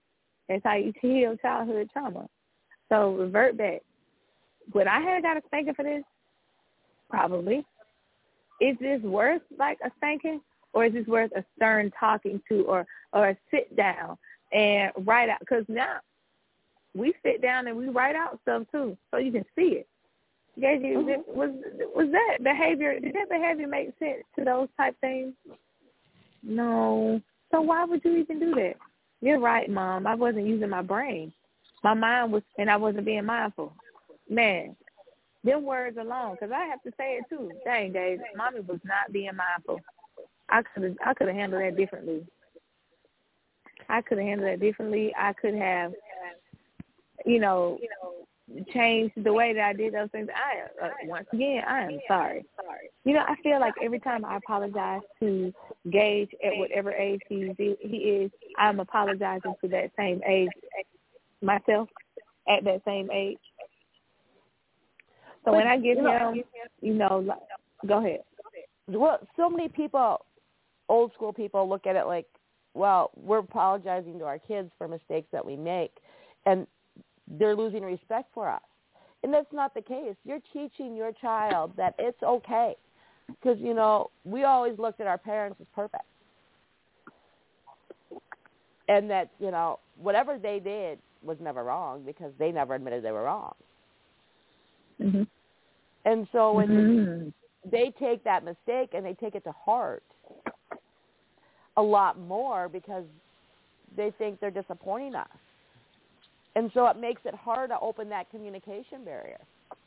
That's 0.49 0.63
how 0.65 0.75
you 0.75 0.93
heal 1.01 1.37
childhood 1.41 1.89
trauma. 1.93 2.29
So 2.91 3.13
revert 3.15 3.57
back. 3.57 3.81
Would 4.75 4.87
I 4.87 5.01
have 5.01 5.23
got 5.23 5.39
a 5.39 5.43
spanking 5.47 5.75
for 5.75 5.85
this? 5.85 6.03
Probably. 7.09 7.65
Is 8.61 8.77
this 8.79 9.01
worth 9.01 9.43
like 9.59 9.79
a 9.83 9.91
spanking, 9.97 10.43
or 10.75 10.85
is 10.85 10.93
this 10.93 11.07
worth 11.07 11.33
a 11.35 11.43
stern 11.57 11.91
talking 11.99 12.43
to, 12.51 12.65
or 12.65 12.87
or 13.15 13.31
a 13.31 13.37
sit 13.51 13.75
down 13.75 14.19
and 14.53 14.93
write 15.07 15.31
out? 15.31 15.41
Because 15.41 15.65
now 15.69 16.01
we 16.95 17.14
sit 17.22 17.41
down 17.41 17.66
and 17.66 17.76
we 17.76 17.88
write 17.88 18.16
out 18.16 18.38
stuff 18.43 18.64
too, 18.72 18.97
so 19.11 19.18
you 19.18 19.32
can 19.32 19.45
see 19.57 19.78
it. 19.78 19.88
Gage, 20.61 20.82
you- 20.82 20.99
mm-hmm. 20.99 21.38
was 21.38 21.51
was 21.95 22.09
that 22.12 22.43
behavior? 22.43 22.99
Did 22.99 23.14
that 23.14 23.28
behavior 23.30 23.66
make 23.66 23.93
sense 23.99 24.24
to 24.38 24.45
those 24.45 24.68
type 24.76 24.97
things? 25.01 25.34
No. 26.43 27.20
So 27.51 27.61
why 27.61 27.84
would 27.84 28.05
you 28.05 28.16
even 28.16 28.38
do 28.38 28.55
that? 28.55 28.74
You're 29.20 29.41
right, 29.41 29.68
Mom. 29.68 30.07
I 30.07 30.14
wasn't 30.14 30.47
using 30.47 30.70
my 30.70 30.82
brain. 30.82 31.32
My 31.82 31.95
mind 31.95 32.32
was, 32.32 32.43
and 32.59 32.70
I 32.70 32.76
wasn't 32.76 33.05
being 33.05 33.24
mindful. 33.24 33.72
Man, 34.28 34.76
them 35.45 35.64
words 35.64 35.97
alone, 35.99 36.34
because 36.34 36.53
I 36.55 36.66
have 36.66 36.82
to 36.82 36.91
say 36.97 37.18
it 37.18 37.24
too. 37.28 37.51
Dang, 37.64 37.93
Gage, 37.93 38.20
Mommy 38.36 38.61
was 38.61 38.80
not 38.84 39.12
being 39.12 39.30
mindful. 39.36 39.80
I 40.49 40.62
could 40.62 40.82
have, 40.82 40.97
I 41.05 41.14
could 41.14 41.28
have 41.28 41.36
handled 41.36 41.62
that 41.62 41.76
differently. 41.76 42.26
I 43.88 44.03
could 44.03 44.18
have 44.18 44.26
handled 44.26 44.51
that 44.51 44.61
differently. 44.61 45.12
I 45.18 45.32
could 45.32 45.55
have, 45.55 45.93
you 47.25 47.41
know, 47.41 47.79
changed 48.73 49.14
the 49.23 49.33
way 49.33 49.53
that 49.53 49.62
I 49.64 49.73
did 49.73 49.95
those 49.95 50.11
things. 50.11 50.29
I 50.35 50.85
uh, 50.87 50.91
once 51.05 51.27
again, 51.33 51.62
I 51.66 51.83
am 51.85 51.99
sorry. 52.09 52.45
Sorry. 52.57 52.91
You 53.05 53.14
know, 53.14 53.25
I 53.27 53.35
feel 53.43 53.61
like 53.61 53.75
every 53.83 54.01
time 54.01 54.25
I 54.25 54.37
apologize 54.37 55.03
to 55.21 55.53
Gage 55.91 56.31
at 56.45 56.57
whatever 56.57 56.93
age 56.93 57.21
he 57.29 57.53
he 57.59 57.97
is, 57.97 58.31
I'm 58.59 58.81
apologizing 58.81 59.55
to 59.62 59.68
that 59.68 59.93
same 59.97 60.21
age 60.27 60.51
myself 61.43 61.89
at 62.49 62.64
that 62.64 62.83
same 62.85 63.11
age. 63.11 63.39
So 65.45 65.53
But, 65.53 65.55
when 65.55 65.66
I 65.66 65.77
give 65.77 65.97
you 65.97 66.03
know- 66.03 66.33
him, 66.33 66.45
you 66.81 66.95
know, 66.95 67.21
like, 67.21 67.39
go 67.87 67.99
ahead. 67.99 68.21
well, 68.89 69.18
so 69.37 69.49
many 69.49 69.68
people, 69.68 70.25
old 70.89 71.12
school 71.14 71.33
people, 71.33 71.66
look 71.68 71.87
at 71.87 71.97
it 71.97 72.05
like, 72.05 72.27
well, 72.75 73.11
we're 73.16 73.39
apologizing 73.39 74.18
to 74.18 74.27
our 74.27 74.39
kids 74.39 74.71
for 74.77 74.87
mistakes 74.87 75.29
that 75.33 75.45
we 75.45 75.57
make, 75.57 75.93
and 76.47 76.66
they're 77.39 77.57
losing 77.57 77.83
respect 77.83 78.28
for 78.35 78.49
us. 78.49 78.62
And 79.22 79.33
that's 79.33 79.53
not 79.53 79.74
the 79.74 79.83
case. 79.83 80.16
You're 80.24 80.41
teaching 80.53 80.97
your 80.97 81.12
child 81.12 81.72
that 81.76 81.95
it's 81.99 82.22
okay, 82.22 82.74
because 83.28 83.59
you 83.61 83.74
know 83.74 84.11
we 84.24 84.45
always 84.45 84.78
looked 84.78 85.01
at 85.01 85.07
our 85.07 85.18
parents 85.18 85.61
as 85.61 85.66
perfect, 85.74 86.05
and 88.89 89.11
that 89.11 89.31
you 89.39 89.51
know 89.51 89.78
whatever 89.97 90.39
they 90.39 90.59
did 90.59 90.99
was 91.22 91.37
never 91.41 91.64
wrong 91.64 92.03
because 92.05 92.33
they 92.39 92.51
never 92.51 92.74
admitted 92.74 93.05
they 93.05 93.12
were 93.12 93.24
wrong. 93.24 93.55
Mhm. 94.99 95.26
And 96.07 96.26
so 96.33 96.55
when 96.55 96.68
Mhm. 96.70 97.33
they 97.70 97.91
take 97.91 98.24
that 98.24 98.43
mistake 98.43 98.95
and 98.95 99.05
they 99.05 99.14
take 99.14 99.35
it 99.35 99.45
to 99.45 99.53
heart 99.53 100.03
a 101.76 101.83
lot 101.83 102.18
more 102.18 102.68
because 102.68 103.05
they 103.97 104.11
think 104.12 104.41
they're 104.41 104.51
disappointing 104.51 105.14
us. 105.14 105.28
And 106.57 106.70
so 106.74 106.86
it 106.86 106.96
makes 106.96 107.22
it 107.24 107.34
hard 107.34 107.70
to 107.70 107.78
open 107.80 108.09
that 108.09 108.30
communication 108.30 109.05
barrier. 109.05 109.40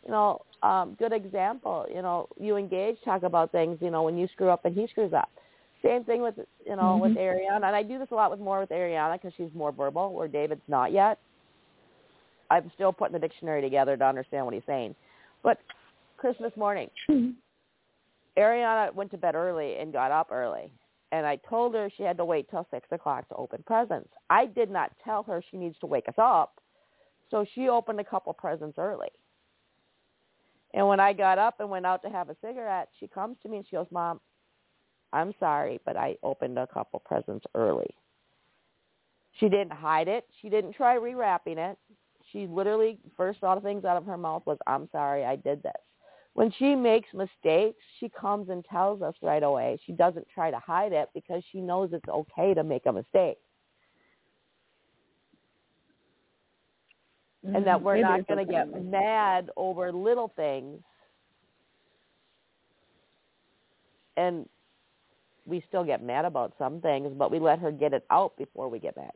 You 0.05 0.11
know, 0.11 0.41
um, 0.63 0.95
good 0.99 1.13
example, 1.13 1.85
you 1.93 2.01
know, 2.01 2.27
you 2.39 2.55
and 2.57 2.69
Gage 2.69 2.97
talk 3.05 3.23
about 3.23 3.51
things, 3.51 3.77
you 3.81 3.89
know, 3.89 4.03
when 4.03 4.17
you 4.17 4.27
screw 4.33 4.49
up 4.49 4.65
and 4.65 4.75
he 4.75 4.87
screws 4.87 5.13
up. 5.13 5.29
Same 5.81 6.03
thing 6.03 6.21
with, 6.21 6.35
you 6.65 6.75
know, 6.75 6.97
with 6.97 7.13
Mhm. 7.13 7.17
Ariana. 7.17 7.55
And 7.67 7.75
I 7.75 7.83
do 7.83 7.99
this 7.99 8.11
a 8.11 8.15
lot 8.15 8.31
with 8.31 8.39
more 8.39 8.59
with 8.59 8.69
Ariana 8.69 9.13
because 9.13 9.33
she's 9.35 9.53
more 9.53 9.71
verbal, 9.71 10.13
where 10.13 10.27
David's 10.27 10.67
not 10.67 10.91
yet. 10.91 11.19
I'm 12.49 12.69
still 12.71 12.93
putting 12.93 13.13
the 13.13 13.19
dictionary 13.19 13.61
together 13.61 13.97
to 13.97 14.05
understand 14.05 14.45
what 14.45 14.53
he's 14.53 14.65
saying. 14.65 14.95
But 15.41 15.59
Christmas 16.17 16.55
morning, 16.55 16.89
Ariana 18.37 18.93
went 18.93 19.11
to 19.11 19.17
bed 19.17 19.35
early 19.35 19.77
and 19.77 19.91
got 19.91 20.11
up 20.11 20.31
early. 20.31 20.71
And 21.13 21.27
I 21.27 21.35
told 21.47 21.75
her 21.75 21.91
she 21.95 22.01
had 22.01 22.17
to 22.17 22.25
wait 22.25 22.49
till 22.49 22.67
6 22.71 22.87
o'clock 22.91 23.29
to 23.29 23.35
open 23.35 23.63
presents. 23.67 24.09
I 24.31 24.47
did 24.47 24.71
not 24.71 24.91
tell 25.05 25.21
her 25.21 25.43
she 25.51 25.57
needs 25.57 25.77
to 25.81 25.85
wake 25.85 26.09
us 26.09 26.15
up. 26.17 26.59
So 27.29 27.45
she 27.53 27.69
opened 27.69 27.99
a 27.99 28.03
couple 28.03 28.33
presents 28.33 28.79
early. 28.79 29.09
And 30.73 30.87
when 30.87 30.99
I 30.99 31.13
got 31.13 31.37
up 31.37 31.59
and 31.59 31.69
went 31.69 31.85
out 31.85 32.01
to 32.01 32.09
have 32.09 32.31
a 32.31 32.35
cigarette, 32.41 32.89
she 32.99 33.05
comes 33.05 33.37
to 33.43 33.47
me 33.47 33.57
and 33.57 33.65
she 33.69 33.75
goes, 33.75 33.85
Mom, 33.91 34.21
I'm 35.13 35.35
sorry, 35.39 35.79
but 35.85 35.95
I 35.95 36.15
opened 36.23 36.57
a 36.57 36.65
couple 36.65 36.99
presents 36.99 37.45
early. 37.53 37.93
She 39.39 39.49
didn't 39.49 39.73
hide 39.73 40.07
it. 40.07 40.25
She 40.41 40.49
didn't 40.49 40.73
try 40.73 40.97
rewrapping 40.97 41.57
it. 41.57 41.77
She 42.31 42.47
literally, 42.47 42.97
first 43.15 43.39
thought 43.39 43.57
of 43.57 43.63
things 43.63 43.85
out 43.85 43.97
of 43.97 44.05
her 44.05 44.17
mouth 44.17 44.47
was, 44.47 44.57
I'm 44.65 44.89
sorry, 44.91 45.25
I 45.25 45.35
did 45.35 45.61
this 45.61 45.73
when 46.33 46.51
she 46.57 46.75
makes 46.75 47.07
mistakes, 47.13 47.79
she 47.99 48.09
comes 48.09 48.49
and 48.49 48.65
tells 48.65 49.01
us 49.01 49.13
right 49.21 49.43
away. 49.43 49.79
She 49.85 49.91
doesn't 49.91 50.27
try 50.33 50.51
to 50.51 50.59
hide 50.59 50.91
it 50.91 51.09
because 51.13 51.43
she 51.51 51.59
knows 51.59 51.91
it's 51.93 52.07
okay 52.09 52.53
to 52.53 52.63
make 52.63 52.85
a 52.85 52.91
mistake 52.91 53.37
and 57.43 57.65
that 57.67 57.81
we're 57.81 57.97
It 57.97 58.01
not 58.01 58.27
going 58.27 58.45
to 58.45 58.51
get 58.51 58.83
mad 58.85 59.49
over 59.57 59.91
little 59.91 60.31
things. 60.35 60.79
And 64.15 64.47
we 65.45 65.63
still 65.67 65.83
get 65.83 66.03
mad 66.03 66.25
about 66.25 66.53
some 66.57 66.79
things, 66.79 67.11
but 67.17 67.31
we 67.31 67.39
let 67.39 67.59
her 67.59 67.71
get 67.71 67.93
it 67.93 68.05
out 68.09 68.37
before 68.37 68.69
we 68.69 68.79
get 68.79 68.95
mad. 68.95 69.11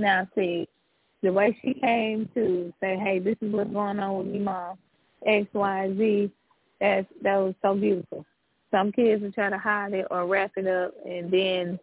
Now, 0.00 0.26
see, 0.34 0.68
the 1.22 1.32
way 1.32 1.56
she 1.62 1.74
came 1.74 2.28
to 2.34 2.72
say, 2.80 2.96
"Hey, 2.96 3.18
this 3.18 3.36
is 3.40 3.52
what's 3.52 3.70
going 3.70 3.98
on 3.98 4.18
with 4.18 4.26
me, 4.28 4.38
mom," 4.38 4.78
X, 5.26 5.46
Y, 5.52 5.94
Z, 5.96 6.30
that's 6.80 7.06
that 7.22 7.36
was 7.36 7.54
so 7.62 7.74
beautiful. 7.74 8.24
Some 8.70 8.92
kids 8.92 9.22
will 9.22 9.32
try 9.32 9.50
to 9.50 9.58
hide 9.58 9.92
it 9.92 10.06
or 10.10 10.26
wrap 10.26 10.52
it 10.56 10.66
up, 10.66 10.94
and 11.04 11.30
then 11.30 11.78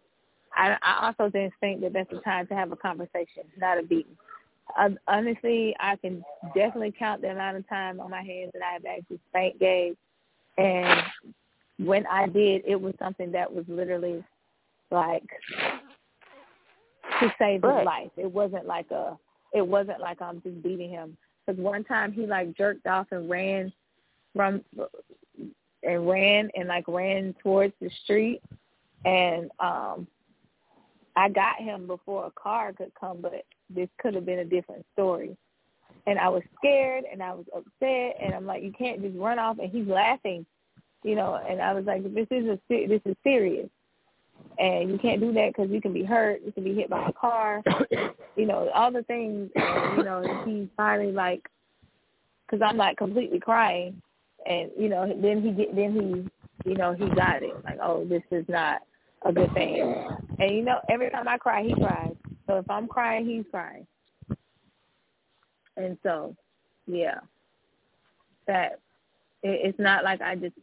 I, 0.54 0.76
I 0.82 1.06
also 1.06 1.30
didn't 1.30 1.54
think 1.60 1.80
that 1.82 1.92
that's 1.92 2.10
the 2.10 2.20
time 2.20 2.46
to 2.48 2.54
have 2.54 2.72
a 2.72 2.76
conversation, 2.76 3.44
not 3.58 3.78
a 3.78 3.82
beating. 3.82 4.16
Honestly, 5.06 5.74
I 5.80 5.96
can 5.96 6.22
definitely 6.54 6.92
count 6.98 7.22
the 7.22 7.30
amount 7.30 7.56
of 7.56 7.68
time 7.68 8.00
on 8.00 8.10
my 8.10 8.22
hands 8.22 8.50
that 8.52 8.62
I 8.62 8.72
have 8.74 8.84
actually 8.84 9.20
spanked 9.30 9.60
Gabe, 9.60 9.96
and 10.56 11.02
when 11.78 12.06
I 12.06 12.26
did, 12.26 12.62
it 12.66 12.80
was 12.80 12.94
something 12.98 13.30
that 13.32 13.52
was 13.52 13.64
literally 13.68 14.24
like 14.90 15.24
to 17.20 17.32
save 17.38 17.62
his 17.62 17.84
life. 17.84 18.10
It 18.16 18.30
wasn't 18.30 18.66
like 18.66 18.90
a 18.90 19.16
it 19.52 19.66
wasn't 19.66 20.00
like 20.00 20.20
I'm 20.20 20.42
just 20.42 20.62
beating 20.62 20.90
him. 20.90 21.16
Because 21.46 21.60
one 21.60 21.84
time 21.84 22.12
he 22.12 22.26
like 22.26 22.56
jerked 22.56 22.86
off 22.86 23.06
and 23.10 23.28
ran 23.28 23.72
from 24.34 24.62
and 25.82 26.08
ran 26.08 26.50
and 26.54 26.68
like 26.68 26.84
ran 26.88 27.34
towards 27.42 27.72
the 27.80 27.90
street 28.04 28.42
and 29.04 29.50
um 29.60 30.06
I 31.16 31.28
got 31.28 31.58
him 31.58 31.86
before 31.86 32.26
a 32.26 32.30
car 32.30 32.72
could 32.72 32.92
come 32.98 33.20
but 33.20 33.32
this 33.70 33.88
could 34.00 34.14
have 34.14 34.26
been 34.26 34.40
a 34.40 34.44
different 34.44 34.84
story. 34.92 35.36
And 36.06 36.18
I 36.18 36.28
was 36.28 36.42
scared 36.56 37.04
and 37.10 37.22
I 37.22 37.34
was 37.34 37.44
upset 37.54 38.16
and 38.22 38.34
I'm 38.34 38.46
like, 38.46 38.62
You 38.62 38.72
can't 38.72 39.02
just 39.02 39.16
run 39.16 39.38
off 39.38 39.58
and 39.58 39.70
he's 39.70 39.86
laughing 39.86 40.46
you 41.04 41.14
know, 41.14 41.40
and 41.48 41.60
I 41.60 41.72
was 41.72 41.84
like, 41.84 42.02
this 42.14 42.26
is 42.30 42.46
a 42.48 42.58
this 42.68 43.00
is 43.04 43.16
serious, 43.22 43.68
and 44.58 44.90
you 44.90 44.98
can't 44.98 45.20
do 45.20 45.32
that 45.32 45.50
because 45.54 45.70
you 45.70 45.80
can 45.80 45.92
be 45.92 46.02
hurt, 46.02 46.42
you 46.44 46.52
can 46.52 46.64
be 46.64 46.74
hit 46.74 46.90
by 46.90 47.08
a 47.08 47.12
car, 47.12 47.62
you 48.36 48.46
know, 48.46 48.68
all 48.74 48.90
the 48.90 49.02
things. 49.04 49.50
And, 49.54 49.98
you 49.98 50.04
know, 50.04 50.42
he 50.44 50.68
finally 50.76 51.12
like, 51.12 51.48
because 52.46 52.62
I'm 52.66 52.76
like 52.76 52.96
completely 52.96 53.38
crying, 53.38 54.00
and 54.46 54.70
you 54.76 54.88
know, 54.88 55.06
then 55.20 55.42
he 55.42 55.52
get 55.52 55.74
then 55.76 55.92
he, 56.64 56.70
you 56.70 56.76
know, 56.76 56.92
he 56.92 57.08
got 57.14 57.42
it. 57.42 57.54
Like, 57.64 57.78
oh, 57.82 58.04
this 58.04 58.22
is 58.30 58.44
not 58.48 58.82
a 59.24 59.32
good 59.32 59.52
thing, 59.54 59.80
and 60.38 60.50
you 60.50 60.62
know, 60.62 60.80
every 60.90 61.10
time 61.10 61.28
I 61.28 61.38
cry, 61.38 61.62
he 61.62 61.74
cries. 61.74 62.14
So 62.46 62.56
if 62.58 62.70
I'm 62.70 62.88
crying, 62.88 63.26
he's 63.26 63.44
crying, 63.50 63.86
and 65.76 65.98
so, 66.02 66.34
yeah, 66.86 67.20
that 68.46 68.80
it, 69.42 69.60
it's 69.64 69.78
not 69.78 70.02
like 70.02 70.20
I 70.20 70.34
just 70.34 70.54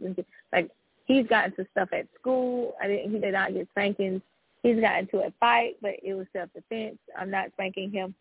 like 0.52 0.70
he's 1.06 1.28
gotten 1.28 1.56
to 1.56 1.66
stuff 1.72 1.90
at 1.94 2.08
school. 2.20 2.74
I 2.82 2.88
didn't. 2.88 3.12
He 3.12 3.20
did 3.20 3.34
not 3.34 3.54
get 3.54 3.68
spankings. 3.72 4.22
He's 4.64 4.80
gotten 4.80 5.08
to 5.08 5.20
a 5.20 5.34
fight, 5.40 5.78
but 5.82 5.94
it 6.04 6.14
was 6.16 6.28
self 6.34 6.50
defense. 6.54 6.98
I'm 7.18 7.30
not 7.30 7.52
spanking 7.54 7.92
him. 7.92 8.14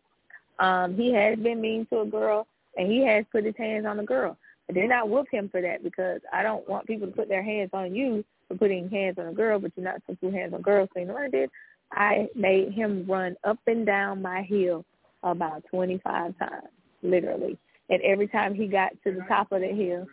Um, 0.59 0.95
he 0.95 1.13
has 1.13 1.37
been 1.37 1.59
mean 1.59 1.85
to 1.87 2.01
a 2.01 2.05
girl, 2.05 2.47
and 2.77 2.91
he 2.91 3.05
has 3.05 3.25
put 3.31 3.43
his 3.43 3.55
hands 3.57 3.85
on 3.85 3.99
a 3.99 4.05
girl. 4.05 4.37
I 4.69 4.73
did 4.73 4.89
not 4.89 5.09
whoop 5.09 5.27
him 5.29 5.49
for 5.49 5.61
that 5.61 5.83
because 5.83 6.21
I 6.33 6.43
don't 6.43 6.67
want 6.67 6.87
people 6.87 7.07
to 7.07 7.13
put 7.13 7.29
their 7.29 7.43
hands 7.43 7.69
on 7.73 7.93
you 7.93 8.23
for 8.47 8.55
putting 8.55 8.89
hands 8.89 9.17
on 9.19 9.27
a 9.27 9.33
girl, 9.33 9.59
but 9.59 9.71
you're 9.75 9.83
not 9.83 10.01
supposed 10.01 10.21
to 10.21 10.27
put 10.27 10.35
hands 10.35 10.53
on 10.53 10.61
girls. 10.61 10.89
So 10.93 10.99
you 10.99 11.07
know 11.07 11.13
what 11.13 11.23
I 11.23 11.29
did? 11.29 11.49
I 11.91 12.27
made 12.35 12.73
him 12.73 13.05
run 13.07 13.35
up 13.43 13.59
and 13.67 13.85
down 13.85 14.21
my 14.21 14.41
hill 14.41 14.83
about 15.23 15.63
25 15.69 16.37
times, 16.37 16.67
literally. 17.03 17.57
And 17.89 18.01
every 18.01 18.27
time 18.27 18.55
he 18.55 18.67
got 18.67 18.91
to 19.03 19.11
the 19.13 19.25
top 19.27 19.51
of 19.51 19.61
the 19.61 19.67
hill, 19.67 20.07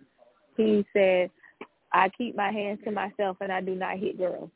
he 0.56 0.84
said, 0.92 1.30
I 1.92 2.08
keep 2.10 2.36
my 2.36 2.50
hands 2.50 2.80
to 2.84 2.90
myself 2.90 3.36
and 3.40 3.52
I 3.52 3.60
do 3.60 3.74
not 3.74 3.98
hit 3.98 4.18
girls. 4.18 4.50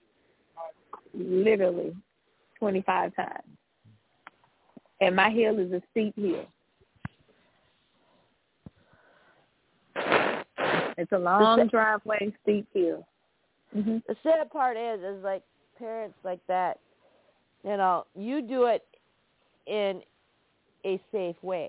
Literally 1.15 1.95
25 2.59 3.15
times. 3.15 3.43
And 5.01 5.15
my 5.15 5.31
hill 5.31 5.59
is 5.59 5.73
a 5.73 5.83
steep 5.91 6.15
hill. 6.17 6.47
It's 10.99 11.13
a 11.13 11.19
long 11.19 11.69
driveway, 11.69 12.33
steep 12.43 12.67
hill. 12.73 13.07
hmm 13.73 13.99
The 14.09 14.17
sad 14.23 14.51
part 14.51 14.77
is, 14.77 15.01
is 15.01 15.23
like 15.23 15.43
parents 15.79 16.17
like 16.25 16.41
that, 16.49 16.79
you 17.63 17.77
know, 17.77 18.07
you 18.15 18.41
do 18.41 18.65
it 18.65 18.83
in 19.67 20.01
a 20.87 21.01
safe 21.13 21.37
way. 21.43 21.69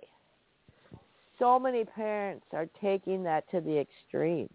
So 1.40 1.60
many 1.60 1.84
parents 1.84 2.46
are 2.54 2.68
taking 2.82 3.24
that 3.24 3.50
to 3.52 3.60
the 3.60 3.78
extreme. 3.78 4.50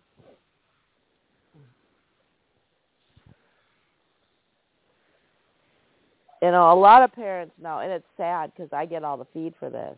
You 6.43 6.51
know, 6.51 6.73
a 6.73 6.75
lot 6.75 7.05
of 7.05 7.13
parents 7.13 7.55
now, 7.63 7.79
and 7.79 7.93
it's 7.93 8.05
sad 8.17 8.51
because 8.53 8.73
I 8.73 8.85
get 8.85 9.05
all 9.05 9.17
the 9.17 9.27
feed 9.33 9.55
for 9.61 9.71
this, 9.71 9.97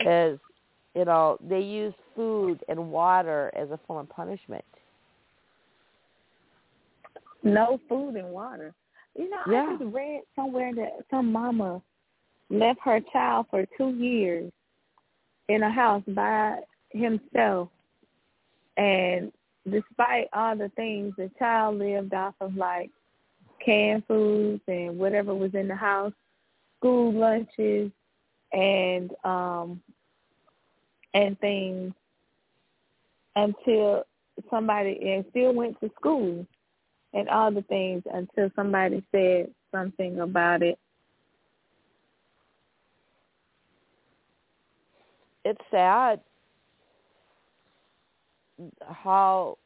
is, 0.00 0.38
you 0.94 1.04
know, 1.04 1.36
they 1.46 1.60
use 1.60 1.92
food 2.16 2.64
and 2.66 2.90
water 2.90 3.50
as 3.54 3.70
a 3.70 3.78
form 3.86 4.00
of 4.00 4.08
punishment. 4.08 4.64
No 7.42 7.78
food 7.90 8.16
and 8.16 8.30
water. 8.30 8.74
You 9.14 9.28
know, 9.28 9.36
Yeah. 9.46 9.66
I 9.68 9.76
just 9.76 9.94
read 9.94 10.22
somewhere 10.34 10.74
that 10.74 11.04
some 11.10 11.30
mama 11.30 11.82
left 12.48 12.80
her 12.84 13.00
child 13.12 13.46
for 13.50 13.66
two 13.76 13.90
years 13.90 14.50
in 15.48 15.62
a 15.62 15.70
house 15.70 16.02
by 16.08 16.60
himself, 16.90 17.68
and 18.78 19.30
despite 19.70 20.28
all 20.32 20.56
the 20.56 20.70
things, 20.70 21.12
the 21.18 21.30
child 21.38 21.78
lived 21.78 22.14
off 22.14 22.34
of 22.40 22.56
like 22.56 22.90
canned 23.64 24.04
foods 24.06 24.62
and 24.66 24.98
whatever 24.98 25.34
was 25.34 25.54
in 25.54 25.68
the 25.68 25.76
house, 25.76 26.12
school 26.78 27.12
lunches, 27.12 27.90
and 28.52 29.10
um 29.24 29.82
and 31.14 31.38
things 31.40 31.92
until 33.36 34.04
somebody 34.50 34.98
and 35.12 35.24
still 35.30 35.52
went 35.52 35.78
to 35.80 35.90
school 35.96 36.46
and 37.12 37.28
all 37.28 37.50
the 37.50 37.62
things 37.62 38.02
until 38.12 38.50
somebody 38.54 39.02
said 39.12 39.50
something 39.72 40.20
about 40.20 40.62
it. 40.62 40.78
It's 45.44 45.60
sad 45.70 46.20
how 48.86 49.58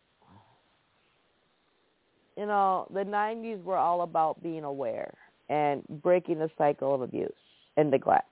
you 2.37 2.47
know 2.47 2.87
the 2.93 3.05
90s 3.05 3.63
were 3.63 3.77
all 3.77 4.03
about 4.03 4.43
being 4.43 4.65
aware 4.65 5.13
and 5.49 5.83
breaking 6.03 6.39
the 6.39 6.51
cycle 6.57 6.95
of 6.95 7.03
abuse 7.03 7.31
and 7.77 7.91
neglect. 7.91 8.29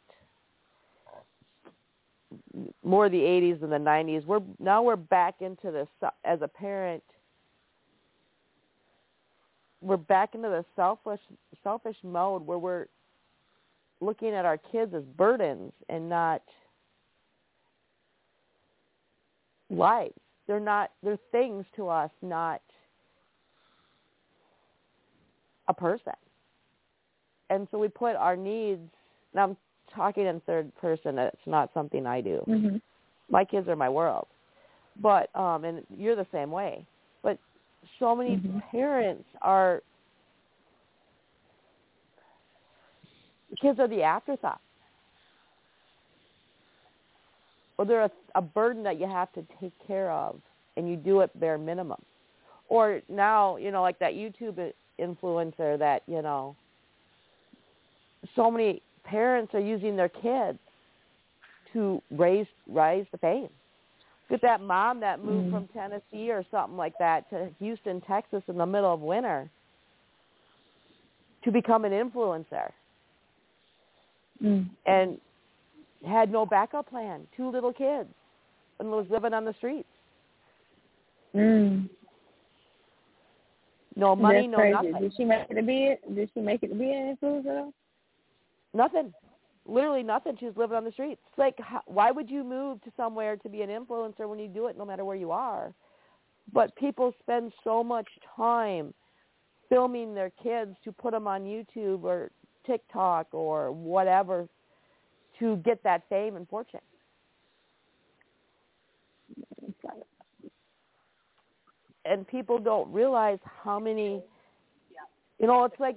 More 2.84 3.08
the 3.08 3.18
80s 3.18 3.60
than 3.60 3.70
the 3.70 3.76
90s 3.76 4.24
we're 4.26 4.40
now 4.58 4.82
we're 4.82 4.96
back 4.96 5.36
into 5.40 5.70
the 5.70 5.86
as 6.24 6.40
a 6.42 6.48
parent 6.48 7.02
we're 9.80 9.96
back 9.96 10.34
into 10.34 10.48
the 10.48 10.64
selfish 10.76 11.20
selfish 11.62 11.96
mode 12.02 12.46
where 12.46 12.58
we're 12.58 12.86
looking 14.00 14.30
at 14.30 14.44
our 14.44 14.58
kids 14.58 14.94
as 14.94 15.02
burdens 15.16 15.72
and 15.88 16.08
not 16.08 16.42
lives 19.70 20.14
they're 20.46 20.60
not 20.60 20.90
they're 21.02 21.18
things 21.32 21.64
to 21.76 21.88
us 21.88 22.10
not 22.22 22.60
a 25.70 25.74
person. 25.74 26.12
And 27.48 27.66
so 27.70 27.78
we 27.78 27.88
put 27.88 28.16
our 28.16 28.36
needs 28.36 28.82
now 29.34 29.44
i'm 29.44 29.56
talking 29.94 30.26
in 30.26 30.40
third 30.40 30.72
person 30.76 31.18
it's 31.18 31.46
not 31.46 31.70
something 31.72 32.06
i 32.06 32.20
do. 32.20 32.44
Mm-hmm. 32.48 32.76
my 33.30 33.44
kids 33.44 33.68
are 33.68 33.76
my 33.76 33.88
world. 33.88 34.26
But 35.00 35.34
um 35.34 35.64
and 35.64 35.84
you're 35.96 36.16
the 36.16 36.26
same 36.32 36.50
way. 36.50 36.84
But 37.22 37.38
so 37.98 38.14
many 38.14 38.36
Mhm. 38.36 38.62
parents 38.70 39.24
are 39.42 39.82
kids 43.62 43.78
are 43.80 43.88
the 43.88 44.02
afterthought. 44.02 44.60
Or 47.78 47.84
they're 47.84 48.04
a, 48.04 48.10
a 48.34 48.42
burden 48.42 48.82
that 48.84 48.98
you 49.00 49.06
have 49.06 49.32
to 49.32 49.42
take 49.60 49.72
care 49.86 50.10
of 50.12 50.40
and 50.76 50.88
you 50.88 50.96
do 50.96 51.20
it 51.20 51.30
bare 51.40 51.58
minimum. 51.58 52.00
Or 52.68 53.00
now 53.08 53.56
you 53.56 53.70
know 53.70 53.82
like 53.82 53.98
that 54.00 54.14
youtube 54.14 54.72
influencer 55.00 55.78
that 55.78 56.02
you 56.06 56.22
know 56.22 56.54
so 58.36 58.50
many 58.50 58.82
parents 59.04 59.52
are 59.54 59.60
using 59.60 59.96
their 59.96 60.08
kids 60.08 60.58
to 61.72 62.02
raise 62.10 62.46
raise 62.68 63.06
the 63.12 63.18
fame 63.18 63.48
get 64.28 64.40
that 64.42 64.60
mom 64.60 65.00
that 65.00 65.24
moved 65.24 65.48
Mm. 65.48 65.50
from 65.52 65.68
tennessee 65.68 66.30
or 66.30 66.44
something 66.50 66.76
like 66.76 66.96
that 66.98 67.28
to 67.30 67.48
houston 67.58 68.00
texas 68.02 68.42
in 68.48 68.56
the 68.58 68.66
middle 68.66 68.92
of 68.92 69.00
winter 69.00 69.48
to 71.44 71.50
become 71.50 71.84
an 71.84 71.92
influencer 71.92 72.70
Mm. 74.42 74.70
and 74.86 75.20
had 76.06 76.30
no 76.32 76.46
backup 76.46 76.88
plan 76.88 77.26
two 77.36 77.50
little 77.50 77.72
kids 77.72 78.08
and 78.78 78.90
was 78.90 79.06
living 79.10 79.34
on 79.34 79.44
the 79.44 79.54
streets 79.54 79.88
Mm. 81.34 81.88
No 84.00 84.16
money 84.16 84.48
That's 84.48 84.50
no 84.50 84.56
crazy. 84.56 84.72
nothing 84.72 85.02
Did 85.02 85.14
she 85.16 85.24
make 85.24 85.46
it 85.50 85.54
to 85.54 85.62
be? 85.62 85.94
Did 86.14 86.30
she 86.34 86.40
make 86.40 86.62
it 86.62 86.68
to 86.68 86.74
be 86.74 86.90
an 86.90 87.16
influencer? 87.16 87.44
though? 87.44 87.74
Nothing. 88.72 89.12
Literally 89.66 90.02
nothing. 90.02 90.36
She 90.40 90.46
was 90.46 90.56
living 90.56 90.76
on 90.76 90.84
the 90.84 90.92
streets. 90.92 91.20
It's 91.28 91.38
like, 91.38 91.54
how, 91.58 91.82
why 91.86 92.10
would 92.10 92.30
you 92.30 92.42
move 92.42 92.82
to 92.82 92.92
somewhere 92.96 93.36
to 93.36 93.48
be 93.48 93.60
an 93.60 93.68
influencer 93.68 94.28
when 94.28 94.38
you 94.38 94.48
do 94.48 94.66
it 94.66 94.78
no 94.78 94.84
matter 94.84 95.04
where 95.04 95.16
you 95.16 95.30
are? 95.30 95.74
But 96.52 96.74
people 96.76 97.12
spend 97.20 97.52
so 97.62 97.84
much 97.84 98.08
time 98.36 98.94
filming 99.68 100.14
their 100.14 100.30
kids 100.42 100.76
to 100.84 100.92
put 100.92 101.12
them 101.12 101.26
on 101.26 101.42
YouTube 101.42 102.02
or 102.02 102.30
TikTok 102.66 103.28
or 103.32 103.70
whatever 103.70 104.48
to 105.38 105.56
get 105.58 105.82
that 105.84 106.02
fame 106.08 106.36
and 106.36 106.48
fortune. 106.48 106.80
It's 109.62 109.84
like, 109.84 110.02
And 112.10 112.26
people 112.26 112.58
don't 112.58 112.92
realize 112.92 113.38
how 113.62 113.78
many, 113.78 114.20
you 115.38 115.46
know, 115.46 115.62
it's 115.62 115.78
like, 115.78 115.96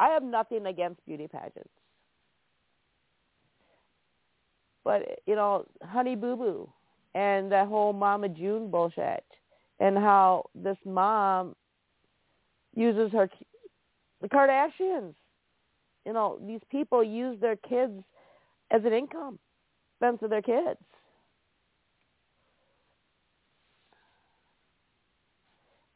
I 0.00 0.08
have 0.08 0.24
nothing 0.24 0.66
against 0.66 1.06
beauty 1.06 1.28
pageants. 1.28 1.70
But, 4.82 5.20
you 5.24 5.36
know, 5.36 5.66
Honey 5.84 6.16
Boo 6.16 6.34
Boo 6.36 6.68
and 7.14 7.52
that 7.52 7.68
whole 7.68 7.92
Mama 7.92 8.28
June 8.28 8.72
bullshit 8.72 9.24
and 9.78 9.96
how 9.96 10.50
this 10.52 10.76
mom 10.84 11.54
uses 12.74 13.12
her, 13.12 13.30
the 14.20 14.28
Kardashians, 14.28 15.14
you 16.04 16.12
know, 16.12 16.40
these 16.44 16.60
people 16.72 17.04
use 17.04 17.40
their 17.40 17.56
kids 17.56 18.02
as 18.72 18.84
an 18.84 18.92
income, 18.92 19.38
expense 19.92 20.18
of 20.22 20.30
their 20.30 20.42
kids. 20.42 20.80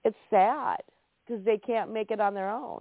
It's 0.08 0.16
sad 0.30 0.78
because 1.26 1.44
they 1.44 1.58
can't 1.58 1.92
make 1.92 2.10
it 2.10 2.18
on 2.18 2.32
their 2.32 2.48
own. 2.48 2.80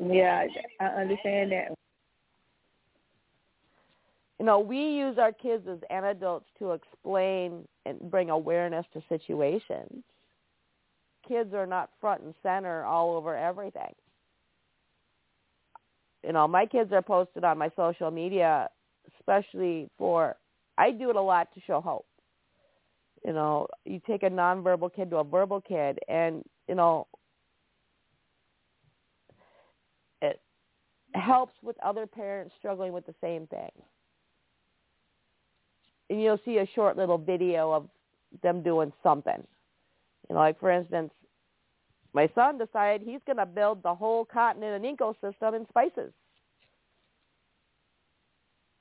yeah, 0.00 0.46
I 0.80 0.84
I 0.86 0.88
understand 1.02 1.52
that. 1.52 1.74
you 4.40 4.46
know, 4.46 4.58
we 4.58 4.78
use 4.78 5.18
our 5.18 5.32
kids 5.32 5.68
as 5.70 5.80
antidotes 5.90 6.46
to 6.60 6.72
explain 6.72 7.68
and 7.84 8.00
bring 8.10 8.30
awareness 8.30 8.86
to 8.94 9.02
situations. 9.10 10.02
Kids 11.28 11.52
are 11.52 11.66
not 11.66 11.90
front 12.00 12.22
and 12.22 12.32
center 12.42 12.84
all 12.86 13.16
over 13.18 13.36
everything. 13.36 13.94
You 16.24 16.32
know, 16.32 16.48
my 16.48 16.64
kids 16.64 16.90
are 16.94 17.02
posted 17.02 17.44
on 17.44 17.58
my 17.58 17.70
social 17.76 18.10
media, 18.10 18.70
especially 19.18 19.88
for, 19.98 20.36
I 20.78 20.90
do 20.90 21.10
it 21.10 21.16
a 21.16 21.20
lot 21.20 21.48
to 21.54 21.60
show 21.66 21.80
hope. 21.80 22.06
You 23.24 23.32
know, 23.32 23.66
you 23.84 24.00
take 24.06 24.22
a 24.22 24.30
nonverbal 24.30 24.94
kid 24.94 25.10
to 25.10 25.16
a 25.16 25.24
verbal 25.24 25.60
kid 25.60 25.98
and, 26.08 26.44
you 26.68 26.74
know, 26.74 27.06
it 30.22 30.40
helps 31.14 31.54
with 31.62 31.76
other 31.84 32.06
parents 32.06 32.54
struggling 32.58 32.92
with 32.92 33.06
the 33.06 33.14
same 33.20 33.46
thing 33.48 33.70
and 36.10 36.22
you'll 36.22 36.40
see 36.44 36.58
a 36.58 36.68
short 36.74 36.96
little 36.96 37.18
video 37.18 37.72
of 37.72 37.88
them 38.42 38.62
doing 38.62 38.92
something. 39.02 39.42
You 40.28 40.34
know, 40.34 40.40
like 40.40 40.58
for 40.60 40.70
instance, 40.70 41.10
my 42.12 42.28
son 42.34 42.58
decided 42.58 43.06
he's 43.06 43.20
going 43.26 43.38
to 43.38 43.46
build 43.46 43.82
the 43.82 43.94
whole 43.94 44.24
continent 44.24 44.84
and 44.84 44.98
ecosystem 44.98 45.56
in 45.56 45.66
spices. 45.68 46.12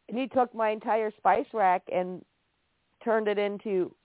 And 0.10 0.18
he 0.18 0.28
took 0.28 0.54
my 0.54 0.70
entire 0.70 1.12
spice 1.18 1.48
rack 1.54 1.84
and 1.92 2.24
turned 3.04 3.28
it 3.28 3.38
into 3.38 3.96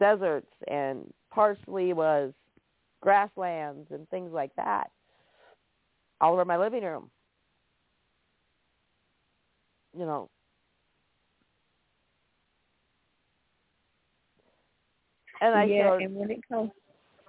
deserts 0.00 0.52
and 0.68 1.12
parsley 1.32 1.92
was 1.92 2.32
grasslands 3.00 3.88
and 3.90 4.08
things 4.08 4.32
like 4.32 4.54
that 4.56 4.90
all 6.20 6.32
over 6.34 6.44
my 6.44 6.56
living 6.58 6.82
room. 6.82 7.10
You 9.96 10.06
know, 10.06 10.30
and 15.40 15.54
I 15.54 15.66
yeah, 15.66 15.90
showed 15.90 16.02
and 16.02 16.14
when 16.14 16.30
it 16.30 16.40
comes, 16.48 16.70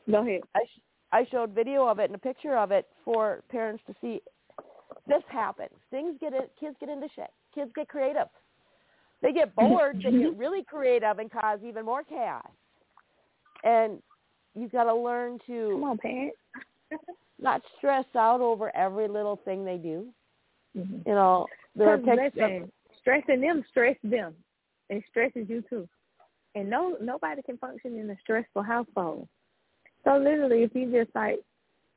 go 0.09 0.21
ahead. 0.21 0.41
I 0.55 0.59
sh- 0.65 0.81
I 1.11 1.25
showed 1.31 1.51
video 1.51 1.87
of 1.87 1.99
it 1.99 2.05
and 2.05 2.15
a 2.15 2.19
picture 2.19 2.57
of 2.57 2.71
it 2.71 2.87
for 3.05 3.43
parents 3.49 3.83
to 3.87 3.95
see. 4.01 4.21
This 5.07 5.23
happens. 5.29 5.75
Things 5.91 6.17
get 6.19 6.33
in, 6.33 6.41
kids 6.59 6.75
get 6.79 6.89
into 6.89 7.07
shit. 7.15 7.31
Kids 7.57 7.71
get 7.75 7.87
creative. 7.87 8.27
They 9.23 9.33
get 9.33 9.55
bored. 9.55 9.97
they 10.03 10.11
get 10.11 10.37
really 10.37 10.63
creative 10.63 11.17
and 11.17 11.31
cause 11.31 11.57
even 11.65 11.85
more 11.85 12.03
chaos. 12.03 12.45
And 13.63 13.99
you've 14.53 14.71
got 14.71 14.83
to 14.83 14.93
learn 14.93 15.39
to 15.47 15.71
Come 15.73 15.83
on, 15.83 15.97
parents. 15.97 16.37
not 17.39 17.63
stress 17.79 18.05
out 18.15 18.41
over 18.41 18.75
every 18.75 19.07
little 19.07 19.37
thing 19.43 19.65
they 19.65 19.77
do. 19.77 20.05
Mhm. 20.77 21.03
You 21.07 21.13
know, 21.13 21.47
there 21.75 21.89
are 21.89 21.97
'Cause 21.97 22.05
pictures. 22.05 22.31
listen, 22.35 22.71
stressing 22.99 23.41
them 23.41 23.63
stress 23.69 23.97
them. 24.03 24.35
It 24.89 25.03
stresses 25.09 25.49
you 25.49 25.63
too. 25.63 25.89
and 26.53 26.69
no 26.69 26.95
nobody 27.01 27.41
can 27.41 27.57
function 27.57 27.97
in 27.99 28.07
a 28.11 28.17
stressful 28.19 28.61
household. 28.61 29.27
So 30.03 30.17
literally, 30.17 30.61
if 30.63 30.75
you 30.75 30.91
just 30.91 31.13
like, 31.15 31.39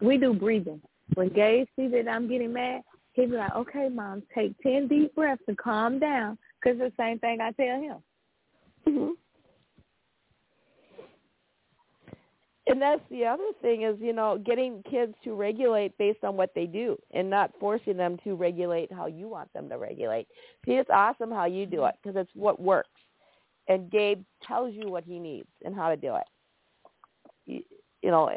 we 0.01 0.17
do 0.17 0.33
breathing. 0.33 0.81
When 1.15 1.29
Gabe 1.29 1.67
sees 1.77 1.91
that 1.93 2.09
I'm 2.09 2.29
getting 2.29 2.53
mad, 2.53 2.83
he'll 3.13 3.29
be 3.31 3.37
like, 3.37 3.55
"Okay, 3.55 3.89
mom, 3.89 4.23
take 4.35 4.59
ten 4.63 4.89
deep 4.89 5.15
breaths 5.15 5.43
and 5.49 5.59
calm 5.59 5.99
down," 5.99 6.39
because 6.61 6.79
the 6.79 6.93
same 6.99 7.19
thing 7.19 7.41
I 7.41 7.53
tell 7.53 7.81
him. 7.81 7.97
hmm 8.85 9.11
And 12.67 12.81
that's 12.81 13.03
the 13.11 13.25
other 13.25 13.51
thing 13.63 13.83
is, 13.83 13.97
you 14.01 14.13
know, 14.13 14.39
getting 14.39 14.83
kids 14.89 15.15
to 15.25 15.35
regulate 15.35 15.97
based 15.99 16.23
on 16.23 16.37
what 16.37 16.53
they 16.55 16.67
do 16.67 16.97
and 17.13 17.29
not 17.29 17.51
forcing 17.59 17.97
them 17.97 18.17
to 18.23 18.37
regulate 18.37 18.93
how 18.93 19.07
you 19.07 19.27
want 19.27 19.53
them 19.53 19.69
to 19.71 19.77
regulate. 19.77 20.29
See, 20.65 20.73
it's 20.73 20.91
awesome 20.93 21.33
how 21.33 21.47
you 21.47 21.67
do 21.67 21.85
it 21.87 21.97
because 22.01 22.21
it's 22.21 22.31
what 22.35 22.61
works. 22.61 22.89
And 23.67 23.91
Gabe 23.91 24.23
tells 24.47 24.73
you 24.75 24.89
what 24.89 25.03
he 25.03 25.19
needs 25.19 25.49
and 25.65 25.75
how 25.75 25.89
to 25.89 25.97
do 25.97 26.15
it. 26.15 26.25
You, 27.47 27.63
you 28.03 28.11
know, 28.13 28.31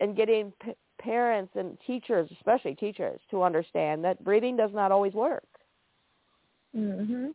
and 0.00 0.16
getting 0.16 0.52
parents 1.00 1.52
and 1.56 1.76
teachers, 1.86 2.30
especially 2.32 2.74
teachers, 2.74 3.20
to 3.30 3.42
understand 3.42 4.04
that 4.04 4.22
breathing 4.22 4.56
does 4.56 4.70
not 4.72 4.92
always 4.92 5.14
work. 5.14 5.44
Mhm. 6.76 7.34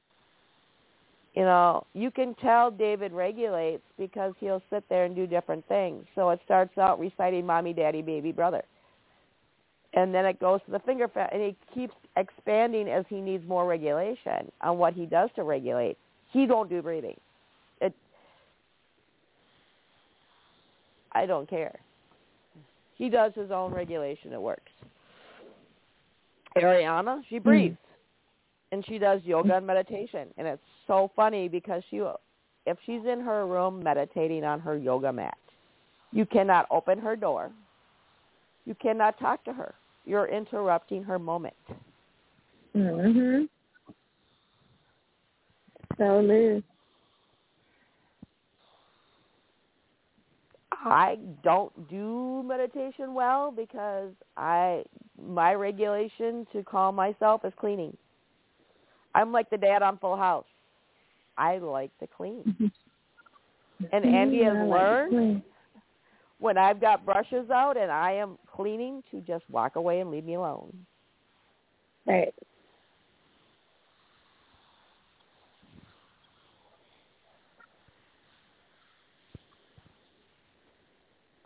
you 1.36 1.44
know, 1.44 1.86
you 1.94 2.10
can 2.10 2.34
tell 2.36 2.72
David 2.72 3.12
regulates 3.12 3.84
because 3.98 4.34
he'll 4.40 4.62
sit 4.70 4.88
there 4.88 5.04
and 5.04 5.14
do 5.14 5.28
different 5.28 5.66
things. 5.68 6.06
So 6.16 6.30
it 6.30 6.40
starts 6.46 6.78
out 6.78 6.98
reciting 6.98 7.46
mommy, 7.46 7.74
daddy, 7.74 8.02
baby, 8.02 8.32
brother. 8.32 8.64
And 9.94 10.14
then 10.14 10.26
it 10.26 10.40
goes 10.40 10.62
to 10.66 10.72
the 10.72 10.80
finger 10.80 11.10
fa- 11.10 11.30
and 11.32 11.42
he 11.42 11.56
keeps 11.74 11.94
expanding 12.16 12.88
as 12.88 13.06
he 13.10 13.20
needs 13.20 13.46
more 13.48 13.66
regulation 13.66 14.50
on 14.62 14.78
what 14.78 14.94
he 14.94 15.06
does 15.06 15.30
to 15.36 15.44
regulate. 15.44 15.98
He 16.32 16.46
don't 16.46 16.70
do 16.70 16.82
breathing. 16.82 17.20
It 17.82 17.94
I 21.12 21.26
don't 21.26 21.50
care. 21.50 21.80
He 22.96 23.10
does 23.10 23.34
his 23.36 23.52
own 23.52 23.74
regulation. 23.74 24.34
It 24.34 24.42
works. 24.42 24.72
Ariana, 26.58 27.22
she 27.30 27.40
breathes. 27.40 27.78
And 28.72 28.86
she 28.86 28.98
does 28.98 29.22
yoga 29.24 29.58
and 29.58 29.68
meditation. 29.68 30.30
And 30.38 30.48
it's 30.48 30.62
so 30.88 31.12
funny 31.16 31.48
because 31.48 31.84
she 31.90 32.02
if 32.66 32.78
she's 32.86 33.02
in 33.06 33.20
her 33.20 33.46
room 33.46 33.84
meditating 33.84 34.44
on 34.44 34.60
her 34.60 34.78
yoga 34.78 35.14
mat 35.14 35.38
you 36.16 36.26
cannot 36.26 36.66
open 36.72 36.98
her 36.98 37.16
door. 37.16 37.52
You 38.66 38.74
cannot 38.76 39.20
talk 39.20 39.44
to 39.44 39.54
her. 39.54 39.76
You're 40.06 40.28
interrupting 40.28 41.04
her 41.04 41.20
moment. 41.20 41.56
Mhm. 42.74 43.50
So 45.98 46.20
Liz, 46.22 46.64
i 50.86 51.18
don't 51.44 51.90
do 51.90 52.44
meditation 52.46 53.14
well 53.14 53.52
because 53.52 54.12
i 54.38 54.84
my 55.22 55.54
regulation 55.54 56.46
to 56.52 56.64
calm 56.64 56.96
myself 56.96 57.44
is 57.44 57.54
cleaning 57.60 57.96
i'm 59.14 59.32
like 59.32 59.50
the 59.50 59.58
dad 59.58 59.82
on 59.82 59.98
full 59.98 60.18
house 60.18 60.46
i 61.38 61.58
like 61.58 61.92
to 62.00 62.08
clean 62.08 62.44
and 63.92 64.06
andy 64.06 64.44
has 64.44 64.54
learned 64.54 65.42
when 66.40 66.58
I've 66.58 66.82
got 66.82 67.06
brushes 67.06 67.50
out 67.50 67.78
and 67.78 67.92
I 67.92 68.14
am 68.14 68.38
cleaning 68.54 69.04
to 69.12 69.22
just 69.22 69.44
walk 69.50 69.76
away 69.78 70.00
and 70.00 70.12
leave 70.12 70.26
me 70.26 70.36
alone. 70.36 70.86
Right. 72.06 72.34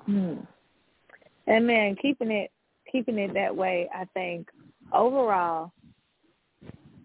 Hmm. 0.09 0.33
And 1.45 1.67
man, 1.67 1.95
keeping 2.01 2.31
it 2.31 2.49
keeping 2.91 3.19
it 3.19 3.31
that 3.35 3.55
way, 3.55 3.87
I 3.93 4.05
think 4.15 4.49
overall, 4.91 5.71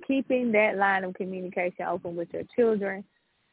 keeping 0.06 0.50
that 0.52 0.78
line 0.78 1.04
of 1.04 1.12
communication 1.12 1.84
open 1.86 2.16
with 2.16 2.28
your 2.32 2.44
children 2.56 3.04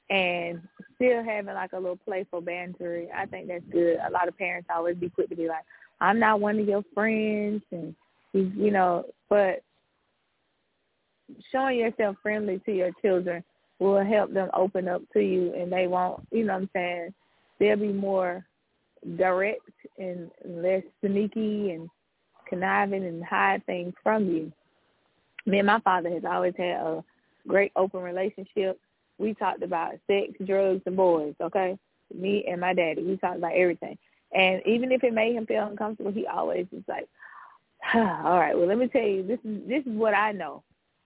and 0.09 0.61
still 0.95 1.21
having 1.21 1.53
like 1.53 1.73
a 1.73 1.79
little 1.79 1.97
playful 1.97 2.39
banter, 2.39 3.07
I 3.13 3.25
think 3.25 3.49
that's 3.49 3.65
good. 3.73 3.97
A 4.07 4.09
lot 4.09 4.29
of 4.29 4.37
parents 4.37 4.69
always 4.73 4.95
be 4.95 5.09
quick 5.09 5.27
to 5.29 5.35
be 5.35 5.49
like, 5.49 5.65
"I'm 5.99 6.17
not 6.17 6.39
one 6.39 6.57
of 6.57 6.67
your 6.67 6.83
friends," 6.93 7.61
and 7.71 7.93
you 8.31 8.71
know, 8.71 9.05
but 9.29 9.63
showing 11.51 11.79
yourself 11.79 12.15
friendly 12.23 12.59
to 12.65 12.71
your 12.71 12.91
children 13.01 13.43
will 13.79 14.01
help 14.01 14.31
them 14.31 14.49
open 14.53 14.87
up 14.87 15.01
to 15.11 15.19
you 15.19 15.53
and 15.53 15.71
they 15.71 15.87
won't 15.87 16.25
you 16.31 16.45
know 16.45 16.53
what 16.53 16.61
I'm 16.61 16.69
saying, 16.73 17.13
they'll 17.59 17.75
be 17.75 17.91
more 17.91 18.45
direct 19.17 19.61
and 19.97 20.29
less 20.45 20.83
sneaky 20.99 21.71
and 21.71 21.89
conniving 22.47 23.05
and 23.05 23.23
hide 23.23 23.65
things 23.65 23.93
from 24.03 24.27
you. 24.27 24.51
Me 25.45 25.59
and 25.59 25.67
my 25.67 25.79
father 25.79 26.09
has 26.09 26.23
always 26.25 26.53
had 26.57 26.75
a 26.77 27.03
great 27.47 27.71
open 27.75 28.01
relationship. 28.01 28.79
We 29.17 29.33
talked 29.33 29.63
about 29.63 29.93
sex, 30.07 30.33
drugs, 30.45 30.81
and 30.85 30.95
boys, 30.95 31.33
okay? 31.41 31.77
Me 32.13 32.45
and 32.49 32.61
my 32.61 32.73
daddy, 32.73 33.03
we 33.03 33.17
talked 33.17 33.37
about 33.37 33.53
everything. 33.53 33.97
And 34.33 34.61
even 34.65 34.91
if 34.91 35.03
it 35.03 35.13
made 35.13 35.35
him 35.35 35.45
feel 35.45 35.67
uncomfortable, 35.67 36.11
he 36.11 36.27
always 36.27 36.67
was 36.71 36.83
like, 36.87 37.07
all 37.93 38.37
right, 38.37 38.57
well, 38.57 38.67
let 38.67 38.77
me 38.77 38.87
tell 38.87 39.01
you, 39.01 39.25
this 39.25 39.39
is 39.43 39.67
this 39.67 39.85
is 39.85 39.97
what 39.97 40.13
I 40.13 40.31
know. 40.31 40.63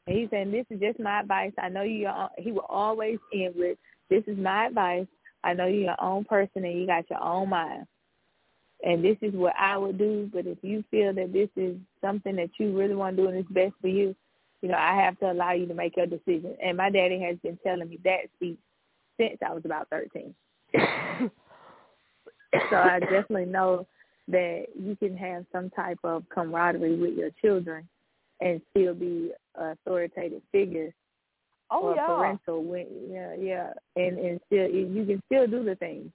And 0.08 0.18
he's 0.18 0.30
saying, 0.30 0.52
this 0.52 0.66
is 0.70 0.80
just 0.80 1.00
my 1.00 1.22
advice. 1.22 1.52
I 1.58 1.70
know 1.70 1.82
you. 1.82 2.10
He 2.38 2.52
will 2.52 2.66
always 2.70 3.18
end 3.34 3.56
with, 3.56 3.78
this 4.10 4.24
is 4.28 4.38
my 4.38 4.68
advice. 4.68 5.08
I 5.46 5.54
know 5.54 5.68
you're 5.68 5.84
your 5.84 6.04
own 6.04 6.26
person 6.26 6.66
and 6.66 6.80
you 6.80 6.88
got 6.88 7.10
your 7.10 7.24
own 7.24 7.50
mind. 7.50 7.86
And 8.84 9.04
this 9.04 9.18
is 9.22 9.34
what 9.34 9.54
I 9.58 9.78
would 9.78 9.98
do. 9.98 10.30
But 10.34 10.48
if 10.48 10.58
you 10.62 10.84
feel 10.92 11.14
that 11.14 11.32
this 11.32 11.50
is 11.56 11.78
something 12.02 12.36
that 12.36 12.50
you 12.60 12.78
really 12.78 12.96
want 12.96 13.16
to 13.16 13.24
do 13.24 13.30
and 13.30 13.38
it's 13.38 13.50
best 13.50 13.74
for 13.80 13.88
you, 13.88 14.16
you 14.62 14.70
know, 14.70 14.78
I 14.78 14.96
have 14.96 15.20
to 15.20 15.32
allow 15.32 15.52
you 15.54 15.68
to 15.68 15.74
make 15.74 15.96
your 15.96 16.08
decision. 16.08 16.58
And 16.64 16.78
my 16.78 16.90
daddy 16.90 17.20
has 17.22 17.38
been 17.44 17.58
telling 17.64 17.88
me 17.88 18.00
that 18.04 18.30
speech 18.36 18.58
since 19.20 19.38
I 19.48 19.54
was 19.54 19.64
about 19.66 19.88
13. 19.90 20.34
so 22.70 22.76
I 22.76 23.00
definitely 23.00 23.46
know 23.46 23.88
that 24.28 24.66
you 24.78 24.96
can 24.96 25.16
have 25.16 25.46
some 25.52 25.70
type 25.70 26.00
of 26.04 26.24
camaraderie 26.30 26.96
with 26.96 27.14
your 27.16 27.30
children 27.42 27.88
and 28.42 28.60
still 28.72 28.94
be 28.94 29.32
an 29.56 29.72
authoritative 29.72 30.42
figure 30.52 30.94
Oh 31.72 31.82
or 31.82 31.96
yeah. 31.96 32.06
parental 32.06 32.64
when 32.64 32.86
yeah 33.10 33.36
yeah 33.40 33.74
and 33.96 34.18
and 34.20 34.40
still 34.48 34.68
you 34.70 35.06
can 35.06 35.22
still 35.26 35.48
do 35.48 35.64
the 35.64 35.76
things 35.76 36.12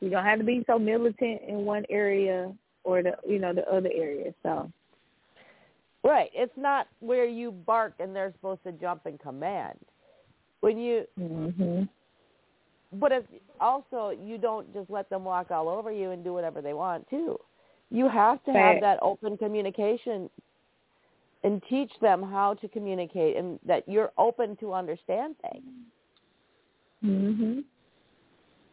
you 0.00 0.10
don't 0.10 0.24
have 0.24 0.38
to 0.38 0.44
be 0.44 0.62
so 0.66 0.78
militant 0.78 1.40
in 1.48 1.64
one 1.64 1.84
area 1.88 2.52
or 2.84 3.02
the 3.02 3.12
you 3.26 3.38
know 3.38 3.52
the 3.52 3.66
other 3.70 3.90
area 3.94 4.32
so 4.42 4.70
Right. 6.06 6.30
It's 6.34 6.56
not 6.56 6.86
where 7.00 7.26
you 7.26 7.50
bark 7.50 7.94
and 7.98 8.14
they're 8.14 8.30
supposed 8.30 8.62
to 8.62 8.70
jump 8.70 9.06
and 9.06 9.18
command. 9.18 9.76
When 10.60 10.78
you 10.78 11.04
mhm 11.18 11.88
but 12.92 13.10
if 13.10 13.24
also 13.60 14.10
you 14.10 14.38
don't 14.38 14.72
just 14.72 14.88
let 14.88 15.10
them 15.10 15.24
walk 15.24 15.50
all 15.50 15.68
over 15.68 15.90
you 15.90 16.12
and 16.12 16.22
do 16.22 16.32
whatever 16.32 16.62
they 16.62 16.72
want 16.72 17.08
too. 17.10 17.36
You 17.90 18.08
have 18.08 18.42
to 18.44 18.52
have 18.52 18.80
that 18.80 19.00
open 19.02 19.36
communication 19.36 20.30
and 21.46 21.62
teach 21.70 21.92
them 22.00 22.24
how 22.24 22.54
to 22.54 22.66
communicate 22.66 23.36
and 23.36 23.60
that 23.64 23.88
you're 23.88 24.10
open 24.18 24.56
to 24.56 24.74
understand 24.74 25.36
things. 25.42 25.64
mhm 27.04 27.64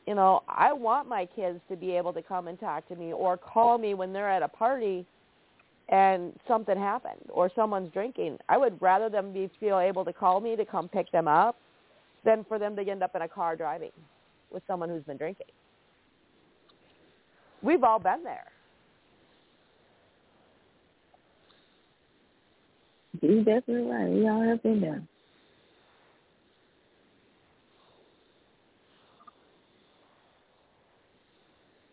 You 0.08 0.16
know, 0.16 0.42
I 0.50 0.74
want 0.74 1.08
my 1.08 1.28
kids 1.28 1.60
to 1.70 1.76
be 1.76 1.92
able 1.96 2.14
to 2.14 2.24
come 2.24 2.48
and 2.48 2.60
talk 2.60 2.88
to 2.88 2.96
me 2.96 3.14
or 3.14 3.38
call 3.38 3.78
me 3.78 3.94
when 3.94 4.12
they're 4.12 4.30
at 4.30 4.42
a 4.42 4.48
party 4.48 5.06
and 5.90 6.34
something 6.48 6.76
happened 6.76 7.30
or 7.30 7.52
someone's 7.56 7.94
drinking. 7.94 8.40
I 8.50 8.58
would 8.58 8.82
rather 8.82 9.08
them 9.08 9.32
be 9.32 9.52
feel 9.60 9.78
able 9.78 10.04
to 10.04 10.12
call 10.12 10.42
me 10.42 10.56
to 10.56 10.66
come 10.66 10.90
pick 10.90 11.12
them 11.12 11.28
up 11.28 11.58
than 12.26 12.44
for 12.46 12.58
them 12.58 12.76
to 12.76 12.82
end 12.90 13.04
up 13.04 13.16
in 13.16 13.22
a 13.22 13.28
car 13.28 13.56
driving 13.56 13.92
with 14.52 14.64
someone 14.66 14.90
who's 14.90 15.04
been 15.04 15.18
drinking. 15.18 15.52
We've 17.62 17.84
all 17.84 18.00
been 18.00 18.24
there. 18.24 18.48
You 23.28 23.44
definitely 23.44 23.90
right 23.90 24.10
we 24.10 24.28
all 24.28 24.42
have 24.42 24.62
been 24.64 24.82
there 24.82 25.02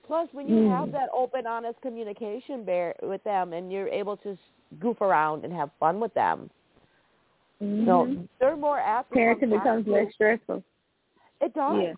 Plus, 0.07 0.29
when 0.33 0.49
you 0.49 0.57
Mm. 0.57 0.69
have 0.69 0.91
that 0.91 1.09
open, 1.15 1.47
honest 1.47 1.81
communication 1.83 2.65
bear 2.65 2.97
with 3.01 3.23
them, 3.23 3.53
and 3.53 3.71
you're 3.71 3.87
able 3.89 4.17
to 4.17 4.37
goof 4.81 5.01
around 5.01 5.45
and 5.45 5.53
have 5.53 5.71
fun 5.79 6.01
with 6.01 6.13
them, 6.15 6.51
mhm 7.63 7.87
no, 7.87 8.27
they're 8.41 8.57
more 8.57 8.81
apt. 8.81 9.13
to 9.13 9.19
parenting 9.19 9.51
becomes 9.51 9.87
less 9.87 10.13
stressful 10.15 10.65
It 11.41 11.55
does. 11.55 11.77
yeah 11.81 11.95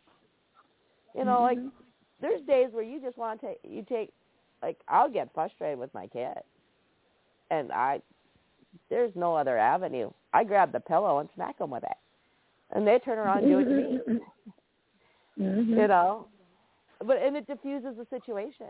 You 1.14 1.24
know, 1.24 1.40
like 1.40 1.58
Mhm. 1.58 1.72
there's 2.20 2.42
days 2.42 2.70
where 2.72 2.82
you 2.82 3.00
just 3.00 3.16
want 3.16 3.40
to 3.40 3.46
take 3.46 3.60
you 3.64 3.82
take 3.82 4.12
like 4.62 4.78
I'll 4.88 5.08
get 5.10 5.32
frustrated 5.32 5.78
with 5.78 5.92
my 5.94 6.06
kid, 6.06 6.38
and 7.50 7.72
I 7.72 8.02
there's 8.90 9.12
no 9.14 9.34
other 9.34 9.58
avenue. 9.58 10.10
I 10.32 10.44
grab 10.44 10.72
the 10.72 10.80
pillow 10.80 11.18
and 11.18 11.28
smack 11.34 11.58
them 11.58 11.70
with 11.70 11.84
it, 11.84 11.96
and 12.74 12.86
they 12.86 12.98
turn 12.98 13.18
around 13.18 13.44
and 13.44 13.48
do 13.48 13.58
it 13.58 13.64
to 13.64 14.12
me. 14.12 14.20
Mm-hmm. 15.40 15.78
You 15.78 15.88
know, 15.88 16.26
but 16.98 17.16
and 17.16 17.36
it 17.38 17.46
diffuses 17.46 17.96
the 17.96 18.06
situation. 18.10 18.66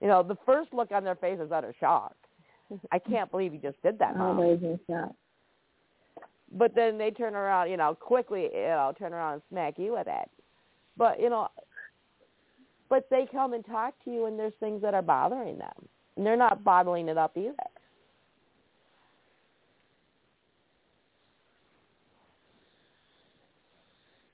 You 0.00 0.06
know, 0.06 0.22
the 0.22 0.36
first 0.46 0.72
look 0.72 0.92
on 0.92 1.02
their 1.02 1.16
face 1.16 1.40
is 1.40 1.50
utter 1.50 1.74
shock. 1.80 2.14
I 2.92 2.98
can't 2.98 3.30
believe 3.30 3.52
you 3.52 3.58
just 3.58 3.82
did 3.82 3.98
that, 3.98 4.16
mom. 4.16 4.38
In 4.38 4.78
shock. 4.88 5.12
But 6.52 6.74
then 6.74 6.96
they 6.98 7.10
turn 7.10 7.34
around, 7.34 7.70
you 7.70 7.76
know, 7.76 7.94
quickly, 7.94 8.42
you 8.54 8.60
know, 8.60 8.92
turn 8.96 9.12
around 9.12 9.34
and 9.34 9.42
smack 9.50 9.78
you 9.78 9.92
with 9.92 10.06
it. 10.06 10.30
But 10.96 11.20
you 11.20 11.28
know, 11.28 11.48
but 12.88 13.08
they 13.10 13.26
come 13.30 13.52
and 13.52 13.64
talk 13.66 13.94
to 14.04 14.10
you, 14.10 14.26
and 14.26 14.38
there's 14.38 14.52
things 14.60 14.80
that 14.82 14.94
are 14.94 15.02
bothering 15.02 15.58
them, 15.58 15.88
they're 16.16 16.36
not 16.36 16.62
bottling 16.62 17.08
it 17.08 17.18
up 17.18 17.36
either. 17.36 17.54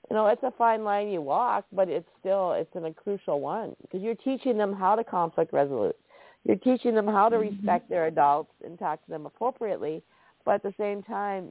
You 0.09 0.17
know, 0.17 0.27
it's 0.27 0.43
a 0.43 0.51
fine 0.51 0.83
line 0.83 1.07
you 1.07 1.21
walk, 1.21 1.65
but 1.71 1.87
it's 1.87 2.07
still 2.19 2.51
it's 2.51 2.75
an, 2.75 2.83
a 2.83 2.93
crucial 2.93 3.39
one 3.39 3.75
because 3.81 4.01
you're 4.01 4.13
teaching 4.15 4.57
them 4.57 4.73
how 4.73 4.93
to 4.95 5.05
conflict 5.05 5.53
resolute. 5.53 5.95
You're 6.43 6.57
teaching 6.57 6.95
them 6.95 7.07
how 7.07 7.29
to 7.29 7.37
mm-hmm. 7.37 7.55
respect 7.55 7.89
their 7.89 8.07
adults 8.07 8.51
and 8.65 8.77
talk 8.77 9.03
to 9.05 9.09
them 9.09 9.25
appropriately, 9.25 10.03
but 10.43 10.55
at 10.55 10.63
the 10.63 10.73
same 10.77 11.01
time, 11.01 11.49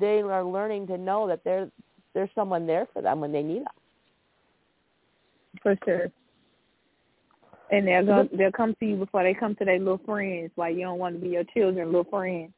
they 0.00 0.22
are 0.22 0.42
learning 0.42 0.86
to 0.86 0.96
know 0.96 1.28
that 1.28 1.44
there 1.44 1.70
there's 2.14 2.30
someone 2.34 2.66
there 2.66 2.88
for 2.94 3.02
them 3.02 3.20
when 3.20 3.30
they 3.30 3.42
need 3.42 3.60
them. 3.60 3.74
For 5.62 5.76
sure. 5.84 6.10
And 7.72 7.88
they'll 7.88 8.04
go, 8.04 8.12
mm-hmm. 8.12 8.36
they'll 8.36 8.52
come 8.52 8.76
to 8.80 8.86
you 8.86 8.96
before 8.96 9.22
they 9.24 9.32
come 9.32 9.56
to 9.56 9.64
their 9.64 9.78
little 9.78 10.00
friends. 10.04 10.52
Why 10.54 10.68
you 10.68 10.82
don't 10.82 10.98
want 10.98 11.16
to 11.16 11.20
be 11.20 11.30
your 11.30 11.44
children 11.54 11.86
little 11.86 12.04
friends? 12.04 12.52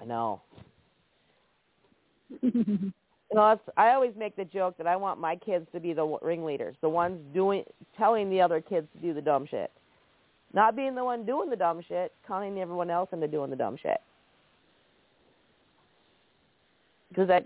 I 0.00 0.04
know. 0.04 0.42
You 3.32 3.38
know, 3.38 3.50
that's, 3.50 3.76
I 3.76 3.90
always 3.92 4.10
make 4.18 4.34
the 4.34 4.44
joke 4.44 4.76
that 4.78 4.88
I 4.88 4.96
want 4.96 5.20
my 5.20 5.36
kids 5.36 5.64
to 5.72 5.78
be 5.78 5.92
the 5.92 6.18
ringleaders, 6.20 6.74
the 6.80 6.88
ones 6.88 7.20
doing, 7.32 7.62
telling 7.96 8.28
the 8.28 8.40
other 8.40 8.60
kids 8.60 8.88
to 8.92 9.00
do 9.00 9.14
the 9.14 9.20
dumb 9.20 9.46
shit, 9.48 9.70
not 10.52 10.74
being 10.74 10.96
the 10.96 11.04
one 11.04 11.24
doing 11.24 11.48
the 11.48 11.54
dumb 11.54 11.80
shit, 11.86 12.12
calling 12.26 12.58
everyone 12.58 12.90
else 12.90 13.08
into 13.12 13.28
doing 13.28 13.50
the 13.50 13.54
dumb 13.54 13.76
shit. 13.80 13.98
Because 17.08 17.28
that, 17.28 17.44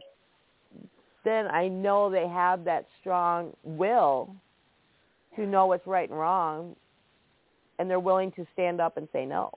then 1.23 1.49
I 1.49 1.69
know 1.69 2.09
they 2.11 2.29
have 2.29 2.65
that 2.65 2.87
strong 3.03 3.53
will 3.63 4.35
to 5.37 5.47
know 5.47 5.67
what's 5.67 5.87
right 5.87 6.09
and 6.09 6.19
wrong, 6.19 6.77
and 7.79 7.91
they're 7.91 8.01
willing 8.01 8.33
to 8.33 8.47
stand 8.53 8.81
up 8.81 8.97
and 8.97 9.09
say 9.13 9.27
no. 9.27 9.51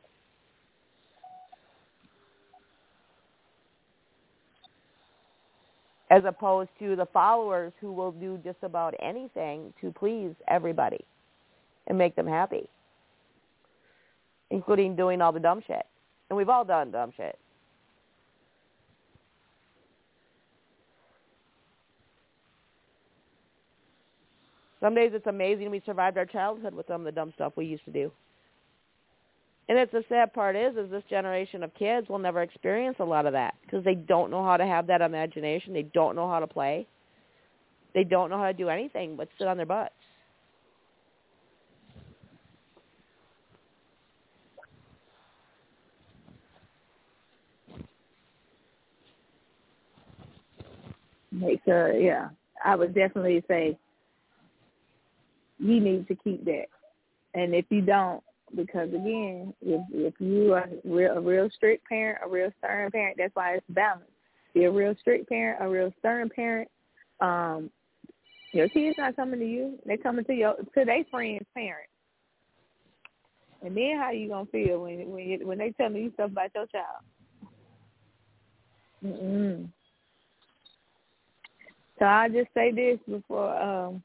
as 6.09 6.23
opposed 6.25 6.69
to 6.79 6.95
the 6.95 7.05
followers 7.07 7.73
who 7.81 7.91
will 7.91 8.11
do 8.11 8.39
just 8.43 8.57
about 8.63 8.93
anything 9.01 9.73
to 9.81 9.91
please 9.91 10.33
everybody 10.47 11.03
and 11.87 11.97
make 11.97 12.15
them 12.15 12.27
happy, 12.27 12.69
including 14.49 14.95
doing 14.95 15.21
all 15.21 15.31
the 15.31 15.39
dumb 15.39 15.61
shit. 15.65 15.85
And 16.29 16.37
we've 16.37 16.49
all 16.49 16.63
done 16.63 16.91
dumb 16.91 17.11
shit. 17.15 17.37
Some 24.79 24.93
days 24.93 25.11
it's 25.13 25.27
amazing 25.27 25.71
we 25.71 25.81
survived 25.85 26.17
our 26.17 26.25
childhood 26.25 26.73
with 26.73 26.87
some 26.87 27.01
of 27.01 27.05
the 27.05 27.11
dumb 27.11 27.31
stuff 27.35 27.53
we 27.55 27.65
used 27.65 27.85
to 27.85 27.91
do. 27.91 28.11
And 29.69 29.77
it's 29.77 29.91
the 29.91 30.03
sad 30.07 30.33
part 30.33 30.55
is, 30.55 30.77
is 30.77 30.89
this 30.89 31.03
generation 31.09 31.61
of 31.61 31.73
kids 31.73 32.07
will 32.07 32.19
never 32.19 32.41
experience 32.41 32.97
a 32.99 33.05
lot 33.05 33.25
of 33.25 33.33
that 33.33 33.55
because 33.63 33.83
they 33.83 33.95
don't 33.95 34.31
know 34.31 34.43
how 34.43 34.55
to 34.55 34.65
have 34.65 34.87
that 34.87 35.01
imagination. 35.01 35.73
They 35.73 35.83
don't 35.83 36.15
know 36.15 36.29
how 36.29 36.39
to 36.39 36.47
play. 36.47 36.87
They 37.93 38.03
don't 38.03 38.29
know 38.29 38.37
how 38.37 38.47
to 38.47 38.53
do 38.53 38.69
anything 38.69 39.15
but 39.17 39.27
sit 39.37 39.47
on 39.47 39.57
their 39.57 39.65
butts. 39.65 39.93
Make 51.31 51.59
sure, 51.65 51.93
yeah. 51.93 52.29
I 52.63 52.75
would 52.75 52.95
definitely 52.95 53.43
say 53.47 53.77
you 55.59 55.79
need 55.79 56.07
to 56.07 56.15
keep 56.15 56.45
that. 56.45 56.65
And 57.33 57.53
if 57.53 57.65
you 57.69 57.81
don't, 57.81 58.23
because 58.55 58.89
again, 58.89 59.53
if 59.61 59.81
if 59.91 60.13
you 60.19 60.53
are 60.53 60.69
real, 60.83 61.17
a 61.17 61.21
real 61.21 61.49
strict 61.55 61.87
parent, 61.87 62.19
a 62.23 62.29
real 62.29 62.51
stern 62.59 62.89
parent, 62.91 63.17
that's 63.17 63.35
why 63.35 63.55
it's 63.55 63.65
balanced. 63.69 64.11
Be 64.53 64.63
a 64.63 64.71
real 64.71 64.95
strict 64.99 65.29
parent, 65.29 65.61
a 65.61 65.69
real 65.69 65.93
stern 65.99 66.29
parent. 66.33 66.69
Um, 67.19 67.69
your 68.53 68.69
kids 68.69 68.95
not 68.97 69.15
coming 69.15 69.39
to 69.39 69.45
you; 69.45 69.77
they're 69.85 69.97
coming 69.97 70.25
to 70.25 70.33
your 70.33 70.55
to 70.55 70.85
their 70.85 71.03
friend's 71.11 71.45
parents. 71.53 71.91
And 73.61 73.75
then 73.75 73.97
how 73.97 74.11
you 74.11 74.29
gonna 74.29 74.45
feel 74.45 74.83
when 74.83 75.09
when 75.11 75.27
you, 75.27 75.47
when 75.47 75.57
they 75.57 75.71
tell 75.71 75.91
you 75.91 76.11
stuff 76.13 76.31
about 76.31 76.51
your 76.55 76.67
child? 76.67 77.03
Mm-mm. 79.03 79.67
So 81.99 82.05
I 82.05 82.29
just 82.29 82.49
say 82.53 82.71
this 82.71 82.99
before 83.07 83.55
um 83.61 84.03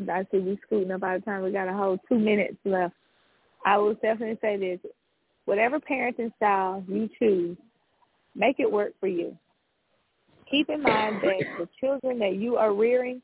I 0.00 0.26
see 0.30 0.38
we 0.38 0.58
scooting 0.66 0.90
up 0.90 1.00
by 1.00 1.18
the 1.18 1.24
time 1.24 1.42
we 1.42 1.52
got 1.52 1.68
a 1.68 1.72
whole 1.72 1.98
two 2.08 2.18
minutes 2.18 2.56
left. 2.64 2.94
I 3.64 3.78
will 3.78 3.94
definitely 3.94 4.38
say 4.40 4.56
this. 4.56 4.78
Whatever 5.46 5.80
parenting 5.80 6.34
style 6.36 6.84
you 6.88 7.08
choose, 7.18 7.56
make 8.34 8.58
it 8.58 8.70
work 8.70 8.92
for 9.00 9.06
you. 9.08 9.36
Keep 10.50 10.70
in 10.70 10.82
mind 10.82 11.16
that 11.22 11.40
the 11.58 11.68
children 11.80 12.18
that 12.20 12.36
you 12.36 12.56
are 12.56 12.72
rearing, 12.74 13.20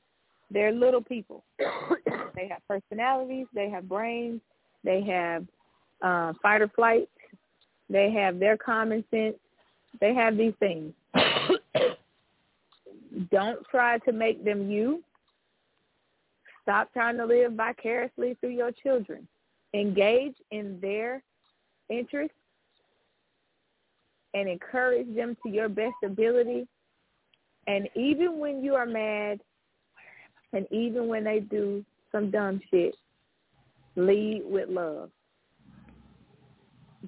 they're 0.50 0.72
little 0.72 1.02
people. 1.02 1.44
they 1.58 2.48
have 2.48 2.66
personalities, 2.66 3.46
they 3.54 3.70
have 3.70 3.88
brains, 3.88 4.40
they 4.82 5.02
have 5.02 5.44
uh, 6.02 6.32
fight 6.42 6.62
or 6.62 6.68
flight, 6.68 7.08
they 7.88 8.10
have 8.10 8.40
their 8.40 8.56
common 8.56 9.04
sense, 9.10 9.36
they 10.00 10.14
have 10.14 10.36
these 10.36 10.54
things. 10.58 10.92
Don't 13.30 13.64
try 13.70 13.98
to 13.98 14.12
make 14.12 14.44
them 14.44 14.70
you. 14.70 15.02
Stop 16.62 16.92
trying 16.92 17.16
to 17.16 17.24
live 17.26 17.52
vicariously 17.54 18.36
through 18.40 18.50
your 18.50 18.70
children. 18.72 19.26
Engage 19.74 20.36
in 20.50 20.78
their 20.80 21.22
interests 21.88 22.36
and 24.34 24.48
encourage 24.48 25.14
them 25.14 25.36
to 25.42 25.50
your 25.50 25.68
best 25.68 25.94
ability. 26.04 26.66
And 27.66 27.88
even 27.94 28.38
when 28.38 28.62
you 28.62 28.74
are 28.74 28.86
mad 28.86 29.40
and 30.52 30.66
even 30.70 31.08
when 31.08 31.24
they 31.24 31.40
do 31.40 31.84
some 32.10 32.30
dumb 32.30 32.60
shit, 32.70 32.94
lead 33.96 34.42
with 34.44 34.68
love. 34.68 35.10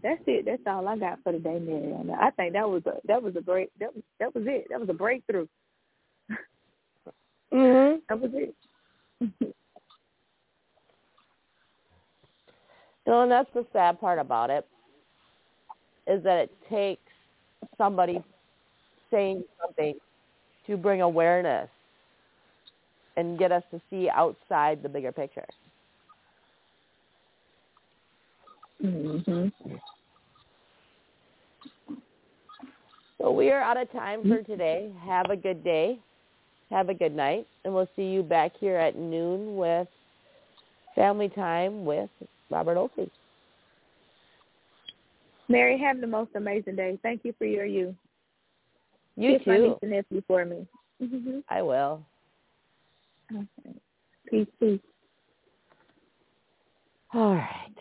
That's 0.02 0.22
it. 0.26 0.44
That's 0.46 0.62
all 0.66 0.88
I 0.88 0.96
got 0.98 1.22
for 1.22 1.32
today, 1.32 1.58
Mariana. 1.60 2.16
I 2.20 2.30
think 2.30 2.54
that 2.54 2.68
was 2.68 2.82
a 2.86 2.94
that 3.06 3.22
was 3.22 3.36
a 3.36 3.40
great 3.40 3.70
that 3.78 3.94
was 3.94 4.02
that 4.18 4.34
was 4.34 4.44
it. 4.46 4.66
That 4.68 4.80
was 4.80 4.88
a 4.88 4.94
breakthrough. 4.94 5.46
Mhm. 7.52 8.00
That 8.08 8.20
was 8.20 8.32
it. 8.34 8.54
No, 13.06 13.22
and 13.22 13.30
that's 13.30 13.50
the 13.52 13.66
sad 13.72 14.00
part 14.00 14.18
about 14.18 14.48
it, 14.48 14.66
is 16.06 16.22
that 16.24 16.38
it 16.38 16.50
takes 16.70 17.02
somebody 17.76 18.22
saying 19.10 19.44
something 19.60 19.94
to 20.66 20.76
bring 20.76 21.02
awareness 21.02 21.68
and 23.16 23.38
get 23.38 23.52
us 23.52 23.62
to 23.70 23.80
see 23.90 24.08
outside 24.08 24.82
the 24.82 24.88
bigger 24.88 25.12
picture. 25.12 25.44
mhm. 28.82 29.52
So 33.18 33.30
we 33.30 33.50
are 33.50 33.60
out 33.60 33.76
of 33.76 33.90
time 33.92 34.22
for 34.26 34.42
today. 34.42 34.92
Have 35.04 35.30
a 35.30 35.36
good 35.36 35.62
day. 35.62 35.98
Have 36.74 36.88
a 36.88 36.94
good 36.94 37.14
night. 37.14 37.46
And 37.64 37.72
we'll 37.72 37.88
see 37.94 38.02
you 38.02 38.24
back 38.24 38.50
here 38.58 38.76
at 38.76 38.96
noon 38.96 39.56
with 39.56 39.86
Family 40.96 41.28
Time 41.28 41.84
with 41.84 42.10
Robert 42.50 42.76
Olsey. 42.76 43.08
Mary, 45.48 45.78
have 45.78 46.00
the 46.00 46.06
most 46.08 46.30
amazing 46.34 46.74
day. 46.74 46.98
Thank 47.00 47.20
you 47.24 47.32
for 47.38 47.44
your 47.44 47.64
you. 47.64 47.94
You 49.16 49.38
Kiss 49.38 49.46
my 49.46 49.58
niece 49.58 49.76
and 49.82 49.90
nephew 49.92 50.20
for 50.26 50.44
me. 50.44 50.66
Mm-hmm. 51.00 51.38
I 51.48 51.62
will. 51.62 52.04
Okay. 53.32 53.78
Peace, 54.28 54.48
peace. 54.58 54.80
All 57.12 57.34
right. 57.34 57.76